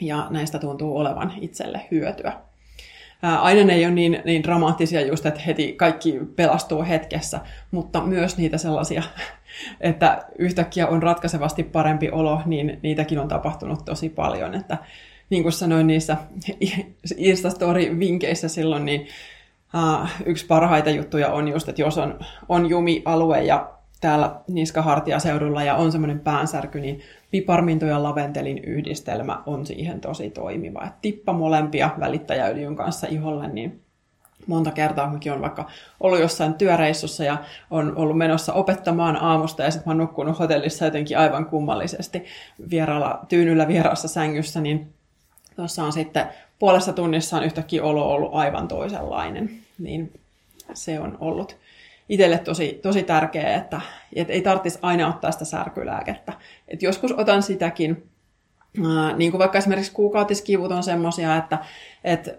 ja 0.00 0.26
näistä 0.30 0.58
tuntuu 0.58 0.96
olevan 0.96 1.32
itselle 1.40 1.80
hyötyä. 1.90 2.32
Aina 3.22 3.64
ne 3.64 3.74
ei 3.74 3.84
ole 3.84 3.94
niin, 3.94 4.22
niin 4.24 4.42
dramaattisia 4.42 5.06
just, 5.06 5.26
että 5.26 5.40
heti 5.40 5.72
kaikki 5.72 6.20
pelastuu 6.36 6.84
hetkessä, 6.84 7.40
mutta 7.70 8.00
myös 8.00 8.36
niitä 8.36 8.58
sellaisia, 8.58 9.02
että 9.80 10.24
yhtäkkiä 10.38 10.86
on 10.86 11.02
ratkaisevasti 11.02 11.62
parempi 11.62 12.10
olo, 12.10 12.42
niin 12.46 12.78
niitäkin 12.82 13.18
on 13.18 13.28
tapahtunut 13.28 13.84
tosi 13.84 14.08
paljon. 14.08 14.54
Että 14.54 14.78
niin 15.30 15.42
kuin 15.42 15.52
sanoin 15.52 15.86
niissä 15.86 16.16
Instastory-vinkeissä 17.16 18.48
silloin, 18.48 18.84
niin 18.84 19.00
uh, 19.74 20.08
yksi 20.26 20.46
parhaita 20.46 20.90
juttuja 20.90 21.32
on 21.32 21.48
just, 21.48 21.68
että 21.68 21.82
jos 21.82 21.98
on, 21.98 22.18
on 22.48 22.68
jumialue 22.68 23.44
ja 23.44 23.74
täällä 24.00 24.36
niskahartiaseudulla 24.48 25.62
ja 25.62 25.74
on 25.74 25.92
semmoinen 25.92 26.20
päänsärky, 26.20 26.80
niin 26.80 27.00
piparminto 27.30 27.86
ja 27.86 28.02
laventelin 28.02 28.58
yhdistelmä 28.58 29.42
on 29.46 29.66
siihen 29.66 30.00
tosi 30.00 30.30
toimiva. 30.30 30.84
Et 30.86 31.00
tippa 31.02 31.32
molempia 31.32 31.90
välittäjäöljyn 32.00 32.76
kanssa 32.76 33.06
iholle, 33.06 33.48
niin 33.48 33.80
monta 34.46 34.70
kertaa 34.70 35.12
mäkin 35.12 35.32
on 35.32 35.40
vaikka 35.40 35.70
ollut 36.00 36.20
jossain 36.20 36.54
työreissussa 36.54 37.24
ja 37.24 37.36
on 37.70 37.96
ollut 37.96 38.18
menossa 38.18 38.52
opettamaan 38.52 39.16
aamusta 39.16 39.62
ja 39.62 39.70
sitten 39.70 39.88
mä 39.88 39.90
oon 39.90 39.98
nukkunut 39.98 40.38
hotellissa 40.38 40.84
jotenkin 40.84 41.18
aivan 41.18 41.46
kummallisesti 41.46 42.24
vieraalla, 42.70 43.24
tyynyllä 43.28 43.68
vieraassa 43.68 44.08
sängyssä, 44.08 44.60
niin 44.60 44.94
tuossa 45.56 45.84
on 45.84 45.92
sitten 45.92 46.26
puolessa 46.58 46.92
tunnissa 46.92 47.36
on 47.36 47.44
yhtäkkiä 47.44 47.82
olo 47.82 48.08
ollut 48.08 48.34
aivan 48.34 48.68
toisenlainen. 48.68 49.50
Niin 49.78 50.12
se 50.74 51.00
on 51.00 51.18
ollut 51.20 51.56
itselle 52.08 52.38
tosi, 52.38 52.80
tosi 52.82 53.02
tärkeää, 53.02 53.56
että, 53.56 53.80
että 54.12 54.32
ei 54.32 54.42
tarvitsisi 54.42 54.78
aina 54.82 55.08
ottaa 55.08 55.32
sitä 55.32 55.44
särkylääkettä. 55.44 56.32
Et 56.68 56.82
joskus 56.82 57.12
otan 57.12 57.42
sitäkin, 57.42 58.04
ää, 58.86 59.16
niin 59.16 59.30
kuin 59.30 59.38
vaikka 59.38 59.58
esimerkiksi 59.58 59.92
kuukautiskivut 59.92 60.72
on 60.72 60.82
semmoisia, 60.82 61.36
että, 61.36 61.58
että 62.04 62.34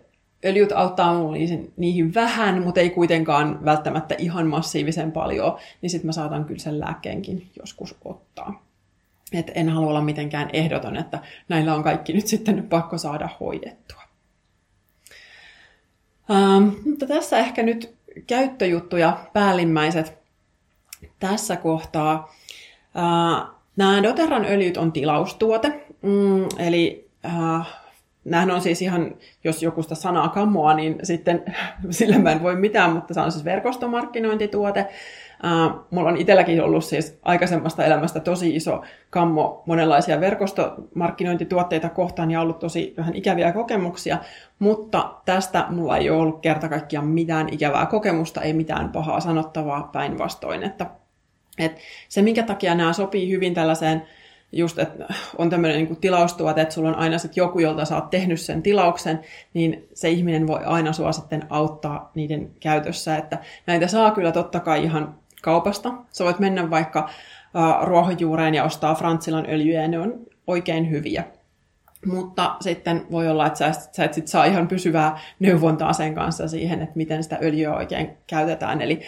öljyt 0.45 0.71
auttaa 0.71 1.13
mulle 1.13 1.37
niihin 1.77 2.13
vähän, 2.13 2.63
mutta 2.63 2.79
ei 2.79 2.89
kuitenkaan 2.89 3.65
välttämättä 3.65 4.15
ihan 4.17 4.47
massiivisen 4.47 5.11
paljon, 5.11 5.57
niin 5.81 5.89
sitten 5.89 6.07
mä 6.07 6.11
saatan 6.11 6.45
kyllä 6.45 6.59
sen 6.59 6.79
lääkkeenkin 6.79 7.49
joskus 7.59 7.95
ottaa. 8.05 8.64
Et 9.33 9.51
en 9.55 9.69
halua 9.69 9.89
olla 9.89 10.01
mitenkään 10.01 10.49
ehdoton, 10.53 10.97
että 10.97 11.19
näillä 11.49 11.75
on 11.75 11.83
kaikki 11.83 12.13
nyt 12.13 12.27
sitten 12.27 12.67
pakko 12.69 12.97
saada 12.97 13.29
hoidettua. 13.39 14.01
Ähm, 16.31 16.69
mutta 16.85 17.07
tässä 17.07 17.37
ehkä 17.37 17.63
nyt 17.63 17.95
käyttöjuttuja 18.27 19.17
päällimmäiset 19.33 20.17
tässä 21.19 21.55
kohtaa. 21.55 22.35
Äh, 22.97 23.47
nämä 23.75 24.03
doTERRAn 24.03 24.45
öljyt 24.45 24.77
on 24.77 24.91
tilaustuote, 24.91 25.85
mm, 26.01 26.45
eli 26.57 27.09
äh, 27.25 27.67
Nämähän 28.25 28.51
on 28.51 28.61
siis 28.61 28.81
ihan, 28.81 29.15
jos 29.43 29.63
joku 29.63 29.83
sitä 29.83 29.95
sanaa 29.95 30.29
kammoa, 30.29 30.73
niin 30.73 30.95
sitten 31.03 31.43
sillä 31.89 32.19
mä 32.19 32.31
en 32.31 32.43
voi 32.43 32.55
mitään, 32.55 32.91
mutta 32.91 33.13
se 33.13 33.21
on 33.21 33.31
siis 33.31 33.45
verkostomarkkinointituote. 33.45 34.87
Uh, 35.43 35.85
mulla 35.91 36.09
on 36.09 36.17
itselläkin 36.17 36.63
ollut 36.63 36.85
siis 36.85 37.19
aikaisemmasta 37.23 37.85
elämästä 37.85 38.19
tosi 38.19 38.55
iso 38.55 38.81
kammo 39.09 39.63
monenlaisia 39.65 40.19
verkostomarkkinointituotteita 40.19 41.89
kohtaan 41.89 42.31
ja 42.31 42.41
ollut 42.41 42.59
tosi 42.59 42.93
vähän 42.97 43.15
ikäviä 43.15 43.51
kokemuksia, 43.51 44.17
mutta 44.59 45.13
tästä 45.25 45.65
mulla 45.69 45.97
ei 45.97 46.09
ole 46.09 46.21
ollut 46.21 46.41
kerta 46.41 46.69
kaikkiaan 46.69 47.07
mitään 47.07 47.49
ikävää 47.51 47.85
kokemusta, 47.85 48.41
ei 48.41 48.53
mitään 48.53 48.89
pahaa 48.89 49.19
sanottavaa 49.19 49.89
päinvastoin. 49.93 50.63
Että, 50.63 50.85
että 51.59 51.81
se, 52.09 52.21
minkä 52.21 52.43
takia 52.43 52.75
nämä 52.75 52.93
sopii 52.93 53.31
hyvin 53.31 53.53
tällaiseen 53.53 54.07
just, 54.55 54.79
että 54.79 55.05
on 55.37 55.49
tämmöinen 55.49 55.77
niin 55.77 55.97
tilaustuote, 55.97 56.61
että 56.61 56.73
sulla 56.73 56.89
on 56.89 56.95
aina 56.95 57.17
sit 57.17 57.37
joku, 57.37 57.59
jolta 57.59 57.85
sä 57.85 57.95
oot 57.95 58.09
tehnyt 58.09 58.41
sen 58.41 58.61
tilauksen, 58.61 59.19
niin 59.53 59.87
se 59.93 60.09
ihminen 60.09 60.47
voi 60.47 60.59
aina 60.65 60.93
sua 60.93 61.11
sitten 61.11 61.43
auttaa 61.49 62.11
niiden 62.15 62.51
käytössä. 62.59 63.17
Että 63.17 63.37
näitä 63.67 63.87
saa 63.87 64.11
kyllä 64.11 64.31
totta 64.31 64.59
kai 64.59 64.83
ihan 64.83 65.15
kaupasta. 65.41 65.93
Sä 66.11 66.23
voit 66.23 66.39
mennä 66.39 66.69
vaikka 66.69 67.09
uh, 67.53 67.87
ruohonjuureen 67.87 68.55
ja 68.55 68.63
ostaa 68.63 68.95
Frantsilan 68.95 69.45
öljyjä, 69.49 69.81
ja 69.81 69.87
ne 69.87 69.99
on 69.99 70.13
oikein 70.47 70.89
hyviä. 70.89 71.23
Mutta 72.05 72.55
sitten 72.59 73.05
voi 73.11 73.27
olla, 73.27 73.47
että 73.47 73.59
sä, 73.59 73.71
sä 73.91 74.05
et 74.05 74.13
sit 74.13 74.27
saa 74.27 74.45
ihan 74.45 74.67
pysyvää 74.67 75.19
neuvontaa 75.39 75.93
sen 75.93 76.15
kanssa 76.15 76.47
siihen, 76.47 76.81
että 76.81 76.95
miten 76.95 77.23
sitä 77.23 77.37
öljyä 77.41 77.75
oikein 77.75 78.09
käytetään. 78.27 78.81
Eli, 78.81 79.01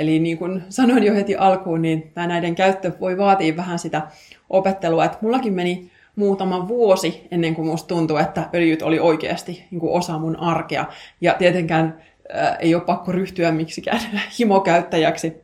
eli 0.00 0.18
niin 0.18 0.38
kuin 0.38 0.62
sanoin 0.68 1.02
jo 1.02 1.14
heti 1.14 1.36
alkuun, 1.36 1.82
niin 1.82 2.10
tämä 2.14 2.26
näiden 2.26 2.54
käyttö 2.54 2.92
voi 3.00 3.18
vaatia 3.18 3.56
vähän 3.56 3.78
sitä 3.78 4.02
opettelua. 4.50 5.04
Että 5.04 5.18
mullakin 5.20 5.52
meni 5.52 5.90
muutama 6.16 6.68
vuosi 6.68 7.28
ennen 7.30 7.54
kuin 7.54 7.68
musta 7.68 7.88
tuntui, 7.88 8.20
että 8.20 8.48
öljyt 8.54 8.82
oli 8.82 8.98
oikeasti 8.98 9.64
niin 9.70 9.80
kuin 9.80 9.92
osa 9.92 10.18
mun 10.18 10.36
arkea. 10.36 10.84
Ja 11.20 11.34
tietenkään 11.34 11.98
äh, 12.36 12.56
ei 12.60 12.74
ole 12.74 12.82
pakko 12.82 13.12
ryhtyä 13.12 13.52
miksikään 13.52 14.00
himokäyttäjäksi 14.38 15.36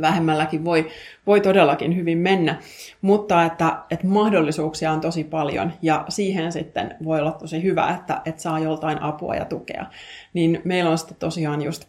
vähemmälläkin 0.00 0.64
voi, 0.64 0.88
voi 1.26 1.40
todellakin 1.40 1.96
hyvin 1.96 2.18
mennä, 2.18 2.58
mutta 3.02 3.44
että, 3.44 3.78
että 3.90 4.06
mahdollisuuksia 4.06 4.92
on 4.92 5.00
tosi 5.00 5.24
paljon 5.24 5.72
ja 5.82 6.04
siihen 6.08 6.52
sitten 6.52 6.96
voi 7.04 7.20
olla 7.20 7.32
tosi 7.32 7.62
hyvä, 7.62 7.90
että, 7.90 8.20
että 8.24 8.42
saa 8.42 8.58
joltain 8.58 9.02
apua 9.02 9.34
ja 9.34 9.44
tukea. 9.44 9.86
Niin 10.34 10.60
meillä 10.64 10.90
on 10.90 10.98
sitten 10.98 11.16
tosiaan 11.16 11.62
just 11.62 11.84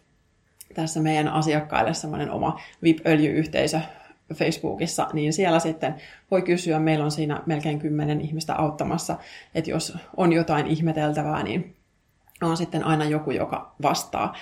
tässä 0.74 1.00
meidän 1.00 1.28
asiakkaille 1.28 1.94
semmoinen 1.94 2.32
oma 2.32 2.60
VIP-öljyyhteisö 2.84 3.80
Facebookissa, 4.34 5.08
niin 5.14 5.34
siellä 5.34 5.60
sitten 5.60 5.96
voi 6.32 6.42
kysyä, 6.42 6.80
meillä 6.80 7.06
on 7.06 7.12
siinä 7.12 7.42
melkein 7.46 7.80
kymmenen 7.80 8.22
ihmistä 8.22 8.56
auttamassa, 8.56 9.18
että 9.56 9.72
jos 9.72 9.98
on 10.18 10.34
jotain 10.34 10.68
ihmeteltävää, 10.68 11.44
niin 11.44 11.76
on 12.42 12.58
sitten 12.58 12.84
aina 12.84 13.06
joku, 13.06 13.32
joka 13.32 13.76
vastaa 13.82 14.36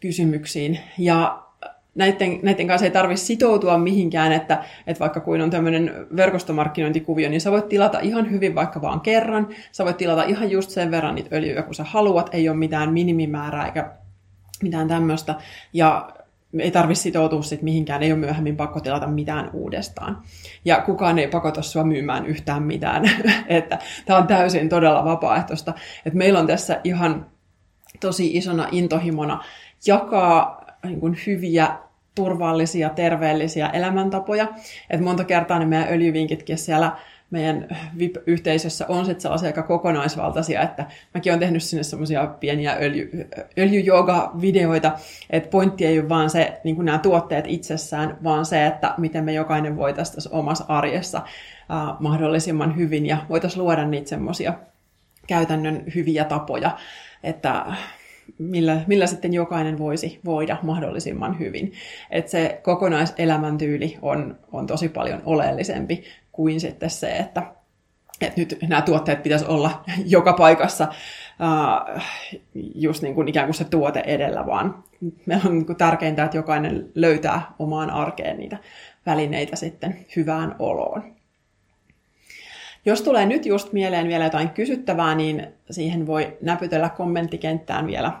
kysymyksiin. 0.00 0.78
Ja 0.98 1.42
näiden, 1.94 2.38
näiden 2.42 2.66
kanssa 2.66 2.84
ei 2.84 2.90
tarvitse 2.90 3.24
sitoutua 3.24 3.78
mihinkään, 3.78 4.32
että, 4.32 4.64
että 4.86 5.00
vaikka 5.00 5.20
kuin 5.20 5.40
on 5.40 5.50
tämmöinen 5.50 6.06
verkostomarkkinointikuvio, 6.16 7.28
niin 7.28 7.40
sä 7.40 7.50
voit 7.50 7.68
tilata 7.68 8.00
ihan 8.00 8.30
hyvin 8.30 8.54
vaikka 8.54 8.82
vaan 8.82 9.00
kerran, 9.00 9.48
sä 9.72 9.84
voit 9.84 9.96
tilata 9.96 10.22
ihan 10.22 10.50
just 10.50 10.70
sen 10.70 10.90
verran 10.90 11.14
niitä 11.14 11.36
öljyjä, 11.36 11.62
kun 11.62 11.74
sä 11.74 11.84
haluat, 11.84 12.30
ei 12.32 12.48
ole 12.48 12.56
mitään 12.56 12.92
minimimäärää 12.92 13.66
eikä 13.66 13.90
mitään 14.62 14.88
tämmöistä, 14.88 15.34
ja 15.72 16.12
ei 16.58 16.70
tarvitse 16.70 17.02
sitoutua 17.02 17.42
sit 17.42 17.62
mihinkään, 17.62 18.02
ei 18.02 18.12
ole 18.12 18.20
myöhemmin 18.20 18.56
pakko 18.56 18.80
tilata 18.80 19.06
mitään 19.06 19.50
uudestaan. 19.52 20.22
Ja 20.64 20.80
kukaan 20.80 21.18
ei 21.18 21.28
pakota 21.28 21.62
sua 21.62 21.84
myymään 21.84 22.26
yhtään 22.26 22.62
mitään, 22.62 23.10
että 23.48 23.78
tämä 24.06 24.18
on 24.18 24.26
täysin 24.26 24.68
todella 24.68 25.04
vapaaehtoista. 25.04 25.74
Et 26.06 26.14
meillä 26.14 26.38
on 26.38 26.46
tässä 26.46 26.80
ihan 26.84 27.26
tosi 28.00 28.36
isona 28.36 28.68
intohimona 28.72 29.44
jakaa 29.86 30.64
niin 30.84 31.18
hyviä 31.26 31.78
turvallisia, 32.14 32.88
terveellisiä 32.88 33.68
elämäntapoja. 33.68 34.48
Et 34.90 35.00
monta 35.00 35.24
kertaa 35.24 35.58
ne 35.58 35.66
meidän 35.66 35.88
öljyvinkitkin 35.92 36.58
siellä 36.58 36.96
meidän 37.30 37.68
VIP-yhteisössä 37.98 38.86
on 38.88 39.04
sitten 39.04 39.20
sellaisia 39.20 39.46
aika 39.46 39.62
kokonaisvaltaisia, 39.62 40.62
että 40.62 40.86
mäkin 41.14 41.32
olen 41.32 41.40
tehnyt 41.40 41.62
sinne 41.62 41.82
semmoisia 41.82 42.26
pieniä 42.26 42.76
öljy, 42.80 43.28
öljyjooga-videoita, 43.58 44.92
että 45.30 45.50
pointti 45.50 45.86
ei 45.86 46.00
ole 46.00 46.08
vaan 46.08 46.30
se, 46.30 46.60
niin 46.64 46.84
nämä 46.84 46.98
tuotteet 46.98 47.44
itsessään, 47.48 48.18
vaan 48.24 48.46
se, 48.46 48.66
että 48.66 48.94
miten 48.98 49.24
me 49.24 49.32
jokainen 49.32 49.76
voitaisiin 49.76 50.14
tässä 50.14 50.30
omassa 50.32 50.64
arjessa 50.68 51.18
äh, 51.18 51.96
mahdollisimman 52.00 52.76
hyvin 52.76 53.06
ja 53.06 53.18
voitaisiin 53.28 53.62
luoda 53.62 53.84
niitä 53.84 54.08
semmoisia 54.08 54.54
käytännön 55.26 55.84
hyviä 55.94 56.24
tapoja, 56.24 56.76
että 57.22 57.66
millä, 58.38 58.80
millä 58.86 59.06
sitten 59.06 59.34
jokainen 59.34 59.78
voisi 59.78 60.20
voida 60.24 60.56
mahdollisimman 60.62 61.38
hyvin. 61.38 61.72
Että 62.10 62.30
se 62.30 62.60
kokonaiselämäntyyli 62.62 63.98
on, 64.02 64.38
on 64.52 64.66
tosi 64.66 64.88
paljon 64.88 65.22
oleellisempi 65.24 66.04
kuin 66.38 66.60
sitten 66.60 66.90
se, 66.90 67.16
että, 67.16 67.42
että 68.20 68.40
nyt 68.40 68.58
nämä 68.68 68.82
tuotteet 68.82 69.22
pitäisi 69.22 69.44
olla 69.44 69.84
joka 70.16 70.32
paikassa 70.32 70.88
uh, 70.88 72.02
just 72.74 73.02
niin 73.02 73.14
kuin 73.14 73.28
ikään 73.28 73.46
kuin 73.46 73.54
se 73.54 73.64
tuote 73.64 74.02
edellä, 74.06 74.46
vaan 74.46 74.84
meillä 75.26 75.44
on 75.46 75.54
niin 75.54 75.66
kuin 75.66 75.76
tärkeintä, 75.76 76.24
että 76.24 76.36
jokainen 76.36 76.90
löytää 76.94 77.42
omaan 77.58 77.90
arkeen 77.90 78.38
niitä 78.38 78.58
välineitä 79.06 79.56
sitten 79.56 80.06
hyvään 80.16 80.56
oloon. 80.58 81.02
Jos 82.84 83.02
tulee 83.02 83.26
nyt 83.26 83.46
just 83.46 83.72
mieleen 83.72 84.08
vielä 84.08 84.24
jotain 84.24 84.50
kysyttävää, 84.50 85.14
niin 85.14 85.46
siihen 85.70 86.06
voi 86.06 86.36
näpytellä 86.42 86.88
kommenttikenttään 86.88 87.86
vielä 87.86 88.12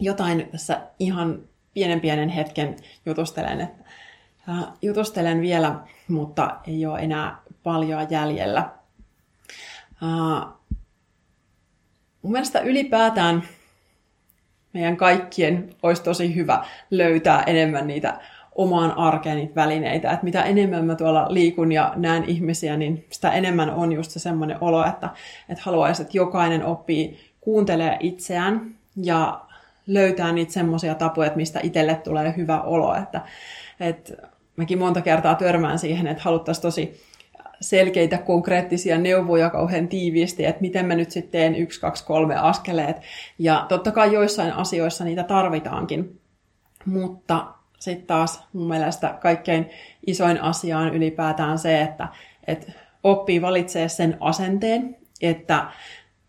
jotain 0.00 0.48
tässä 0.52 0.80
ihan 0.98 1.42
pienen 1.74 2.00
pienen 2.00 2.28
hetken 2.28 2.76
jutustelen, 3.06 3.60
että, 3.60 3.84
äh, 3.86 3.87
jutustelen 4.82 5.40
vielä, 5.40 5.74
mutta 6.08 6.56
ei 6.66 6.86
ole 6.86 7.00
enää 7.00 7.38
paljon 7.62 8.06
jäljellä. 8.10 8.60
Äh, 10.02 10.48
mun 12.22 12.32
mielestä 12.32 12.60
ylipäätään 12.60 13.42
meidän 14.72 14.96
kaikkien 14.96 15.70
olisi 15.82 16.02
tosi 16.02 16.34
hyvä 16.34 16.64
löytää 16.90 17.42
enemmän 17.42 17.86
niitä 17.86 18.20
omaan 18.54 18.98
arkeen 18.98 19.36
niitä 19.36 19.54
välineitä. 19.54 20.10
Että 20.10 20.24
mitä 20.24 20.42
enemmän 20.42 20.84
mä 20.84 20.94
tuolla 20.94 21.26
liikun 21.28 21.72
ja 21.72 21.92
näen 21.96 22.24
ihmisiä, 22.24 22.76
niin 22.76 23.06
sitä 23.10 23.32
enemmän 23.32 23.70
on 23.70 23.92
just 23.92 24.10
se 24.10 24.18
semmoinen 24.18 24.58
olo, 24.60 24.86
että, 24.86 25.08
että 25.48 25.64
haluaisi, 25.64 26.02
että 26.02 26.16
jokainen 26.16 26.64
oppii 26.64 27.18
kuuntelee 27.40 27.96
itseään 28.00 28.74
ja 28.96 29.40
löytää 29.86 30.32
niitä 30.32 30.52
semmoisia 30.52 30.94
tapoja, 30.94 31.26
että 31.26 31.36
mistä 31.36 31.60
itselle 31.62 31.94
tulee 31.94 32.34
hyvä 32.36 32.60
olo. 32.60 32.94
Että, 32.94 33.20
että 33.80 34.28
mäkin 34.58 34.78
monta 34.78 35.00
kertaa 35.00 35.34
törmään 35.34 35.78
siihen, 35.78 36.06
että 36.06 36.22
haluttaisiin 36.22 36.62
tosi 36.62 37.00
selkeitä, 37.60 38.18
konkreettisia 38.18 38.98
neuvoja 38.98 39.50
kauhean 39.50 39.88
tiiviisti, 39.88 40.44
että 40.44 40.60
miten 40.60 40.86
mä 40.86 40.94
nyt 40.94 41.10
sitten 41.10 41.32
teen 41.32 41.54
yksi, 41.54 41.80
kaksi, 41.80 42.04
kolme 42.04 42.36
askeleet. 42.36 42.96
Ja 43.38 43.66
totta 43.68 43.92
kai 43.92 44.12
joissain 44.12 44.52
asioissa 44.52 45.04
niitä 45.04 45.22
tarvitaankin, 45.22 46.20
mutta 46.86 47.46
sitten 47.78 48.06
taas 48.06 48.44
mun 48.52 48.68
mielestä 48.68 49.18
kaikkein 49.20 49.70
isoin 50.06 50.42
asia 50.42 50.78
on 50.78 50.94
ylipäätään 50.94 51.58
se, 51.58 51.80
että, 51.80 52.08
että 52.46 52.72
oppii 53.02 53.42
valitsee 53.42 53.88
sen 53.88 54.16
asenteen, 54.20 54.96
että, 55.22 55.66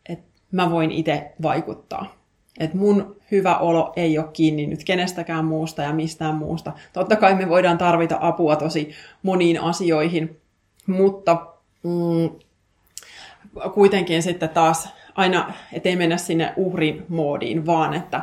että 0.10 0.28
mä 0.52 0.72
voin 0.72 0.92
itse 0.92 1.32
vaikuttaa. 1.42 2.16
Että 2.60 2.78
mun 2.78 3.19
hyvä 3.32 3.58
olo 3.58 3.94
ei 3.96 4.18
ole 4.18 4.28
kiinni 4.34 4.68
nyt 4.68 4.84
kenestäkään 4.84 5.46
muusta 5.46 5.82
ja 5.82 5.94
mistään 5.94 6.36
muusta. 6.36 6.74
Totta 6.94 7.16
kai 7.16 7.36
me 7.36 7.50
voidaan 7.50 7.78
tarvita 7.78 8.18
apua 8.22 8.56
tosi 8.56 8.92
moniin 9.24 9.62
asioihin, 9.62 10.42
mutta 10.88 11.46
mm, 11.84 12.30
kuitenkin 13.74 14.24
sitten 14.24 14.50
taas 14.50 14.90
aina, 15.16 15.54
ettei 15.74 15.96
mennä 15.96 16.18
sinne 16.18 16.54
uhrin 16.58 17.06
moodiin, 17.10 17.66
vaan 17.66 17.94
että 17.94 18.22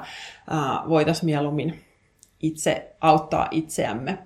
voitaisiin 0.89 1.27
mieluummin 1.27 1.85
itse 2.43 2.93
auttaa 3.01 3.49
itseämme. 3.51 4.19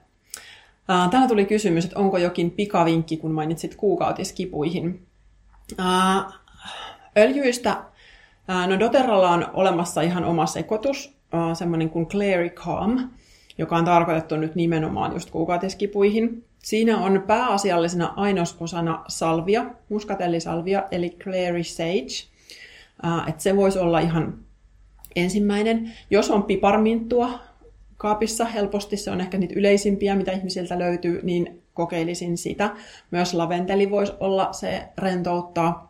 Täällä 1.11 1.29
tuli 1.29 1.45
kysymys, 1.45 1.85
että 1.85 1.99
onko 1.99 2.19
jokin 2.19 2.51
pikavinkki, 2.51 3.17
kun 3.17 3.31
mainitsit 3.31 3.75
kuukautiskipuihin. 3.75 5.07
Öljyistä, 7.19 7.77
no 8.67 8.79
doterralla 8.79 9.31
on 9.31 9.47
olemassa 9.53 10.01
ihan 10.01 10.25
oma 10.25 10.47
sekoitus, 10.47 11.17
semmoinen 11.55 11.91
kuin 11.91 12.07
Clary 12.07 12.51
Calm, 12.51 13.11
joka 13.59 13.77
on 13.77 13.85
tarkoitettu 13.85 14.37
nyt 14.37 14.55
nimenomaan 14.55 15.13
just 15.13 15.31
kuukautiskipuihin. 15.31 16.45
Siinä 16.59 16.99
on 16.99 17.25
pääasiallisena 17.27 18.13
ainososana 18.17 19.05
salvia, 19.09 19.65
muskatellisalvia, 19.89 20.85
eli 20.91 21.11
Clary 21.11 21.65
Sage. 21.65 22.31
Että 23.29 23.43
se 23.43 23.57
voisi 23.57 23.79
olla 23.79 24.01
ihan 24.01 24.39
ensimmäinen. 25.17 25.93
Jos 26.11 26.31
on 26.31 26.43
piparminttua, 26.43 27.39
kaapissa 27.97 28.45
helposti, 28.45 28.97
se 28.97 29.11
on 29.11 29.21
ehkä 29.21 29.39
niitä 29.39 29.55
yleisimpiä, 29.57 30.17
mitä 30.17 30.33
ihmisiltä 30.33 30.79
löytyy, 30.79 31.21
niin 31.23 31.63
kokeilisin 31.75 32.39
sitä. 32.39 32.71
Myös 33.11 33.35
laventeli 33.35 33.91
voisi 33.91 34.13
olla, 34.21 34.53
se 34.53 34.83
rentouttaa 34.99 35.90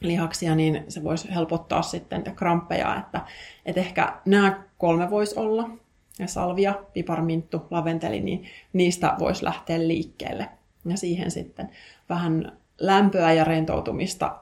lihaksia, 0.00 0.54
niin 0.54 0.84
se 0.88 1.04
voisi 1.04 1.34
helpottaa 1.34 1.82
sitten 1.82 2.22
kramppeja, 2.36 2.96
että, 2.96 3.20
että 3.66 3.80
ehkä 3.80 4.20
nämä 4.24 4.64
kolme 4.78 5.10
voisi 5.10 5.38
olla, 5.38 5.70
ja 6.18 6.26
salvia, 6.26 6.74
piparminttu, 6.92 7.66
laventeli, 7.70 8.20
niin 8.20 8.46
niistä 8.72 9.14
voisi 9.18 9.44
lähteä 9.44 9.88
liikkeelle. 9.88 10.48
Ja 10.84 10.96
siihen 10.96 11.30
sitten 11.30 11.70
vähän 12.08 12.58
lämpöä 12.80 13.32
ja 13.32 13.44
rentoutumista 13.44 14.38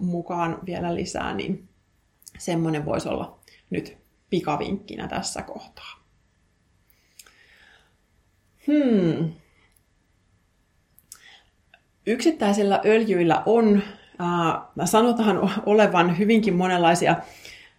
mukaan 0.00 0.58
vielä 0.66 0.94
lisää, 0.94 1.34
niin 1.34 1.68
semmoinen 2.38 2.84
voisi 2.84 3.08
olla 3.08 3.38
nyt 3.70 3.98
pikavinkkinä 4.30 5.08
tässä 5.08 5.42
kohtaa. 5.42 6.04
Hmm. 8.66 9.32
Yksittäisillä 12.06 12.80
öljyillä 12.84 13.42
on, 13.46 13.82
sanotaan 14.84 15.50
olevan 15.66 16.18
hyvinkin 16.18 16.54
monenlaisia 16.54 17.16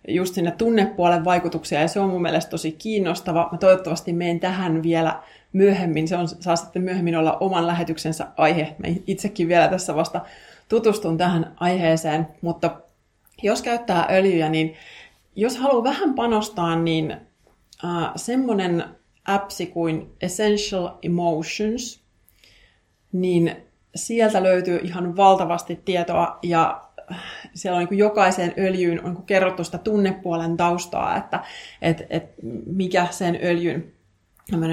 just 0.08 0.36
sinne 0.36 0.52
tunnepuolen 0.52 1.26
vaikutuksia, 1.26 1.82
ja 1.82 1.88
se 1.88 2.00
on 2.00 2.10
mun 2.10 2.22
mielestä 2.22 2.50
tosi 2.50 2.72
kiinnostava. 2.72 3.50
Mä 3.52 3.58
toivottavasti 3.58 4.14
menen 4.14 4.40
tähän 4.40 4.84
vielä 4.84 5.22
myöhemmin. 5.54 6.08
Se 6.08 6.16
on, 6.16 6.28
saa 6.28 6.56
sitten 6.56 6.82
myöhemmin 6.82 7.18
olla 7.18 7.38
oman 7.40 7.68
lähetyksensä 7.68 8.28
aihe. 8.38 8.76
Mä 8.78 8.88
itsekin 9.08 9.48
vielä 9.48 9.68
tässä 9.68 9.96
vasta 9.96 10.22
tutustun 10.70 11.18
tähän 11.18 11.56
aiheeseen, 11.60 12.28
mutta 12.42 12.82
jos 13.44 13.62
käyttää 13.62 14.08
öljyjä, 14.12 14.50
niin 14.50 14.74
jos 15.36 15.58
haluaa 15.58 15.84
vähän 15.84 16.14
panostaa, 16.14 16.76
niin 16.76 17.12
äh, 17.86 18.12
semmoinen 18.16 18.84
appsi 19.26 19.66
kuin 19.66 20.10
Essential 20.22 20.90
Emotions, 21.04 22.02
niin 23.12 23.56
sieltä 23.96 24.44
löytyy 24.44 24.80
ihan 24.84 25.16
valtavasti 25.16 25.82
tietoa 25.86 26.40
ja 26.44 26.82
siellä 27.54 27.80
on 27.80 27.88
niin 27.90 27.98
jokaiseen 27.98 28.54
öljyyn 28.58 29.06
on 29.06 29.14
niin 29.14 29.24
kerrottu 29.24 29.64
sitä 29.64 29.78
tunnepuolen 29.78 30.58
taustaa, 30.58 31.18
että 31.18 31.44
et, 31.82 32.04
et 32.10 32.24
mikä 32.66 33.08
sen 33.12 33.40
öljyn 33.44 33.94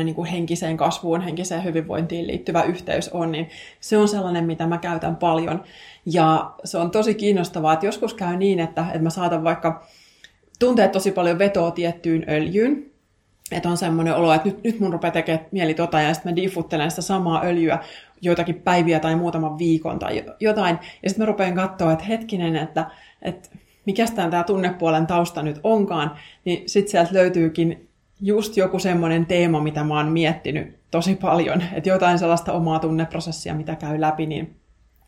niin 0.04 0.14
kuin 0.14 0.28
henkiseen 0.28 0.76
kasvuun, 0.76 1.20
henkiseen 1.20 1.64
hyvinvointiin 1.64 2.26
liittyvä 2.26 2.62
yhteys 2.62 3.08
on, 3.08 3.32
niin 3.32 3.48
se 3.80 3.98
on 3.98 4.08
sellainen, 4.08 4.44
mitä 4.44 4.66
mä 4.66 4.78
käytän 4.78 5.16
paljon. 5.16 5.64
Ja 6.06 6.52
se 6.64 6.78
on 6.78 6.90
tosi 6.90 7.14
kiinnostavaa, 7.14 7.72
että 7.72 7.86
joskus 7.86 8.14
käy 8.14 8.36
niin, 8.36 8.60
että, 8.60 8.86
että 8.86 9.02
mä 9.02 9.10
saatan 9.10 9.44
vaikka 9.44 9.86
tuntea 10.58 10.88
tosi 10.88 11.12
paljon 11.12 11.38
vetoa 11.38 11.70
tiettyyn 11.70 12.24
öljyyn, 12.28 12.90
että 13.52 13.68
on 13.68 13.76
semmoinen 13.76 14.14
olo, 14.14 14.32
että 14.32 14.48
nyt, 14.48 14.64
nyt 14.64 14.80
mun 14.80 14.92
rupeaa 14.92 15.12
tekemään 15.12 15.46
mieli 15.50 15.74
tota, 15.74 16.00
ja 16.00 16.14
sitten 16.14 16.32
mä 16.32 16.36
diffuttelen 16.36 16.90
sitä 16.90 17.02
samaa 17.02 17.42
öljyä 17.44 17.78
joitakin 18.22 18.54
päiviä 18.54 19.00
tai 19.00 19.16
muutaman 19.16 19.58
viikon 19.58 19.98
tai 19.98 20.24
jotain. 20.40 20.78
Ja 21.02 21.10
sitten 21.10 21.22
mä 21.22 21.26
rupean 21.26 21.54
katsoa, 21.54 21.92
että 21.92 22.04
hetkinen, 22.04 22.56
että, 22.56 22.90
että 23.22 23.48
mikä 23.86 24.06
tämä 24.14 24.44
tunnepuolen 24.44 25.06
tausta 25.06 25.42
nyt 25.42 25.60
onkaan, 25.62 26.16
niin 26.44 26.68
sitten 26.68 26.90
sieltä 26.90 27.14
löytyykin 27.14 27.88
just 28.20 28.56
joku 28.56 28.78
semmoinen 28.78 29.26
teema, 29.26 29.60
mitä 29.60 29.84
mä 29.84 29.96
oon 29.96 30.12
miettinyt 30.12 30.76
tosi 30.90 31.14
paljon, 31.14 31.62
että 31.72 31.88
jotain 31.88 32.18
sellaista 32.18 32.52
omaa 32.52 32.78
tunneprosessia, 32.78 33.54
mitä 33.54 33.76
käy 33.76 34.00
läpi, 34.00 34.26
niin 34.26 34.56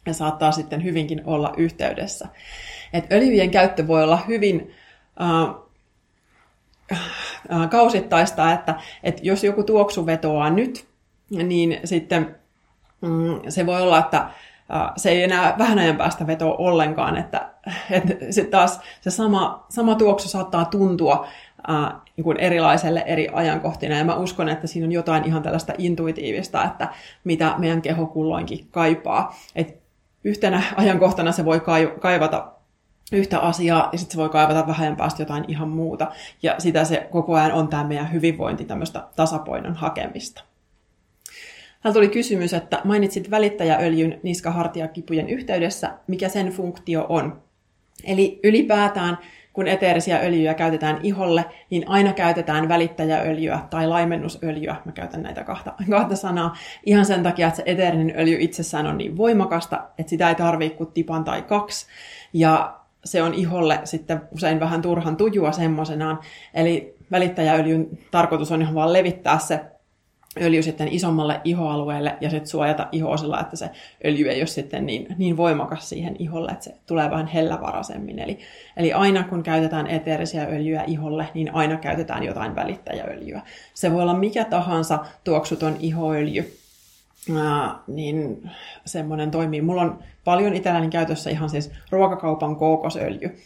ja 0.07 0.15
saattaa 0.15 0.53
sitten 0.53 0.85
hyvinkin 0.85 1.23
olla 1.25 1.53
yhteydessä. 1.57 2.29
Et 2.93 3.13
öljyjen 3.13 3.51
käyttö 3.51 3.87
voi 3.87 4.03
olla 4.03 4.17
hyvin 4.29 4.71
uh, 5.21 5.65
Äh, 7.53 7.71
kausittaista, 7.71 8.53
että, 8.53 8.75
että 9.03 9.23
jos 9.25 9.45
joku 9.45 9.63
tuoksu 9.63 10.07
vetoaa 10.07 10.51
nyt, 10.51 10.87
niin 11.31 11.81
sitten 11.85 12.37
mm, 13.01 13.41
se 13.49 13.67
voi 13.67 13.83
olla, 13.83 13.99
että 13.99 14.29
se 14.97 15.11
ei 15.11 15.23
enää 15.23 15.55
vähän 15.59 15.79
ajan 15.79 15.97
päästä 15.97 16.27
vetoa 16.27 16.55
ollenkaan, 16.55 17.17
että, 17.17 17.49
että 17.91 18.15
sitten 18.31 18.51
taas 18.51 18.81
se 19.01 19.11
sama, 19.11 19.67
sama 19.69 19.95
tuoksu 19.95 20.29
saattaa 20.29 20.65
tuntua 20.65 21.27
äh, 21.71 21.93
niin 22.17 22.25
kuin 22.25 22.37
erilaiselle 22.37 23.05
eri 23.07 23.29
ajankohtina, 23.33 23.97
ja 23.97 24.05
mä 24.05 24.15
uskon, 24.15 24.49
että 24.49 24.67
siinä 24.67 24.87
on 24.87 24.93
jotain 24.93 25.25
ihan 25.25 25.43
tällaista 25.43 25.73
intuitiivista, 25.79 26.65
että 26.65 26.89
mitä 27.25 27.55
meidän 27.59 27.83
keho 27.83 28.07
kulloinkin 28.07 28.69
kaipaa. 28.71 29.37
Et 29.55 29.83
yhtenä 30.25 30.63
ajankohtana 30.77 31.33
se 31.33 31.45
voi 31.45 31.61
kaivata 32.01 32.53
yhtä 33.13 33.39
asiaa, 33.39 33.89
ja 33.93 33.99
sitten 33.99 34.13
se 34.13 34.19
voi 34.19 34.29
kaivata 34.29 34.67
vähän 34.67 34.97
päästä 34.97 35.23
jotain 35.23 35.45
ihan 35.49 35.69
muuta. 35.69 36.07
Ja 36.43 36.55
sitä 36.59 36.85
se 36.85 37.09
koko 37.11 37.35
ajan 37.35 37.53
on 37.53 37.69
tämä 37.69 37.85
meidän 37.85 38.13
hyvinvointi, 38.13 38.65
tämmöistä 38.65 39.05
tasapainon 39.17 39.75
hakemista. 39.75 40.45
Täällä 41.85 41.95
tuli 41.95 42.09
kysymys, 42.09 42.55
että 42.55 42.81
mainitsit 42.85 43.31
välittäjäöljyn 43.31 44.21
niskahartiakipujen 44.23 45.29
yhteydessä, 45.29 45.91
mikä 46.07 46.29
sen 46.29 46.49
funktio 46.49 47.07
on. 47.09 47.43
Eli 48.05 48.41
ylipäätään 48.45 49.19
kun 49.53 49.69
eteerisiä 49.69 50.19
öljyjä 50.19 50.55
käytetään 50.55 51.01
iholle, 51.03 51.45
niin 51.71 51.89
aina 51.89 52.13
käytetään 52.13 52.69
välittäjäöljyä 52.69 53.61
tai 53.71 53.87
laimennusöljyä. 53.87 54.77
Mä 54.85 54.93
käytän 54.93 55.23
näitä 55.23 55.45
kahta, 55.45 55.73
kahta 55.91 56.17
sanaa 56.17 56.57
ihan 56.87 57.07
sen 57.07 57.23
takia, 57.23 57.47
että 57.47 57.57
se 57.57 57.63
eteerinen 57.67 58.15
öljy 58.19 58.37
itsessään 58.41 58.87
on 58.87 58.99
niin 58.99 59.17
voimakasta, 59.17 59.85
että 59.99 60.11
sitä 60.11 60.29
ei 60.29 60.35
tarvitse 60.35 60.77
kuin 60.77 60.93
tipan 60.93 61.25
tai 61.25 61.43
kaksi. 61.43 61.87
Ja 62.33 62.81
se 63.05 63.23
on 63.23 63.35
iholle 63.35 63.81
sitten 63.85 64.21
usein 64.31 64.61
vähän 64.61 64.83
turhan 64.83 65.17
tujua 65.17 65.53
semmoisenaan. 65.53 66.19
Eli 66.55 66.97
välittäjäöljyn 67.11 67.89
tarkoitus 68.11 68.53
on 68.53 68.63
ihan 68.63 68.75
vaan 68.75 68.93
levittää 68.93 69.39
se 69.39 69.61
öljy 70.41 70.63
sitten 70.63 70.89
isommalle 70.89 71.41
ihoalueelle 71.45 72.17
ja 72.21 72.31
sitten 72.31 72.49
suojata 72.49 72.89
ihoa 72.93 73.17
sillä, 73.17 73.41
että 73.41 73.57
se 73.57 73.71
öljy 74.05 74.31
ei 74.31 74.41
ole 74.41 74.47
sitten 74.47 74.87
niin, 74.87 75.07
niin 75.19 75.37
voimakas 75.37 75.89
siihen 75.89 76.17
iholle, 76.19 76.53
että 76.53 76.65
se 76.65 76.75
tulee 76.87 77.11
vähän 77.11 77.27
hellävaraisemmin. 77.27 78.19
Eli, 78.19 78.39
eli 78.77 78.93
aina 78.93 79.23
kun 79.23 79.43
käytetään 79.43 79.87
eteerisiä 79.87 80.45
öljyjä 80.45 80.85
iholle, 80.87 81.29
niin 81.35 81.55
aina 81.55 81.77
käytetään 81.77 82.23
jotain 82.23 82.55
välittäjäöljyä. 82.55 83.43
Se 83.75 83.93
voi 83.93 84.03
olla 84.03 84.15
mikä 84.15 84.45
tahansa 84.45 84.99
tuoksuton 85.25 85.77
ihoöljy, 85.81 86.59
Ää, 87.37 87.79
niin 87.87 88.51
semmoinen 88.87 89.31
toimii. 89.31 89.63
Mulla 89.63 89.83
on 89.83 89.99
paljon 90.25 90.55
itselläni 90.55 90.89
käytössä 90.89 91.31
ihan 91.31 91.51
siis 91.51 91.73
ruokakaupan 91.91 92.57
kookosöljy, 92.57 93.39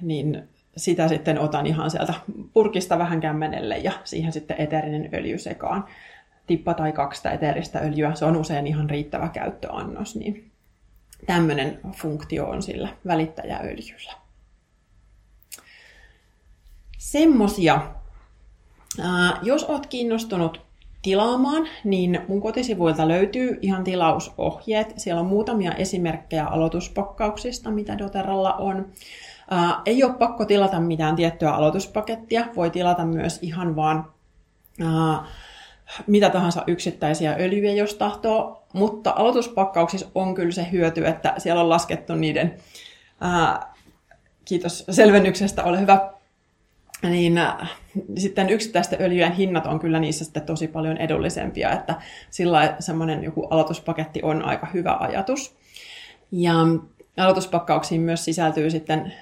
niin 0.00 0.48
sitä 0.76 1.08
sitten 1.08 1.38
otan 1.38 1.66
ihan 1.66 1.90
sieltä 1.90 2.14
purkista 2.52 2.98
vähän 2.98 3.20
kämmenelle 3.20 3.78
ja 3.78 3.92
siihen 4.04 4.32
sitten 4.32 4.60
eteerinen 4.60 5.08
öljy 5.14 5.38
sekaan 5.38 5.84
tippa 6.46 6.74
tai 6.74 6.92
kaksi 6.92 7.28
eteeristä 7.28 7.78
öljyä, 7.78 8.14
se 8.14 8.24
on 8.24 8.36
usein 8.36 8.66
ihan 8.66 8.90
riittävä 8.90 9.28
käyttöannos, 9.28 10.16
niin 10.16 10.50
tämmöinen 11.26 11.80
funktio 11.96 12.46
on 12.46 12.62
sillä 12.62 12.88
välittäjäöljyllä. 13.06 14.12
Semmosia. 16.98 17.80
Jos 19.42 19.64
oot 19.64 19.86
kiinnostunut 19.86 20.60
tilaamaan, 21.02 21.68
niin 21.84 22.20
mun 22.28 22.40
kotisivuilta 22.40 23.08
löytyy 23.08 23.58
ihan 23.62 23.84
tilausohjeet. 23.84 24.92
Siellä 24.96 25.20
on 25.20 25.26
muutamia 25.26 25.72
esimerkkejä 25.72 26.46
aloituspakkauksista, 26.46 27.70
mitä 27.70 27.98
doTERRalla 27.98 28.54
on. 28.54 28.92
ei 29.86 30.04
ole 30.04 30.14
pakko 30.14 30.44
tilata 30.44 30.80
mitään 30.80 31.16
tiettyä 31.16 31.52
aloituspakettia. 31.52 32.44
Voi 32.56 32.70
tilata 32.70 33.04
myös 33.04 33.38
ihan 33.42 33.76
vaan 33.76 34.12
mitä 36.06 36.30
tahansa 36.30 36.64
yksittäisiä 36.66 37.36
öljyjä, 37.40 37.72
jos 37.72 37.94
tahtoo, 37.94 38.62
mutta 38.72 39.12
aloituspakkauksissa 39.16 40.06
on 40.14 40.34
kyllä 40.34 40.52
se 40.52 40.66
hyöty, 40.72 41.06
että 41.06 41.34
siellä 41.38 41.62
on 41.62 41.68
laskettu 41.68 42.14
niiden, 42.14 42.54
ää, 43.20 43.74
kiitos 44.44 44.84
selvennyksestä, 44.90 45.64
ole 45.64 45.80
hyvä, 45.80 46.12
niin 47.02 47.38
ää, 47.38 47.66
sitten 48.18 48.50
yksittäisten 48.50 49.02
öljyjen 49.02 49.32
hinnat 49.32 49.66
on 49.66 49.80
kyllä 49.80 50.00
niissä 50.00 50.24
sitten 50.24 50.42
tosi 50.42 50.68
paljon 50.68 50.96
edullisempia, 50.96 51.72
että 51.72 51.94
sillä 52.30 52.76
semmoinen 52.78 53.24
joku 53.24 53.46
aloituspaketti 53.46 54.20
on 54.22 54.44
aika 54.44 54.66
hyvä 54.74 54.96
ajatus. 55.00 55.56
Ja 56.32 56.54
aloituspakkauksiin 57.16 58.00
myös 58.00 58.24
sisältyy 58.24 58.70
sitten 58.70 59.12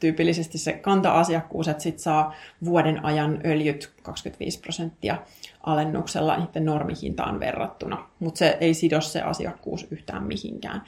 tyypillisesti 0.00 0.58
se 0.58 0.72
kanta-asiakkuus, 0.72 1.68
että 1.68 1.82
sit 1.82 1.98
saa 1.98 2.34
vuoden 2.64 3.04
ajan 3.04 3.40
öljyt 3.44 3.92
25 4.02 4.60
prosenttia 4.60 5.18
alennuksella 5.60 6.36
niiden 6.36 6.64
normihintaan 6.64 7.40
verrattuna, 7.40 8.08
mutta 8.18 8.38
se 8.38 8.58
ei 8.60 8.74
sido 8.74 9.00
se 9.00 9.22
asiakkuus 9.22 9.86
yhtään 9.90 10.24
mihinkään. 10.24 10.82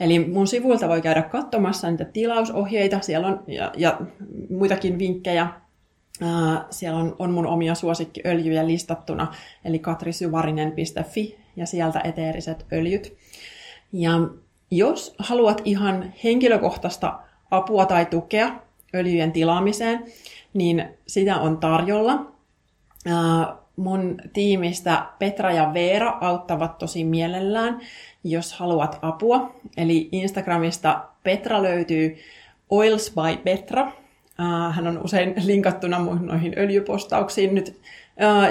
Eli 0.00 0.18
mun 0.28 0.46
sivuilta 0.46 0.88
voi 0.88 1.02
käydä 1.02 1.22
katsomassa 1.22 1.90
niitä 1.90 2.04
tilausohjeita, 2.04 3.00
siellä 3.00 3.26
on 3.26 3.42
ja, 3.46 3.72
ja 3.76 4.00
muitakin 4.50 4.98
vinkkejä. 4.98 5.48
Ää, 6.22 6.64
siellä 6.70 6.98
on, 6.98 7.16
on 7.18 7.30
mun 7.30 7.46
omia 7.46 7.74
suosikkiöljyjä 7.74 8.66
listattuna, 8.66 9.34
eli 9.64 9.78
katrisyvarinen.fi 9.78 11.38
ja 11.56 11.66
sieltä 11.66 12.00
eteeriset 12.04 12.66
öljyt. 12.72 13.16
Ja 13.92 14.12
jos 14.70 15.14
haluat 15.18 15.62
ihan 15.64 16.12
henkilökohtaista 16.24 17.20
apua 17.50 17.86
tai 17.86 18.06
tukea 18.06 18.50
öljyjen 18.94 19.32
tilaamiseen, 19.32 20.04
niin 20.54 20.84
sitä 21.06 21.36
on 21.36 21.58
tarjolla 21.58 22.32
mun 23.76 24.16
tiimistä 24.32 25.06
Petra 25.18 25.52
ja 25.52 25.70
Veera 25.74 26.18
auttavat 26.20 26.78
tosi 26.78 27.04
mielellään, 27.04 27.80
jos 28.24 28.52
haluat 28.52 28.98
apua. 29.02 29.54
Eli 29.76 30.08
Instagramista 30.12 31.04
Petra 31.22 31.62
löytyy 31.62 32.16
Oils 32.70 33.14
by 33.14 33.42
Petra. 33.44 33.92
Hän 34.72 34.86
on 34.86 35.04
usein 35.04 35.34
linkattuna 35.44 35.98
noihin 36.20 36.54
öljypostauksiin 36.58 37.54
nyt. 37.54 37.80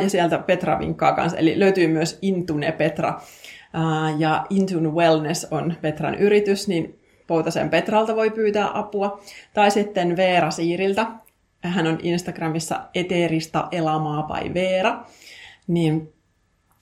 Ja 0.03 0.09
sieltä 0.09 0.37
Petra 0.37 0.79
vinkkaa 0.79 1.15
kanssa. 1.15 1.37
Eli 1.37 1.59
löytyy 1.59 1.87
myös 1.87 2.19
Intune 2.21 2.71
Petra. 2.71 3.21
Ja 4.17 4.45
Intune 4.49 4.89
Wellness 4.89 5.47
on 5.51 5.73
Petran 5.81 6.15
yritys, 6.15 6.67
niin 6.67 6.98
Poutasen 7.29 7.69
Petralta 7.69 8.15
voi 8.15 8.29
pyytää 8.29 8.69
apua. 8.73 9.21
Tai 9.53 9.71
sitten 9.71 10.17
Veera 10.17 10.51
Siiriltä. 10.51 11.07
Hän 11.61 11.87
on 11.87 11.97
Instagramissa 12.01 12.79
eteeristä 12.93 13.63
elamaa 13.71 14.23
by 14.23 14.53
Veera 14.53 15.05
niin 15.69 16.13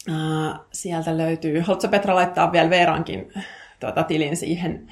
äh, 0.10 0.60
sieltä 0.72 1.18
löytyy, 1.18 1.60
haluatko 1.60 1.88
Petra 1.88 2.16
laittaa 2.16 2.52
vielä 2.52 2.70
Veerankin 2.70 3.34
tuota, 3.80 4.04
tilin 4.04 4.38
siihen, 4.38 4.88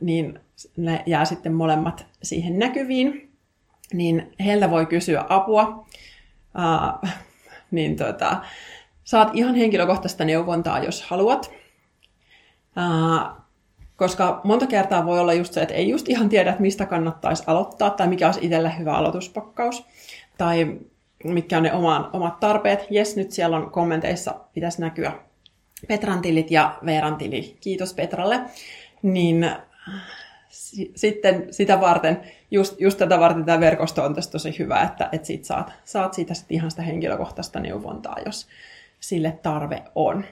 niin 0.00 0.40
ne 0.76 1.02
jää 1.06 1.24
sitten 1.24 1.52
molemmat 1.52 2.06
siihen 2.22 2.58
näkyviin, 2.58 3.32
niin 3.92 4.32
heiltä 4.44 4.70
voi 4.70 4.86
kysyä 4.86 5.24
apua, 5.28 5.86
äh, 6.58 7.14
niin 7.70 7.96
tuota, 7.96 8.42
saat 9.04 9.30
ihan 9.34 9.54
henkilökohtaista 9.54 10.24
neuvontaa, 10.24 10.78
jos 10.78 11.02
haluat. 11.02 11.50
Äh, 12.78 13.41
koska 14.02 14.40
monta 14.44 14.66
kertaa 14.66 15.06
voi 15.06 15.20
olla 15.20 15.32
just 15.32 15.52
se, 15.52 15.62
että 15.62 15.74
ei 15.74 15.88
just 15.88 16.08
ihan 16.08 16.28
tiedä, 16.28 16.50
että 16.50 16.62
mistä 16.62 16.86
kannattaisi 16.86 17.44
aloittaa 17.46 17.90
tai 17.90 18.08
mikä 18.08 18.26
olisi 18.26 18.40
itselle 18.42 18.72
hyvä 18.78 18.92
aloituspakkaus. 18.92 19.84
Tai 20.38 20.76
mitkä 21.24 21.56
on 21.56 21.62
ne 21.62 21.72
oman, 21.72 22.10
omat 22.12 22.40
tarpeet. 22.40 22.86
Jes, 22.90 23.16
nyt 23.16 23.32
siellä 23.32 23.56
on 23.56 23.70
kommenteissa, 23.70 24.34
pitäisi 24.54 24.80
näkyä 24.80 25.12
Petran 25.88 26.22
tilit 26.22 26.50
ja 26.50 26.78
Veeran 26.86 27.16
tili. 27.16 27.56
Kiitos 27.60 27.94
Petralle. 27.94 28.40
Niin 29.02 29.50
sitten 30.94 31.46
sitä 31.50 31.80
varten, 31.80 32.20
just, 32.50 32.80
just 32.80 32.98
tätä 32.98 33.20
varten 33.20 33.44
tämä 33.44 33.60
verkosto 33.60 34.04
on 34.04 34.14
tosi 34.32 34.58
hyvä, 34.58 34.82
että, 34.82 35.08
että 35.12 35.26
sit 35.26 35.44
saat, 35.44 35.72
saat 35.84 36.14
siitä 36.14 36.34
sit 36.34 36.52
ihan 36.52 36.70
sitä 36.70 36.82
henkilökohtaista 36.82 37.60
neuvontaa, 37.60 38.16
jos 38.26 38.46
sille 39.00 39.38
tarve 39.42 39.82
on. 39.94 40.24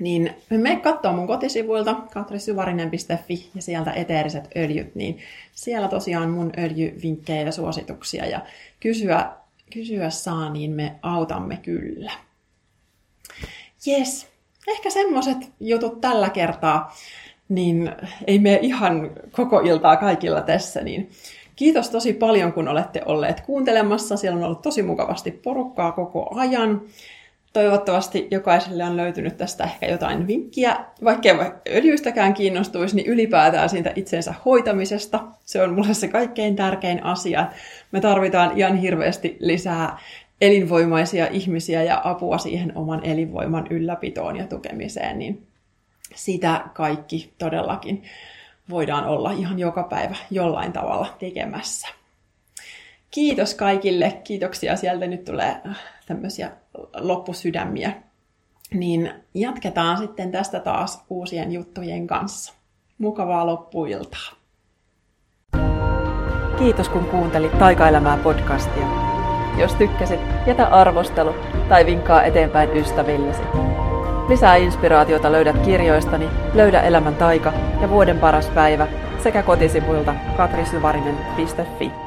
Niin 0.00 0.30
me 0.50 0.76
katsoa 0.76 1.12
mun 1.12 1.26
kotisivuilta 1.26 1.94
katrisyvarinen.fi 1.94 3.50
ja 3.54 3.62
sieltä 3.62 3.92
eteeriset 3.92 4.48
öljyt, 4.56 4.94
niin 4.94 5.18
siellä 5.52 5.88
tosiaan 5.88 6.30
mun 6.30 6.52
öljyvinkkejä 6.58 7.42
ja 7.42 7.52
suosituksia 7.52 8.26
ja 8.26 8.40
kysyä 8.80 9.30
kysyä 9.72 10.10
saa, 10.10 10.50
niin 10.50 10.70
me 10.70 10.94
autamme 11.02 11.56
kyllä. 11.56 12.12
Yes, 13.88 14.26
ehkä 14.68 14.90
semmoiset 14.90 15.36
jutut 15.60 16.00
tällä 16.00 16.30
kertaa, 16.30 16.96
niin 17.48 17.92
ei 18.26 18.38
mene 18.38 18.58
ihan 18.62 19.10
koko 19.32 19.60
iltaa 19.60 19.96
kaikilla 19.96 20.42
tässä, 20.42 20.82
niin 20.82 21.10
kiitos 21.56 21.90
tosi 21.90 22.12
paljon, 22.12 22.52
kun 22.52 22.68
olette 22.68 23.02
olleet 23.06 23.40
kuuntelemassa. 23.40 24.16
Siellä 24.16 24.38
on 24.38 24.44
ollut 24.44 24.62
tosi 24.62 24.82
mukavasti 24.82 25.30
porukkaa 25.30 25.92
koko 25.92 26.28
ajan. 26.34 26.82
Toivottavasti 27.56 28.28
jokaiselle 28.30 28.84
on 28.84 28.96
löytynyt 28.96 29.36
tästä 29.36 29.64
ehkä 29.64 29.86
jotain 29.86 30.26
vinkkiä, 30.26 30.76
vaikkei 31.04 31.32
öljyistäkään 31.68 32.34
kiinnostuisi, 32.34 32.96
niin 32.96 33.06
ylipäätään 33.06 33.68
siitä 33.68 33.92
itsensä 33.96 34.34
hoitamisesta. 34.44 35.24
Se 35.44 35.62
on 35.62 35.74
mulle 35.74 35.94
se 35.94 36.08
kaikkein 36.08 36.56
tärkein 36.56 37.04
asia. 37.04 37.46
Me 37.92 38.00
tarvitaan 38.00 38.58
ihan 38.58 38.76
hirveästi 38.76 39.36
lisää 39.40 39.98
elinvoimaisia 40.40 41.26
ihmisiä 41.26 41.82
ja 41.82 42.00
apua 42.04 42.38
siihen 42.38 42.72
oman 42.74 43.04
elinvoiman 43.04 43.66
ylläpitoon 43.70 44.36
ja 44.36 44.46
tukemiseen, 44.46 45.18
niin 45.18 45.46
sitä 46.14 46.60
kaikki 46.74 47.32
todellakin 47.38 48.02
voidaan 48.70 49.04
olla 49.04 49.30
ihan 49.30 49.58
joka 49.58 49.82
päivä 49.82 50.16
jollain 50.30 50.72
tavalla 50.72 51.16
tekemässä. 51.18 51.88
Kiitos 53.10 53.54
kaikille. 53.54 54.20
Kiitoksia. 54.24 54.76
Sieltä 54.76 55.06
nyt 55.06 55.24
tulee 55.24 55.56
tämmöisiä 56.06 56.50
loppusydämiä. 57.00 57.92
Niin 58.74 59.12
jatketaan 59.34 59.98
sitten 59.98 60.32
tästä 60.32 60.60
taas 60.60 61.04
uusien 61.10 61.52
juttujen 61.52 62.06
kanssa. 62.06 62.54
Mukavaa 62.98 63.46
loppuiltaa. 63.46 64.32
Kiitos 66.58 66.88
kun 66.88 67.04
kuuntelit 67.04 67.58
Taikaelämää 67.58 68.16
podcastia. 68.16 68.86
Jos 69.58 69.74
tykkäsit, 69.74 70.20
jätä 70.46 70.66
arvostelu 70.66 71.34
tai 71.68 71.86
vinkkaa 71.86 72.22
eteenpäin 72.22 72.76
ystävillesi. 72.76 73.42
Lisää 74.28 74.56
inspiraatiota 74.56 75.32
löydät 75.32 75.58
kirjoistani 75.58 76.28
Löydä 76.54 76.80
elämän 76.80 77.14
taika 77.14 77.52
ja 77.80 77.90
Vuoden 77.90 78.18
paras 78.18 78.48
päivä 78.48 78.88
sekä 79.22 79.42
kotisivuilta 79.42 80.14
katrisyvarinen.fi. 80.36 82.05